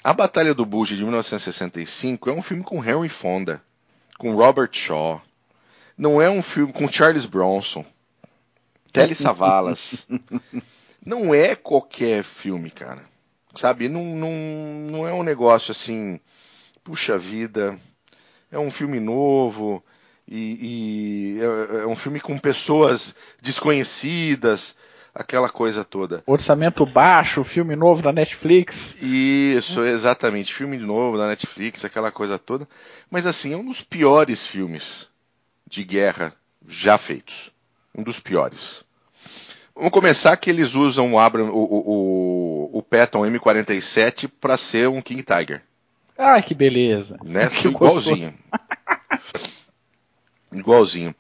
A 0.04 0.12
Batalha 0.12 0.54
do 0.54 0.66
Bulge 0.66 0.98
de 0.98 1.02
1965 1.02 2.30
é 2.30 2.34
um 2.34 2.44
filme 2.44 2.62
com 2.62 2.84
Henry 2.84 3.08
Fonda, 3.08 3.64
com 4.18 4.36
Robert 4.36 4.70
Shaw. 4.74 5.22
Não 5.98 6.22
é 6.22 6.30
um 6.30 6.44
filme 6.44 6.74
com 6.74 6.92
Charles 6.92 7.26
Bronson, 7.26 7.86
Telly 8.92 9.16
Savalas. 9.16 10.06
não 11.06 11.34
é 11.34 11.56
qualquer 11.56 12.26
filme, 12.26 12.70
cara. 12.70 13.06
Sabe? 13.56 13.88
Não, 13.88 14.04
não, 14.04 14.32
não 14.92 15.08
é 15.08 15.14
um 15.14 15.24
negócio 15.24 15.72
assim. 15.72 16.20
Puxa 16.84 17.18
vida. 17.18 17.80
É 18.52 18.60
um 18.60 18.70
filme 18.70 19.00
novo. 19.00 19.82
E, 20.28 21.38
e 21.38 21.40
é, 21.40 21.84
é 21.84 21.88
um 21.88 21.96
filme 21.96 22.20
com 22.20 22.38
pessoas 22.38 23.16
desconhecidas 23.42 24.76
aquela 25.14 25.50
coisa 25.50 25.84
toda. 25.86 26.24
Orçamento 26.26 26.86
baixo, 26.86 27.44
filme 27.44 27.76
novo 27.76 28.02
da 28.02 28.12
Netflix. 28.12 28.98
Isso, 29.02 29.82
exatamente, 29.86 30.54
filme 30.54 30.78
novo 30.78 31.18
da 31.18 31.28
Netflix, 31.28 31.86
aquela 31.86 32.12
coisa 32.12 32.40
toda. 32.40 32.68
Mas 33.12 33.26
assim, 33.26 33.54
é 33.54 33.58
um 33.58 33.66
dos 33.66 33.82
piores 33.82 34.46
filmes 34.46 35.10
de 35.68 35.84
guerra 35.84 36.34
já 36.68 36.98
feitos. 36.98 37.52
Um 37.96 38.02
dos 38.02 38.20
piores. 38.20 38.84
Vamos 39.76 39.92
começar 39.92 40.36
que 40.38 40.50
eles 40.50 40.76
usam 40.76 41.14
o, 41.14 41.20
Abram, 41.20 41.50
o, 41.50 42.72
o, 42.74 42.78
o 42.78 42.84
Patton 42.84 43.22
M47 43.22 44.30
para 44.40 44.58
ser 44.58 44.88
um 44.88 45.02
King 45.02 45.24
Tiger. 45.24 45.62
Ah, 46.18 46.42
que 46.42 46.54
beleza. 46.54 47.18
Né? 47.24 47.50
Que 47.54 47.68
igualzinho. 47.68 48.34
igualzinho. 50.54 51.16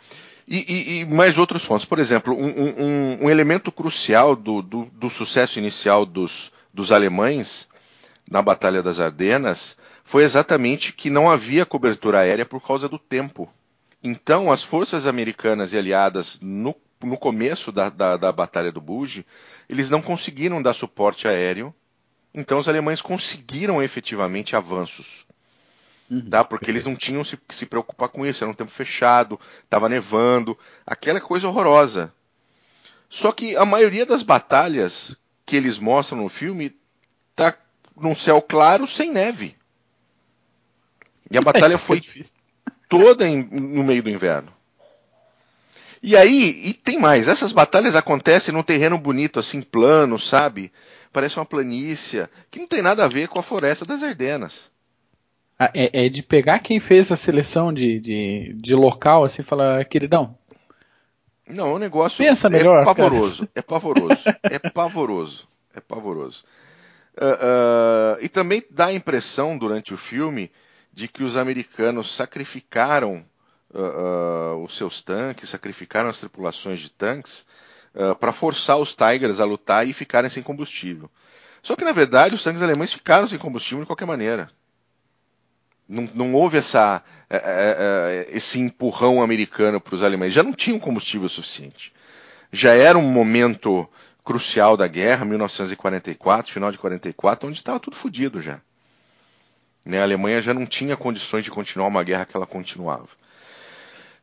E, 0.47 0.57
e, 0.57 0.99
e, 0.99 1.05
mais 1.05 1.37
outros 1.37 1.65
pontos. 1.65 1.85
Por 1.85 1.99
exemplo, 1.99 2.35
um, 2.35 2.47
um, 2.47 3.23
um 3.25 3.29
elemento 3.29 3.71
crucial 3.71 4.35
do, 4.35 4.61
do, 4.61 4.85
do, 4.85 5.09
sucesso 5.09 5.57
inicial 5.57 6.05
dos, 6.05 6.51
dos 6.73 6.91
alemães 6.91 7.67
na 8.29 8.41
Batalha 8.41 8.83
das 8.83 8.99
Ardenas 8.99 9.77
foi 10.03 10.23
exatamente 10.23 10.91
que 10.91 11.09
não 11.09 11.29
havia 11.29 11.65
cobertura 11.65 12.19
aérea 12.19 12.45
por 12.45 12.61
causa 12.61 12.89
do 12.89 12.99
tempo. 12.99 13.49
Então, 14.03 14.51
as 14.51 14.61
forças 14.61 15.07
americanas 15.07 15.71
e 15.71 15.77
aliadas, 15.77 16.37
no, 16.41 16.75
no 17.01 17.17
começo 17.17 17.71
da, 17.71 17.89
da, 17.89 18.17
da 18.17 18.31
Batalha 18.31 18.71
do 18.71 18.81
Bulge, 18.81 19.25
eles 19.69 19.89
não 19.89 20.01
conseguiram 20.01 20.61
dar 20.61 20.73
suporte 20.73 21.25
aéreo. 21.25 21.73
Então, 22.33 22.59
os 22.59 22.67
alemães 22.67 23.01
conseguiram 23.01 23.81
efetivamente 23.81 24.55
avanços. 24.55 25.25
Uhum. 26.13 26.29
Tá? 26.29 26.43
Porque 26.43 26.69
eles 26.69 26.85
não 26.85 26.95
tinham 26.95 27.23
se, 27.23 27.39
se 27.49 27.65
preocupar 27.65 28.07
com 28.09 28.23
isso, 28.23 28.43
era 28.43 28.51
um 28.51 28.55
tempo 28.55 28.69
fechado, 28.69 29.39
estava 29.63 29.89
nevando, 29.89 30.57
aquela 30.85 31.19
coisa 31.19 31.47
horrorosa. 31.47 32.13
Só 33.09 33.31
que 33.31 33.55
a 33.55 33.65
maioria 33.65 34.05
das 34.05 34.21
batalhas 34.21 35.15
que 35.45 35.55
eles 35.55 35.79
mostram 35.79 36.19
no 36.19 36.29
filme 36.29 36.75
tá 37.35 37.55
num 37.95 38.15
céu 38.15 38.41
claro 38.41 38.85
sem 38.85 39.11
neve. 39.11 39.55
E 41.31 41.37
a 41.37 41.41
batalha 41.41 41.79
foi 41.79 42.01
toda 42.87 43.27
em, 43.27 43.43
no 43.43 43.83
meio 43.83 44.03
do 44.03 44.09
inverno. 44.09 44.53
E 46.01 46.15
aí, 46.17 46.61
e 46.65 46.73
tem 46.73 46.99
mais, 46.99 47.27
essas 47.27 47.51
batalhas 47.51 47.95
acontecem 47.95 48.53
num 48.53 48.61
terreno 48.61 48.97
bonito, 48.97 49.39
assim, 49.39 49.61
plano, 49.61 50.19
sabe? 50.19 50.71
Parece 51.11 51.37
uma 51.37 51.45
planície, 51.45 52.27
que 52.51 52.59
não 52.59 52.67
tem 52.67 52.81
nada 52.81 53.05
a 53.05 53.07
ver 53.07 53.29
com 53.29 53.39
a 53.39 53.43
floresta 53.43 53.85
das 53.85 54.03
Ardenas. 54.03 54.72
Ah, 55.63 55.71
é, 55.73 56.05
é, 56.05 56.09
de 56.09 56.21
pegar 56.21 56.59
quem 56.59 56.79
fez 56.79 57.09
a 57.09 57.15
seleção 57.15 57.71
de, 57.71 57.97
de, 57.99 58.53
de 58.55 58.75
local 58.75 59.23
assim 59.23 59.41
e 59.41 59.45
falar, 59.45 59.85
queridão. 59.85 60.37
Não, 61.47 61.73
o 61.73 61.79
negócio 61.79 62.17
Pensa 62.17 62.49
melhor, 62.49 62.81
é 62.81 62.85
pavoroso. 62.85 63.47
É 63.55 63.61
pavoroso. 63.61 64.23
é 64.43 64.59
pavoroso. 64.59 65.47
É 65.73 65.79
pavoroso. 65.79 66.43
Uh, 67.15 68.17
uh, 68.17 68.17
e 68.21 68.27
também 68.27 68.63
dá 68.69 68.87
a 68.87 68.93
impressão 68.93 69.57
durante 69.57 69.93
o 69.93 69.97
filme 69.97 70.51
de 70.91 71.07
que 71.07 71.23
os 71.23 71.37
americanos 71.37 72.13
sacrificaram 72.13 73.25
uh, 73.73 74.57
os 74.63 74.75
seus 74.75 75.01
tanques, 75.01 75.49
sacrificaram 75.49 76.09
as 76.09 76.19
tripulações 76.19 76.79
de 76.79 76.91
tanques 76.91 77.45
para 78.19 78.31
forçar 78.31 78.79
os 78.79 78.95
Tigers 78.95 79.39
a 79.39 79.45
lutar 79.45 79.87
e 79.87 79.93
ficarem 79.93 80.27
sem 80.27 80.41
combustível. 80.41 81.11
Só 81.61 81.75
que 81.75 81.85
na 81.85 81.91
verdade 81.91 82.33
os 82.33 82.43
tanques 82.43 82.63
alemães 82.63 82.91
ficaram 82.91 83.27
sem 83.27 83.37
combustível 83.37 83.81
de 83.81 83.87
qualquer 83.87 84.07
maneira. 84.07 84.49
Não, 85.87 86.09
não 86.13 86.33
houve 86.33 86.57
essa, 86.57 87.03
é, 87.29 87.37
é, 87.37 87.41
é, 88.31 88.37
esse 88.37 88.59
empurrão 88.59 89.21
americano 89.21 89.79
para 89.79 89.95
os 89.95 90.03
alemães. 90.03 90.33
Já 90.33 90.43
não 90.43 90.53
tinham 90.53 90.79
combustível 90.79 91.27
suficiente. 91.27 91.91
Já 92.51 92.73
era 92.73 92.97
um 92.97 93.01
momento 93.01 93.89
crucial 94.23 94.77
da 94.77 94.87
guerra, 94.87 95.25
1944, 95.25 96.51
final 96.51 96.71
de 96.71 96.77
44, 96.77 97.47
onde 97.47 97.57
estava 97.57 97.79
tudo 97.79 97.95
fodido 97.95 98.41
já. 98.41 98.61
Né? 99.83 99.99
A 99.99 100.03
Alemanha 100.03 100.41
já 100.41 100.53
não 100.53 100.65
tinha 100.65 100.95
condições 100.95 101.43
de 101.43 101.51
continuar 101.51 101.87
uma 101.87 102.03
guerra 102.03 102.25
que 102.25 102.35
ela 102.35 102.47
continuava. 102.47 103.09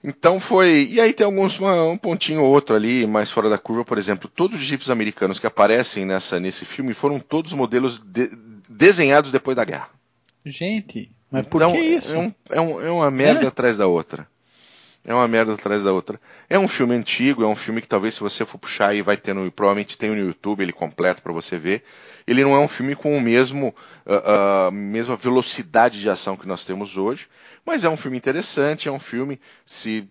Então 0.03 0.41
foi. 0.41 0.89
E 0.91 0.99
aí 0.99 1.13
tem 1.13 1.27
alguns 1.27 1.61
um 1.61 1.97
pontinho 1.97 2.43
ou 2.43 2.51
outro 2.51 2.75
ali 2.75 3.07
mais 3.07 3.31
fora 3.31 3.51
da 3.51 3.59
curva, 3.59 3.85
por 3.85 3.99
exemplo, 3.99 4.31
todos 4.35 4.59
os 4.59 4.67
jipes 4.67 4.89
americanos 4.89 5.39
que 5.39 5.47
aparecem 5.47 6.07
nessa 6.07 6.41
nesse 6.41 6.65
filme 6.65 6.95
foram 6.95 7.21
todos 7.21 7.53
modelos 7.53 7.99
de, 7.99 8.31
desenhados 8.67 9.31
depois 9.31 9.55
da 9.55 9.65
guerra. 9.65 9.91
Gente, 10.47 11.11
mas 11.31 11.47
por 11.47 11.63
então, 11.63 11.73
que 11.73 11.79
isso? 11.79 12.15
É, 12.15 12.19
um, 12.19 12.35
é, 12.51 12.61
um, 12.61 12.81
é 12.87 12.91
uma 12.91 13.11
merda 13.11 13.45
É? 13.45 13.47
atrás 13.47 13.77
da 13.77 13.87
outra. 13.87 14.27
É 15.03 15.15
uma 15.15 15.27
merda 15.27 15.55
atrás 15.55 15.85
da 15.85 15.93
outra. 15.93 16.21
É 16.49 16.59
um 16.59 16.69
filme 16.69 16.95
antigo, 16.95 17.43
é 17.43 17.47
um 17.47 17.57
filme 17.57 17.81
que 17.81 17.89
talvez 17.89 18.15
se 18.15 18.21
você 18.21 18.45
for 18.45 18.59
puxar 18.59 18.89
aí 18.89 19.01
vai 19.01 19.17
ter 19.17 19.35
no, 19.35 19.51
provavelmente 19.51 19.97
tem 19.97 20.11
no 20.11 20.19
YouTube 20.19 20.63
ele 20.63 20.73
completo 20.73 21.23
para 21.23 21.33
você 21.33 21.57
ver. 21.57 21.83
Ele 22.27 22.43
não 22.43 22.55
é 22.55 22.59
um 22.59 22.69
filme 22.69 22.95
com 22.95 23.17
o 23.17 23.21
mesmo 23.21 23.75
a 24.05 24.67
uh, 24.67 24.69
uh, 24.69 24.73
mesma 24.73 25.17
velocidade 25.17 26.01
de 26.01 26.11
ação 26.11 26.37
que 26.37 26.47
nós 26.47 26.65
temos 26.65 26.99
hoje, 26.99 27.29
mas 27.65 27.85
é 27.85 27.89
um 27.89 27.97
filme 27.97 28.19
interessante, 28.19 28.89
é 28.89 28.93
um 28.93 29.01
filme 29.01 29.41
se 29.65 30.07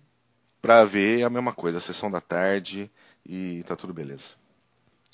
para 0.61 0.84
ver 0.86 1.20
é 1.20 1.24
a 1.24 1.30
mesma 1.30 1.53
coisa, 1.53 1.78
a 1.78 1.82
sessão 1.82 2.09
da 2.09 2.20
tarde 2.20 2.89
e 3.26 3.63
tá 3.67 3.76
tudo 3.76 3.93
beleza. 3.93 4.34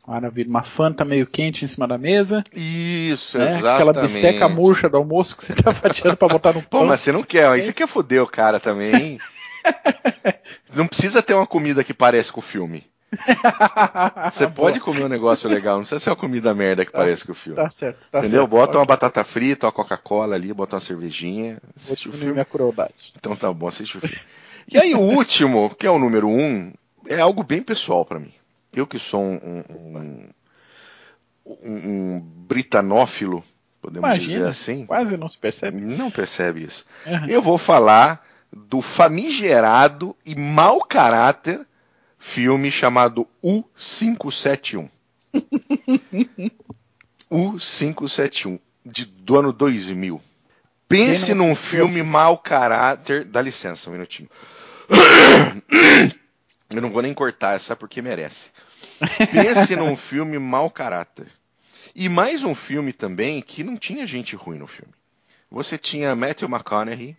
Maravilha, 0.07 0.49
uma 0.49 0.63
fanta 0.63 1.03
meio 1.03 1.25
quente 1.25 1.65
em 1.65 1.67
cima 1.67 1.87
da 1.87 1.97
mesa. 1.97 2.43
Isso, 2.53 3.37
né? 3.39 3.45
exatamente. 3.45 3.67
Aquela 3.75 3.93
bisteca 3.93 4.47
murcha 4.49 4.87
do 4.87 4.97
almoço 4.97 5.35
que 5.35 5.43
você 5.43 5.53
tá 5.57 5.71
fatiando 5.73 6.15
pra 6.15 6.27
botar 6.27 6.53
no 6.53 6.61
pão. 6.61 6.81
Pô, 6.81 6.85
mas 6.85 6.99
você 6.99 7.11
não 7.11 7.23
quer, 7.23 7.47
aí 7.49 7.61
você 7.61 7.73
quer 7.73 7.87
foder 7.87 8.21
o 8.21 8.27
cara 8.27 8.59
também? 8.59 9.19
Não 10.75 10.85
precisa 10.87 11.23
ter 11.23 11.33
uma 11.33 11.47
comida 11.47 11.83
que 11.83 11.93
parece 11.93 12.31
com 12.31 12.39
o 12.39 12.43
filme. 12.43 12.83
Você 14.31 14.45
pode 14.47 14.79
comer 14.79 15.05
um 15.05 15.07
negócio 15.09 15.49
legal, 15.49 15.75
não 15.77 15.83
precisa 15.83 15.99
ser 15.99 16.09
uma 16.09 16.15
comida 16.17 16.53
merda 16.53 16.85
que 16.85 16.91
Tá, 16.91 16.97
parece 16.97 17.25
com 17.25 17.31
o 17.31 17.35
filme. 17.35 17.55
Tá 17.55 17.69
certo, 17.69 17.97
tá 18.11 18.19
Entendeu? 18.19 18.41
certo. 18.41 18.49
Bota 18.51 18.65
Pode- 18.67 18.77
uma 18.79 18.85
batata 18.85 19.23
frita, 19.23 19.65
uma 19.67 19.71
Coca-Cola 19.71 20.35
ali, 20.35 20.53
bota 20.53 20.75
uma 20.75 20.81
cervejinha. 20.81 21.57
Vou 21.77 21.93
Assiste 21.93 22.09
o 22.09 22.11
diminuir 22.11 22.19
filme. 22.19 22.33
minha 22.33 22.45
crueldade. 22.45 23.13
Então 23.15 23.35
tá 23.35 23.51
bom, 23.53 23.67
assiste 23.69 23.97
o 23.97 24.01
filme. 24.01 24.17
E 24.69 24.77
aí 24.77 24.93
o 24.93 24.99
último, 24.99 25.73
que 25.79 25.87
é 25.87 25.89
o 25.89 25.97
número 25.97 26.27
um, 26.27 26.73
é 27.07 27.19
algo 27.21 27.41
bem 27.41 27.61
pessoal 27.63 28.03
pra 28.03 28.19
mim. 28.19 28.33
Eu 28.75 28.85
que 28.85 28.99
sou 28.99 29.21
um, 29.21 29.63
um, 29.69 30.29
um, 31.45 31.55
um 31.65 32.19
britanófilo, 32.19 33.43
podemos 33.81 34.09
dizer 34.15 34.25
Imagina, 34.25 34.49
assim, 34.49 34.85
quase 34.85 35.15
não 35.15 35.29
se 35.29 35.37
percebe. 35.37 35.79
não 35.79 36.11
percebe 36.11 36.63
isso. 36.63 36.85
Aham. 37.07 37.27
Eu 37.27 37.41
vou 37.41 37.57
falar 37.57 38.25
do 38.51 38.81
famigerado 38.81 40.15
e 40.25 40.35
mau 40.35 40.81
caráter 40.81 41.65
filme 42.17 42.71
chamado 42.71 43.27
U571. 43.43 44.89
U571, 47.31 48.59
de, 48.85 49.05
do 49.05 49.37
ano 49.37 49.53
2000. 49.53 50.21
Pense 50.87 51.33
num 51.33 51.55
filme 51.55 52.03
mau 52.03 52.37
caráter. 52.37 53.23
Dá 53.25 53.41
licença 53.41 53.89
um 53.89 53.93
minutinho. 53.93 54.29
Eu 56.69 56.81
não 56.81 56.91
vou 56.91 57.01
nem 57.01 57.13
cortar 57.13 57.55
essa 57.55 57.75
porque 57.75 58.01
merece. 58.01 58.51
Pense 59.31 59.75
num 59.75 59.95
filme 59.97 60.37
mau 60.39 60.69
caráter. 60.69 61.27
E 61.93 62.09
mais 62.09 62.43
um 62.43 62.53
filme 62.55 62.91
também 62.91 63.41
que 63.41 63.63
não 63.63 63.77
tinha 63.77 64.05
gente 64.05 64.35
ruim 64.35 64.57
no 64.57 64.67
filme. 64.67 64.93
Você 65.49 65.77
tinha 65.77 66.15
Matthew 66.15 66.49
McConaughey, 66.49 67.15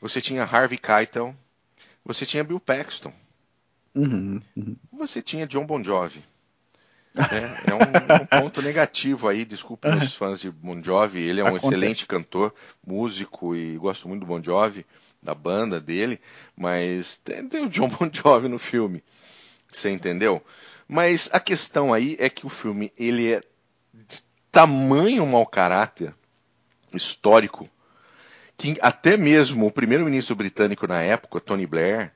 você 0.00 0.20
tinha 0.20 0.42
Harvey 0.44 0.78
Keitel, 0.78 1.34
você 2.04 2.24
tinha 2.26 2.42
Bill 2.44 2.60
Paxton, 2.60 3.12
Uhum, 3.94 4.40
uhum. 4.56 4.76
você 4.92 5.20
tinha 5.22 5.46
John 5.46 5.66
Bon 5.66 5.82
Jovi. 5.82 6.22
né? 7.14 7.58
É 7.66 7.74
um, 7.74 8.22
um 8.22 8.26
ponto 8.26 8.62
negativo 8.62 9.28
aí, 9.28 9.44
desculpe 9.44 9.88
os 9.88 10.14
fãs 10.14 10.40
de 10.40 10.50
Bon 10.50 10.80
Jovi, 10.82 11.20
ele 11.20 11.40
é 11.40 11.44
um 11.44 11.48
Acontece. 11.48 11.66
excelente 11.66 12.06
cantor, 12.06 12.54
músico 12.86 13.56
e 13.56 13.76
gosto 13.76 14.08
muito 14.08 14.20
do 14.20 14.26
Bon 14.26 14.42
Jovi, 14.42 14.86
da 15.22 15.34
banda 15.34 15.80
dele, 15.80 16.20
mas 16.56 17.16
tem, 17.24 17.48
tem 17.48 17.64
o 17.64 17.68
John 17.68 17.88
Bon 17.88 18.08
Jovi 18.12 18.48
no 18.48 18.58
filme, 18.58 19.02
você 19.70 19.90
entendeu? 19.90 20.42
Mas 20.88 21.28
a 21.32 21.38
questão 21.38 21.92
aí 21.92 22.16
é 22.18 22.30
que 22.30 22.46
o 22.46 22.48
filme 22.48 22.92
ele 22.98 23.34
é 23.34 23.40
de 23.92 24.22
tamanho 24.50 25.26
mau 25.26 25.46
caráter 25.46 26.14
histórico 26.92 27.68
que 28.56 28.76
até 28.80 29.16
mesmo 29.16 29.66
o 29.66 29.70
primeiro-ministro 29.70 30.34
britânico 30.34 30.86
na 30.88 31.00
época, 31.02 31.40
Tony 31.40 31.66
Blair, 31.66 32.10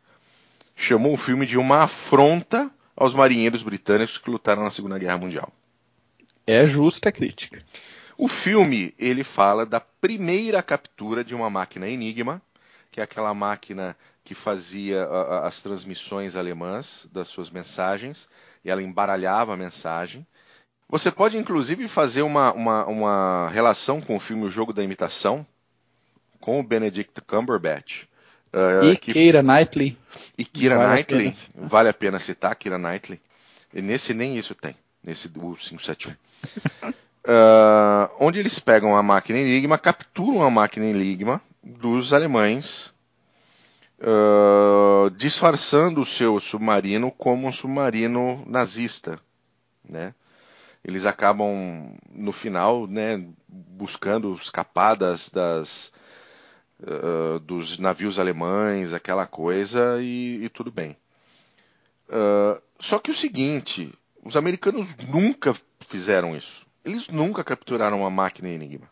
chamou 0.75 1.13
o 1.15 1.19
filme 1.19 1.47
de 1.47 1.57
uma 1.57 1.83
afronta 1.85 2.69
aos 2.97 3.15
marinheiros 3.15 3.63
britânicos 3.63 4.19
que 4.19 4.31
lutaram 4.31 4.65
na 4.65 4.71
Segunda 4.71 4.99
Guerra 4.99 5.19
Mundial. 5.19 5.53
É 6.47 6.67
justa 6.67 7.11
a 7.11 7.13
crítica. 7.13 7.63
O 8.19 8.27
filme 8.27 8.93
ele 8.99 9.23
fala 9.23 9.65
da 9.65 9.79
primeira 9.81 10.63
captura 10.63 11.23
de 11.23 11.35
uma 11.35 11.49
máquina 11.49 11.89
Enigma, 11.89 12.43
que 12.91 13.01
é 13.01 13.05
aquela 13.05 13.33
máquina 13.33 13.97
que 14.25 14.35
fazia 14.35 15.05
a- 15.05 15.23
a- 15.23 15.47
as 15.47 15.63
transmissões 15.63 16.35
alemãs 16.35 17.09
das 17.13 17.29
suas 17.29 17.51
mensagens 17.51 18.29
e 18.65 18.71
ela 18.71 18.83
embaralhava 18.83 19.55
a 19.55 19.57
mensagem. 19.57 20.27
Você 20.89 21.11
pode 21.11 21.37
inclusive 21.39 21.89
fazer 21.89 22.23
uma, 22.23 22.53
uma, 22.53 22.87
uma 22.87 23.49
relação 23.49 24.01
com 24.01 24.17
o 24.17 24.21
filme 24.21 24.45
O 24.45 24.51
Jogo 24.51 24.73
da 24.73 24.83
Imitação 24.83 25.47
com 26.41 26.59
o 26.61 26.63
Benedict 26.63 27.21
Cumberbatch. 27.23 28.05
eh, 28.53 28.93
e 28.93 28.97
que 28.97 29.13
Keira 29.13 29.43
Knightley. 29.43 29.97
e 30.37 30.45
Kira 30.45 30.79
Vale 30.79 30.95
a 30.95 30.97
Knightley, 30.97 31.25
pena 31.25 31.35
citar. 31.35 31.69
vale 31.69 31.89
a 31.89 31.95
pena 31.95 32.19
citar 32.19 32.55
Kira 32.57 32.79
Knightley. 32.79 33.21
E 33.73 33.81
nesse 33.81 34.13
nem 34.13 34.37
isso 34.37 34.55
tem, 34.55 34.77
nesse 35.03 35.29
do 35.29 35.41
571. 35.57 36.15
Ah, 37.27 38.11
onde 38.19 38.39
eles 38.39 38.59
pegam 38.59 38.97
a 38.97 39.03
máquina 39.03 39.39
Enigma, 39.39 39.79
capturam 39.79 40.43
a 40.43 40.51
máquina 40.51 40.87
Enigma 40.87 41.41
dos 41.63 42.13
alemães, 42.13 42.92
ah, 44.05 45.11
disfarçando 45.17 46.01
o 46.01 46.07
seu 46.07 46.41
submarino 46.41 47.11
como 47.13 47.47
um 47.47 47.53
submarino 47.53 48.45
nazista, 48.47 49.19
né? 49.89 50.15
Eles 50.85 51.07
acabam 51.07 51.95
no 52.11 52.33
final, 52.33 52.89
né, 52.89 53.25
buscando 53.49 54.35
escapar 54.35 54.97
das, 54.97 55.29
das 55.29 55.93
uh, 56.81 57.39
dos 57.39 57.79
navios 57.79 58.19
alemães, 58.19 58.93
aquela 58.93 59.25
coisa, 59.25 60.03
e, 60.03 60.43
e 60.43 60.49
tudo 60.49 60.73
bem. 60.73 60.97
Uh, 62.09 62.61
só 62.81 62.99
que 62.99 63.13
o 63.13 63.15
seguinte, 63.15 63.95
os 64.25 64.37
americanos 64.37 64.97
nunca 65.09 65.55
fizeram 65.87 66.37
isso. 66.37 66.67
Eles 66.85 67.07
nunca 67.07 67.45
capturaram 67.45 68.01
uma 68.01 68.11
máquina 68.11 68.49
Enigma. 68.49 68.91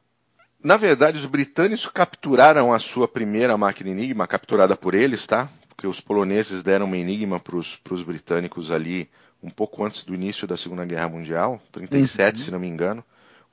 Na 0.62 0.76
verdade, 0.76 1.18
os 1.18 1.24
britânicos 1.26 1.86
capturaram 1.86 2.72
a 2.72 2.78
sua 2.78 3.08
primeira 3.08 3.56
máquina 3.56 3.90
Enigma, 3.90 4.26
capturada 4.26 4.76
por 4.76 4.94
eles, 4.94 5.26
tá? 5.26 5.48
Porque 5.68 5.86
os 5.86 6.00
poloneses 6.00 6.62
deram 6.62 6.86
uma 6.86 6.96
Enigma 6.98 7.40
para 7.40 7.56
os 7.56 8.02
britânicos 8.04 8.70
ali 8.70 9.08
um 9.42 9.48
pouco 9.48 9.82
antes 9.84 10.02
do 10.04 10.14
início 10.14 10.46
da 10.46 10.56
Segunda 10.56 10.84
Guerra 10.84 11.08
Mundial, 11.08 11.60
37, 11.72 12.38
Uhum. 12.38 12.44
se 12.44 12.50
não 12.50 12.58
me 12.58 12.68
engano. 12.68 13.02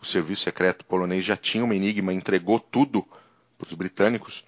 O 0.01 0.05
serviço 0.05 0.43
secreto 0.43 0.83
polonês 0.85 1.23
já 1.23 1.37
tinha 1.37 1.63
uma 1.63 1.73
Enigma, 1.75 2.13
entregou 2.13 2.59
tudo 2.59 3.03
para 3.57 3.67
os 3.67 3.73
britânicos. 3.73 4.43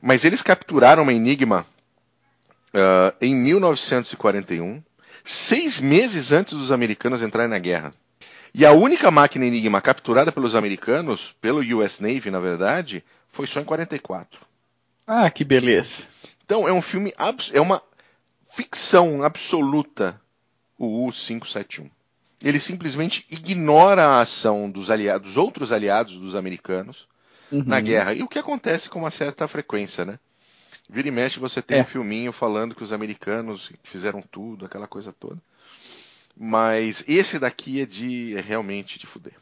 Mas 0.00 0.24
eles 0.24 0.40
capturaram 0.40 1.02
uma 1.02 1.12
Enigma 1.12 1.66
ah, 2.72 3.12
em 3.20 3.34
1941, 3.34 4.82
seis 5.22 5.78
meses 5.78 6.32
antes 6.32 6.54
dos 6.54 6.72
americanos 6.72 7.22
entrarem 7.22 7.50
na 7.50 7.58
guerra. 7.58 7.92
E 8.54 8.66
a 8.66 8.72
única 8.72 9.10
máquina 9.10 9.46
Enigma 9.46 9.80
capturada 9.80 10.30
pelos 10.30 10.54
americanos, 10.54 11.34
pelo 11.40 11.60
US 11.78 12.00
Navy, 12.00 12.30
na 12.30 12.38
verdade, 12.40 13.02
foi 13.28 13.46
só 13.46 13.60
em 13.60 13.64
44. 13.64 14.40
Ah, 15.06 15.30
que 15.30 15.42
beleza. 15.44 16.04
Então 16.44 16.68
é 16.68 16.72
um 16.72 16.82
filme, 16.82 17.14
é 17.52 17.60
uma 17.60 17.82
ficção 18.54 19.22
absoluta, 19.22 20.20
o 20.78 21.06
U-571. 21.06 21.90
Ele 22.44 22.58
simplesmente 22.60 23.24
ignora 23.30 24.04
a 24.04 24.20
ação 24.20 24.70
dos 24.70 24.90
aliados, 24.90 25.28
dos 25.28 25.36
outros 25.36 25.72
aliados 25.72 26.16
dos 26.18 26.34
americanos 26.34 27.08
Uhum. 27.50 27.64
na 27.66 27.80
guerra. 27.80 28.14
E 28.14 28.22
o 28.22 28.28
que 28.28 28.38
acontece 28.38 28.88
com 28.88 28.98
uma 28.98 29.10
certa 29.10 29.46
frequência, 29.46 30.04
né? 30.06 30.18
Vira 30.88 31.06
e 31.08 31.10
mexe, 31.10 31.38
você 31.38 31.60
tem 31.62 31.78
É. 31.78 31.82
um 31.82 31.84
filminho 31.84 32.32
falando 32.32 32.74
que 32.74 32.82
os 32.82 32.92
americanos 32.94 33.70
fizeram 33.82 34.22
tudo, 34.22 34.64
aquela 34.64 34.86
coisa 34.88 35.12
toda. 35.12 35.36
Mas 36.36 37.04
esse 37.06 37.38
daqui 37.38 37.80
é 37.80 37.86
de 37.86 38.36
é 38.36 38.40
realmente 38.40 38.98
de 38.98 39.06
fuder. 39.06 39.34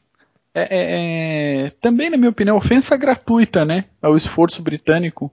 É, 0.54 0.62
é- 0.62 1.66
é- 1.66 1.70
também, 1.80 2.10
na 2.10 2.16
minha 2.16 2.30
opinião, 2.30 2.56
ofensa 2.56 2.96
gratuita, 2.96 3.64
né? 3.64 3.84
Ao 4.02 4.16
esforço 4.16 4.62
britânico. 4.62 5.32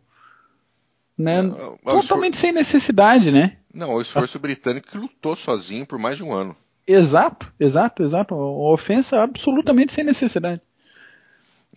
Né? 1.18 1.42
Totalmente 1.84 2.38
sem 2.38 2.52
necessidade, 2.52 3.32
né? 3.32 3.58
Não, 3.74 3.96
o 3.96 4.02
esforço 4.02 4.38
britânico 4.38 4.88
que 4.88 4.98
lutou 4.98 5.36
sozinho 5.36 5.86
por 5.86 5.98
mais 5.98 6.18
de 6.18 6.24
um 6.24 6.32
ano. 6.32 6.56
Exato, 6.88 7.52
exato, 7.60 8.04
exato. 8.04 8.36
Uma 8.36 8.72
Ofensa 8.72 9.22
absolutamente 9.22 9.92
sem 9.92 10.04
necessidade. 10.04 10.62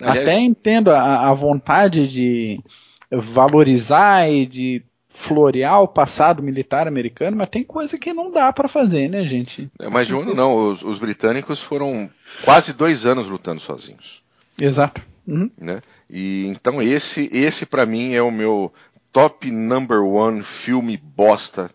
Aliás, 0.01 0.29
Até 0.29 0.41
entendo 0.41 0.91
a, 0.91 1.29
a 1.29 1.35
vontade 1.35 2.07
de 2.07 2.63
valorizar 3.11 4.31
e 4.31 4.47
de 4.47 4.83
florear 5.11 5.83
o 5.83 5.89
passado 5.89 6.43
militar 6.43 6.87
americano, 6.87 7.37
mas 7.37 7.51
tem 7.51 7.65
coisa 7.65 7.99
que 7.99 8.15
não 8.15 8.31
dá 8.31 8.53
pra 8.53 8.69
fazer, 8.69 9.09
né, 9.09 9.27
gente? 9.27 9.69
é 9.79 9.89
mais 9.89 10.07
de 10.07 10.15
um 10.15 10.21
ano 10.21 10.35
não. 10.35 10.71
Os, 10.71 10.83
os 10.83 10.99
britânicos 10.99 11.61
foram 11.61 12.09
quase 12.45 12.73
dois 12.73 13.05
anos 13.05 13.27
lutando 13.29 13.61
sozinhos. 13.61 14.23
Exato. 14.59 15.03
Uhum. 15.27 15.51
né? 15.59 15.83
E 16.09 16.47
então 16.47 16.81
esse 16.81 17.29
esse 17.33 17.67
para 17.67 17.85
mim 17.85 18.15
é 18.15 18.23
o 18.23 18.31
meu 18.31 18.73
top 19.13 19.51
number 19.51 20.03
one 20.03 20.43
filme 20.43 20.97
bosta 20.97 21.71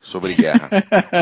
sobre 0.00 0.34
guerra. 0.34 0.68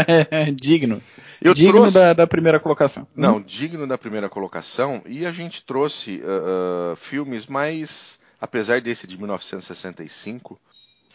digno. 0.55 1.03
Eu 1.41 1.55
digno 1.55 1.73
trouxe... 1.73 1.95
da, 1.95 2.12
da, 2.12 2.27
primeira 2.27 2.59
colocação. 2.59 3.07
Não, 3.14 3.37
hum? 3.37 3.45
digno 3.47 3.87
da 3.87 3.97
primeira 3.97 4.29
colocação. 4.29 5.03
E 5.07 5.25
a 5.27 5.33
gente 5.33 5.64
trouxe 5.64 6.23
uh, 6.23 6.93
uh, 6.93 6.97
filmes 6.97 7.47
mais, 7.47 8.19
apesar 8.41 8.81
desse 8.81 9.07
de 9.07 9.16
1965, 9.16 10.59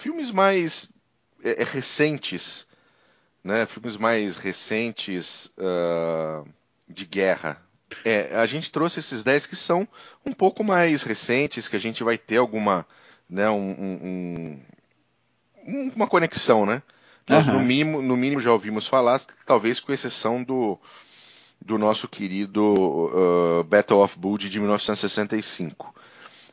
filmes 0.04 0.32
mais 0.32 0.90
é, 1.42 1.64
recentes, 1.64 2.68
né? 3.42 3.66
Filmes 3.66 3.96
mais 3.96 4.36
recentes 4.36 5.50
uh, 5.58 6.46
de 6.88 7.06
guerra. 7.06 7.62
É, 8.04 8.36
a 8.36 8.46
gente 8.46 8.70
trouxe 8.70 9.00
esses 9.00 9.24
10 9.24 9.48
que 9.48 9.56
são 9.56 9.88
um 10.26 10.34
pouco 10.34 10.62
mais 10.62 11.04
recentes, 11.04 11.70
que 11.70 11.78
a 11.78 11.80
gente 11.80 12.04
vai 12.04 12.18
ter 12.18 12.38
alguma, 12.38 12.86
né, 13.30 13.50
um, 13.50 14.60
um, 15.66 15.92
uma 15.96 16.08
conexão, 16.08 16.66
né? 16.66 16.82
Nós, 17.30 17.48
uhum. 17.48 17.54
no, 17.54 17.60
mínimo, 17.62 18.02
no 18.02 18.18
mínimo, 18.18 18.42
já 18.42 18.52
ouvimos 18.52 18.86
falar, 18.86 19.22
talvez 19.46 19.80
com 19.80 19.94
exceção 19.94 20.44
do, 20.44 20.78
do 21.62 21.78
nosso 21.78 22.10
querido 22.10 22.62
uh, 22.62 23.64
Battle 23.64 24.04
of 24.04 24.20
Bulge 24.20 24.50
de 24.50 24.60
1965. 24.60 25.96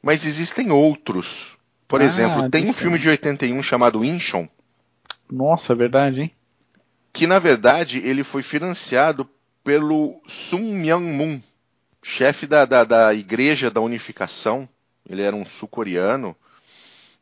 Mas 0.01 0.25
existem 0.25 0.71
outros. 0.71 1.59
Por 1.91 2.01
ah, 2.01 2.05
exemplo, 2.05 2.49
tem 2.49 2.71
um 2.71 2.73
filme 2.73 3.01
de 3.01 3.09
81 3.09 3.61
chamado 3.65 4.05
Inchon. 4.05 4.49
Nossa, 5.29 5.75
verdade, 5.75 6.23
hein? 6.23 6.33
Que 7.13 7.27
na 7.27 7.41
verdade 7.41 7.99
ele 7.99 8.23
foi 8.23 8.45
financiado 8.45 9.29
pelo 9.65 10.23
Sun 10.25 10.77
Myung 10.77 11.13
Moon, 11.13 11.43
chefe 12.01 12.47
da, 12.47 12.65
da, 12.65 12.85
da 12.85 13.13
Igreja 13.13 13.73
da 13.73 13.81
Unificação. 13.81 14.69
Ele 15.05 15.21
era 15.21 15.35
um 15.35 15.45
sul-coreano 15.45 16.37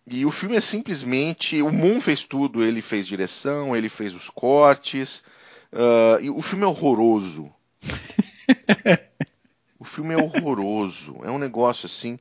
e 0.07 0.27
o 0.27 0.31
filme 0.31 0.57
é 0.57 0.61
simplesmente. 0.61 1.63
O 1.63 1.73
Moon 1.73 1.99
fez 1.99 2.25
tudo, 2.25 2.63
ele 2.63 2.83
fez 2.83 3.07
direção, 3.07 3.75
ele 3.75 3.89
fez 3.89 4.13
os 4.13 4.29
cortes. 4.29 5.25
Uh, 5.73 6.21
e 6.21 6.29
o 6.29 6.43
filme 6.43 6.65
é 6.65 6.67
horroroso. 6.67 7.51
o 9.81 9.85
filme 9.87 10.13
é 10.13 10.19
horroroso. 10.19 11.17
É 11.25 11.31
um 11.31 11.39
negócio 11.39 11.87
assim. 11.87 12.19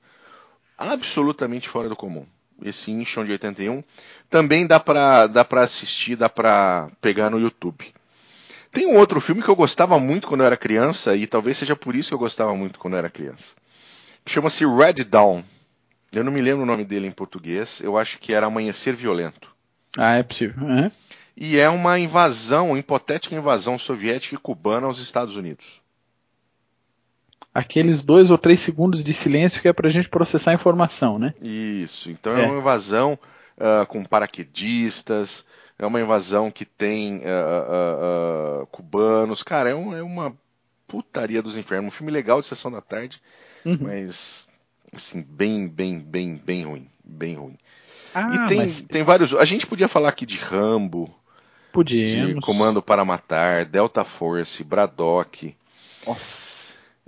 absolutamente 0.77 1.67
fora 1.67 1.89
do 1.89 1.95
comum. 1.97 2.25
Esse 2.63 2.91
Inchon 2.91 3.25
de 3.25 3.31
81. 3.33 3.83
Também 4.29 4.65
dá 4.65 4.79
pra, 4.79 5.27
dá 5.27 5.45
pra 5.45 5.61
assistir, 5.61 6.15
dá 6.15 6.29
pra 6.29 6.89
pegar 6.99 7.29
no 7.29 7.39
YouTube. 7.39 7.93
Tem 8.71 8.85
um 8.85 8.97
outro 8.97 9.19
filme 9.21 9.41
que 9.41 9.49
eu 9.49 9.55
gostava 9.55 9.99
muito 9.99 10.27
quando 10.27 10.41
eu 10.41 10.47
era 10.47 10.57
criança, 10.57 11.15
e 11.15 11.25
talvez 11.25 11.57
seja 11.57 11.75
por 11.75 11.95
isso 11.95 12.09
que 12.09 12.15
eu 12.15 12.19
gostava 12.19 12.53
muito 12.55 12.79
quando 12.79 12.93
eu 12.93 12.99
era 12.99 13.09
criança. 13.09 13.55
Que 14.25 14.31
chama-se 14.31 14.65
Red 14.65 15.03
Dawn. 15.05 15.41
Eu 16.11 16.23
não 16.23 16.31
me 16.31 16.41
lembro 16.41 16.63
o 16.63 16.65
nome 16.65 16.83
dele 16.83 17.07
em 17.07 17.11
português. 17.11 17.81
Eu 17.81 17.97
acho 17.97 18.19
que 18.19 18.33
era 18.33 18.47
Amanhecer 18.47 18.95
Violento. 18.95 19.49
Ah, 19.97 20.15
é 20.15 20.23
possível. 20.23 20.63
Uhum. 20.63 20.91
E 21.35 21.57
é 21.57 21.69
uma 21.69 21.99
invasão, 21.99 22.69
uma 22.69 22.79
hipotética 22.79 23.35
invasão 23.35 23.77
soviética 23.77 24.35
e 24.35 24.37
cubana 24.37 24.87
aos 24.87 24.99
Estados 24.99 25.35
Unidos. 25.35 25.65
Aqueles 27.57 28.03
dois 28.03 28.29
ou 28.29 28.37
três 28.37 28.59
segundos 28.59 29.03
de 29.03 29.11
silêncio 29.15 29.59
que 29.59 29.67
é 29.67 29.73
para 29.73 29.87
a 29.87 29.91
gente 29.91 30.07
processar 30.07 30.51
a 30.51 30.53
informação, 30.53 31.17
né? 31.17 31.33
Isso. 31.41 32.11
Então 32.11 32.37
é, 32.37 32.43
é 32.43 32.45
uma 32.45 32.59
invasão 32.59 33.17
uh, 33.57 33.83
com 33.87 34.05
paraquedistas, 34.05 35.43
é 35.79 35.83
uma 35.83 35.99
invasão 35.99 36.51
que 36.51 36.63
tem 36.63 37.17
uh, 37.17 38.61
uh, 38.61 38.67
cubanos. 38.67 39.41
Cara, 39.41 39.71
é, 39.71 39.73
um, 39.75 39.97
é, 39.97 40.03
uma 40.03 40.37
putaria 40.87 41.41
dos 41.41 41.57
infernos. 41.57 41.87
Um 41.87 41.97
filme 41.97 42.11
legal 42.11 42.41
de 42.41 42.45
sessão 42.45 42.69
da 42.69 42.79
tarde, 42.79 43.19
uhum. 43.65 43.79
mas 43.81 44.47
assim, 44.93 45.25
bem, 45.27 45.67
bem, 45.67 45.97
bem, 45.97 46.35
bem 46.35 46.63
ruim. 46.63 46.87
Bem 47.03 47.33
ruim. 47.33 47.57
Ah, 48.13 48.35
e 48.35 48.47
tem, 48.47 48.57
mas... 48.57 48.81
tem 48.81 49.01
vários. 49.01 49.33
A 49.33 49.45
gente 49.45 49.65
podia 49.65 49.87
falar 49.87 50.09
aqui 50.09 50.27
de 50.27 50.37
Rambo. 50.37 51.09
Podíamos. 51.73 52.35
De 52.35 52.41
Comando 52.41 52.83
para 52.83 53.03
Matar, 53.03 53.65
Delta 53.65 54.03
Force, 54.03 54.63
Braddock. 54.63 55.55
Nossa. 56.05 56.56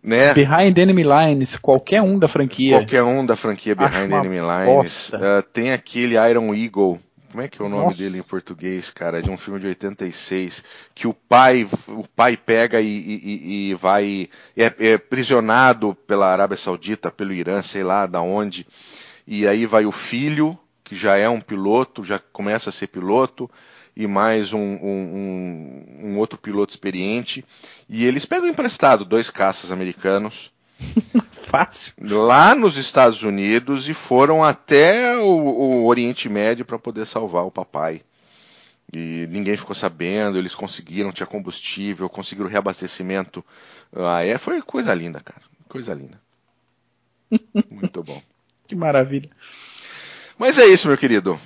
Né? 0.01 0.33
Behind 0.33 0.77
Enemy 0.77 1.03
Lines, 1.03 1.55
qualquer 1.57 2.01
um 2.01 2.17
da 2.17 2.27
franquia. 2.27 2.77
Qualquer 2.77 3.03
um 3.03 3.25
da 3.25 3.35
franquia 3.35 3.75
Behind 3.75 4.11
Enemy 4.11 4.39
Lines. 4.39 5.09
Uh, 5.09 5.43
tem 5.51 5.71
aquele 5.71 6.15
Iron 6.15 6.53
Eagle 6.53 6.99
como 7.31 7.43
é 7.43 7.47
que 7.47 7.61
é 7.61 7.65
o 7.65 7.69
nome 7.69 7.85
Nossa. 7.85 7.99
dele 7.99 8.17
em 8.17 8.23
português, 8.23 8.89
cara? 8.89 9.21
De 9.21 9.29
um 9.29 9.37
filme 9.37 9.59
de 9.59 9.67
86, 9.67 10.63
que 10.95 11.07
o 11.07 11.13
pai, 11.13 11.67
o 11.87 12.07
pai 12.07 12.35
pega 12.35 12.81
e, 12.81 12.87
e, 12.87 13.69
e 13.69 13.73
vai. 13.75 14.27
É, 14.57 14.73
é 14.79 14.97
prisionado 14.97 15.95
pela 16.07 16.27
Arábia 16.27 16.57
Saudita, 16.57 17.11
pelo 17.11 17.31
Irã, 17.31 17.61
sei 17.61 17.83
lá 17.83 18.07
da 18.07 18.19
onde. 18.19 18.65
E 19.27 19.47
aí 19.47 19.67
vai 19.67 19.85
o 19.85 19.91
filho, 19.91 20.57
que 20.83 20.95
já 20.95 21.17
é 21.17 21.29
um 21.29 21.39
piloto, 21.39 22.03
já 22.03 22.17
começa 22.17 22.71
a 22.71 22.73
ser 22.73 22.87
piloto, 22.87 23.49
e 23.95 24.07
mais 24.07 24.53
um, 24.53 24.59
um, 24.59 25.85
um, 26.03 26.17
outro 26.17 26.37
piloto 26.37 26.71
experiente. 26.71 27.45
E 27.87 28.05
eles 28.05 28.25
pegam 28.25 28.47
emprestado 28.47 29.03
dois 29.03 29.29
caças 29.29 29.71
americanos 29.71 30.51
Fácil. 31.43 31.93
Lá 31.99 32.55
nos 32.55 32.77
Estados 32.77 33.23
Unidos 33.23 33.87
e 33.89 33.93
foram 33.93 34.43
até 34.43 35.17
o, 35.17 35.25
o 35.25 35.87
Oriente 35.87 36.29
Médio 36.29 36.65
para 36.65 36.79
poder 36.79 37.05
salvar 37.05 37.45
o 37.45 37.51
papai. 37.51 38.01
E 38.91 39.27
ninguém 39.29 39.55
ficou 39.55 39.75
sabendo, 39.75 40.37
eles 40.37 40.55
conseguiram, 40.55 41.11
tinha 41.11 41.27
combustível, 41.27 42.09
conseguiram 42.09 42.49
reabastecimento. 42.49 43.45
Ah, 43.95 44.23
é, 44.23 44.37
foi 44.37 44.61
coisa 44.61 44.93
linda, 44.93 45.19
cara. 45.19 45.41
Coisa 45.67 45.93
linda. 45.93 46.19
Muito 47.69 48.01
bom. 48.01 48.21
Que 48.67 48.75
maravilha. 48.75 49.29
Mas 50.37 50.57
é 50.57 50.65
isso, 50.65 50.87
meu 50.87 50.97
querido. 50.97 51.39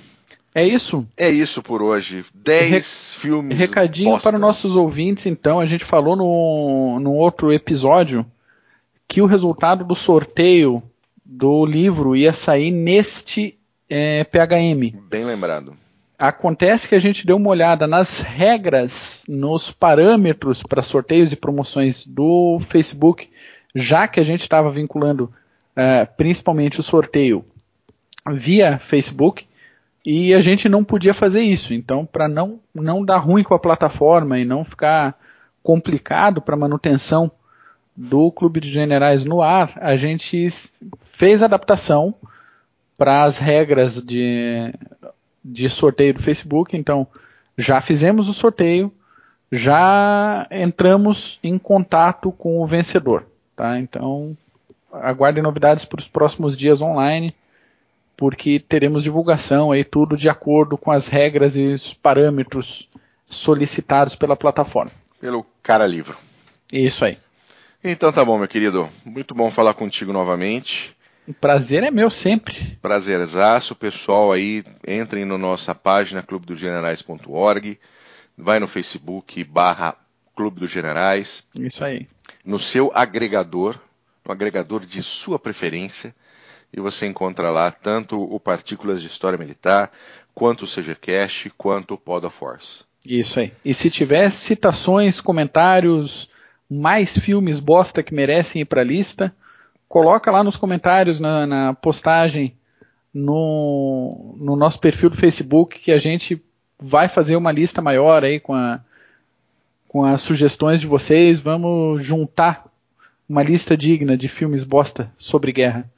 É 0.54 0.62
isso? 0.62 1.04
É 1.16 1.28
isso 1.28 1.60
por 1.62 1.82
hoje. 1.82 2.24
10 2.32 2.70
Re 2.70 3.20
filmes. 3.20 3.58
Recadinho 3.58 4.12
postas. 4.12 4.30
para 4.30 4.38
nossos 4.38 4.76
ouvintes, 4.76 5.26
então. 5.26 5.58
A 5.58 5.66
gente 5.66 5.84
falou 5.84 6.14
no, 6.14 7.00
no 7.00 7.12
outro 7.12 7.52
episódio 7.52 8.24
que 9.08 9.20
o 9.20 9.26
resultado 9.26 9.84
do 9.84 9.96
sorteio 9.96 10.80
do 11.24 11.66
livro 11.66 12.14
ia 12.14 12.32
sair 12.32 12.70
neste 12.70 13.58
é, 13.90 14.22
PHM. 14.24 14.96
Bem 15.08 15.24
lembrado. 15.24 15.76
Acontece 16.16 16.88
que 16.88 16.94
a 16.94 17.00
gente 17.00 17.26
deu 17.26 17.36
uma 17.36 17.50
olhada 17.50 17.86
nas 17.88 18.20
regras, 18.20 19.24
nos 19.28 19.72
parâmetros 19.72 20.62
para 20.62 20.80
sorteios 20.80 21.32
e 21.32 21.36
promoções 21.36 22.06
do 22.06 22.58
Facebook, 22.60 23.28
já 23.74 24.06
que 24.06 24.20
a 24.20 24.22
gente 24.22 24.42
estava 24.42 24.70
vinculando 24.70 25.32
é, 25.74 26.04
principalmente 26.04 26.78
o 26.78 26.82
sorteio 26.84 27.44
via 28.32 28.78
Facebook, 28.78 29.44
e 30.04 30.34
a 30.34 30.40
gente 30.40 30.68
não 30.68 30.84
podia 30.84 31.14
fazer 31.14 31.40
isso. 31.40 31.72
Então, 31.72 32.04
para 32.04 32.28
não, 32.28 32.60
não 32.74 33.04
dar 33.04 33.18
ruim 33.18 33.42
com 33.42 33.54
a 33.54 33.58
plataforma 33.58 34.38
e 34.38 34.44
não 34.44 34.64
ficar 34.64 35.18
complicado 35.62 36.42
para 36.42 36.56
manutenção 36.56 37.30
do 37.96 38.30
Clube 38.30 38.60
de 38.60 38.70
Generais 38.70 39.24
no 39.24 39.40
ar, 39.40 39.72
a 39.76 39.96
gente 39.96 40.48
fez 41.00 41.42
adaptação 41.42 42.14
para 42.98 43.24
as 43.24 43.38
regras 43.38 44.02
de, 44.02 44.74
de 45.42 45.68
sorteio 45.68 46.14
do 46.14 46.22
Facebook. 46.22 46.76
Então, 46.76 47.06
já 47.56 47.80
fizemos 47.80 48.28
o 48.28 48.34
sorteio, 48.34 48.92
já 49.50 50.46
entramos 50.50 51.38
em 51.42 51.56
contato 51.56 52.30
com 52.32 52.60
o 52.60 52.66
vencedor. 52.66 53.24
Tá? 53.56 53.78
Então, 53.78 54.36
aguardem 54.92 55.42
novidades 55.42 55.84
para 55.84 56.00
os 56.00 56.08
próximos 56.08 56.56
dias 56.56 56.82
online, 56.82 57.34
porque 58.16 58.58
teremos 58.60 59.02
divulgação 59.02 59.72
aí 59.72 59.84
tudo 59.84 60.16
de 60.16 60.28
acordo 60.28 60.76
com 60.76 60.90
as 60.90 61.08
regras 61.08 61.56
e 61.56 61.66
os 61.66 61.92
parâmetros 61.92 62.88
solicitados 63.26 64.14
pela 64.14 64.36
plataforma. 64.36 64.92
Pelo 65.20 65.44
cara 65.62 65.86
livro. 65.86 66.16
Isso 66.72 67.04
aí. 67.04 67.18
Então 67.82 68.12
tá 68.12 68.24
bom, 68.24 68.38
meu 68.38 68.48
querido. 68.48 68.88
Muito 69.04 69.34
bom 69.34 69.50
falar 69.50 69.74
contigo 69.74 70.12
novamente. 70.12 70.96
O 71.26 71.32
prazer 71.32 71.82
é 71.82 71.90
meu 71.90 72.10
sempre. 72.10 72.78
Prazerzaço, 72.82 73.74
pessoal 73.74 74.30
aí, 74.30 74.62
entrem 74.86 75.24
na 75.24 75.38
nossa 75.38 75.74
página 75.74 76.22
clubedogenerais.org, 76.22 77.78
vai 78.36 78.58
no 78.58 78.68
Facebook 78.68 79.42
barra 79.44 79.96
Clube 80.36 80.60
dos 80.60 80.70
Generais. 80.70 81.46
Isso 81.54 81.84
aí. 81.84 82.06
No 82.44 82.58
seu 82.58 82.90
agregador, 82.94 83.78
no 84.24 84.32
agregador 84.32 84.84
de 84.84 85.02
sua 85.02 85.38
preferência, 85.38 86.14
e 86.76 86.80
você 86.80 87.06
encontra 87.06 87.50
lá 87.50 87.70
tanto 87.70 88.20
o 88.20 88.40
Partículas 88.40 89.00
de 89.00 89.06
História 89.06 89.38
Militar, 89.38 89.92
quanto 90.34 90.64
o 90.64 90.68
CGCast, 90.68 91.50
quanto 91.56 91.94
o 91.94 91.98
Pod 91.98 92.26
of 92.26 92.36
Force. 92.36 92.84
Isso 93.06 93.38
aí. 93.38 93.52
E 93.64 93.72
se 93.72 93.88
tiver 93.88 94.28
citações, 94.30 95.20
comentários, 95.20 96.28
mais 96.68 97.16
filmes 97.16 97.60
bosta 97.60 98.02
que 98.02 98.12
merecem 98.12 98.62
ir 98.62 98.64
para 98.64 98.80
a 98.80 98.84
lista, 98.84 99.32
coloca 99.88 100.32
lá 100.32 100.42
nos 100.42 100.56
comentários, 100.56 101.20
na, 101.20 101.46
na 101.46 101.74
postagem, 101.74 102.56
no, 103.12 104.34
no, 104.40 104.56
nosso 104.56 104.80
perfil 104.80 105.10
do 105.10 105.16
Facebook, 105.16 105.78
que 105.78 105.92
a 105.92 105.98
gente 105.98 106.42
vai 106.80 107.06
fazer 107.06 107.36
uma 107.36 107.52
lista 107.52 107.80
maior 107.80 108.24
aí 108.24 108.40
com, 108.40 108.52
a, 108.52 108.80
com 109.86 110.04
as 110.04 110.22
sugestões 110.22 110.80
de 110.80 110.88
vocês. 110.88 111.38
Vamos 111.38 112.04
juntar 112.04 112.66
uma 113.28 113.44
lista 113.44 113.76
digna 113.76 114.16
de 114.16 114.28
filmes 114.28 114.64
bosta 114.64 115.12
sobre 115.16 115.52
guerra. 115.52 115.88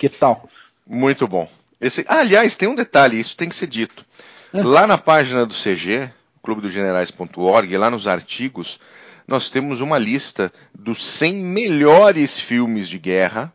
Que 0.00 0.08
tal? 0.08 0.48
Muito 0.86 1.28
bom. 1.28 1.46
Esse, 1.78 2.06
ah, 2.08 2.20
aliás, 2.20 2.56
tem 2.56 2.66
um 2.66 2.74
detalhe, 2.74 3.20
isso 3.20 3.36
tem 3.36 3.50
que 3.50 3.54
ser 3.54 3.66
dito. 3.66 4.02
É. 4.50 4.62
Lá 4.62 4.86
na 4.86 4.96
página 4.96 5.44
do 5.44 5.52
CG, 5.52 6.08
clubedogenerais.org, 6.42 7.76
lá 7.76 7.90
nos 7.90 8.08
artigos, 8.08 8.80
nós 9.28 9.50
temos 9.50 9.82
uma 9.82 9.98
lista 9.98 10.50
dos 10.74 11.04
100 11.04 11.34
melhores 11.34 12.40
filmes 12.40 12.88
de 12.88 12.98
guerra, 12.98 13.52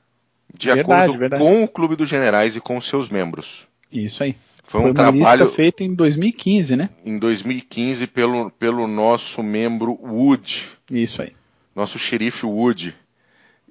de 0.54 0.68
verdade, 0.68 0.92
acordo 0.94 1.18
verdade. 1.20 1.44
com 1.44 1.64
o 1.64 1.68
Clube 1.68 1.96
dos 1.96 2.08
Generais 2.08 2.56
e 2.56 2.62
com 2.62 2.80
seus 2.80 3.10
membros. 3.10 3.68
Isso 3.92 4.22
aí. 4.22 4.36
Foi, 4.66 4.82
Foi 4.82 4.92
um 4.92 4.94
trabalho 4.94 5.50
feito 5.50 5.82
em 5.82 5.96
2015, 5.96 6.76
né? 6.76 6.92
Em 7.04 7.18
2015 7.18 8.06
pelo, 8.06 8.52
pelo 8.52 8.88
nosso 8.88 9.42
membro 9.42 9.98
Wood. 10.00 10.64
Isso 10.92 11.24
aí. 11.24 11.34
Nosso 11.76 11.98
xerife 11.98 12.46
Wood 12.46 12.96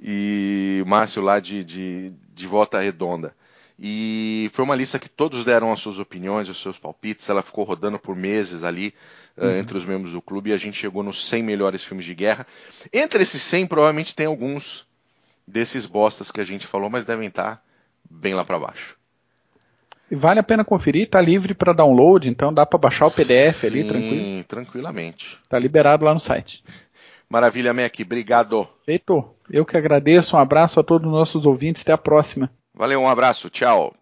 e 0.03 0.83
Márcio 0.87 1.23
lá 1.23 1.39
de, 1.41 1.65
de, 1.65 2.13
de 2.35 2.47
Volta 2.47 2.81
Redonda. 2.81 3.35
E 3.79 4.51
foi 4.53 4.65
uma 4.65 4.77
lista 4.77 4.99
que 4.99 5.09
todos 5.09 5.45
deram 5.45 5.73
as 5.73 5.81
suas 5.81 5.99
opiniões, 5.99 6.49
os 6.49 6.61
seus 6.61 6.79
palpites. 6.79 7.29
Ela 7.29 7.43
ficou 7.43 7.65
rodando 7.65 7.99
por 7.99 8.15
meses 8.15 8.63
ali 8.63 8.95
uh, 9.37 9.45
uhum. 9.45 9.59
entre 9.59 9.77
os 9.77 9.85
membros 9.85 10.13
do 10.13 10.23
clube 10.23 10.51
e 10.51 10.53
a 10.53 10.57
gente 10.57 10.79
chegou 10.79 11.03
nos 11.03 11.27
100 11.27 11.43
melhores 11.43 11.83
filmes 11.83 12.05
de 12.05 12.15
guerra. 12.15 12.47
Entre 12.93 13.23
esses 13.23 13.43
100, 13.43 13.67
provavelmente 13.67 14.15
tem 14.15 14.27
alguns 14.27 14.87
desses 15.47 15.87
bostas 15.87 16.31
que 16.31 16.41
a 16.41 16.45
gente 16.45 16.67
falou, 16.67 16.89
mas 16.89 17.05
devem 17.05 17.29
estar 17.29 17.63
bem 18.09 18.35
lá 18.35 18.45
para 18.45 18.59
baixo. 18.59 18.97
E 20.11 20.15
vale 20.15 20.39
a 20.39 20.45
pena 20.45 20.65
conferir, 20.65 21.09
tá 21.09 21.21
livre 21.21 21.55
para 21.55 21.73
download, 21.73 22.29
então 22.29 22.53
dá 22.53 22.65
para 22.65 22.79
baixar 22.79 23.07
o 23.07 23.11
PDF 23.11 23.61
Sim, 23.61 23.67
ali 23.67 23.85
tranquilo. 23.85 24.45
tranquilamente. 24.45 25.39
Tá 25.49 25.59
liberado 25.59 26.05
lá 26.05 26.15
no 26.15 26.21
site. 26.21 26.63
Maravilha, 27.29 27.73
Mac, 27.73 27.95
obrigado. 28.01 28.69
Feito. 28.85 29.25
Eu 29.51 29.65
que 29.65 29.77
agradeço, 29.77 30.37
um 30.37 30.39
abraço 30.39 30.81
a 30.81 30.83
todos 30.83 31.07
os 31.07 31.13
nossos 31.13 31.47
ouvintes, 31.47 31.83
até 31.83 31.93
a 31.93 31.99
próxima. 31.99 32.51
Valeu, 32.75 33.01
um 33.01 33.09
abraço, 33.09 33.51
tchau. 33.51 33.95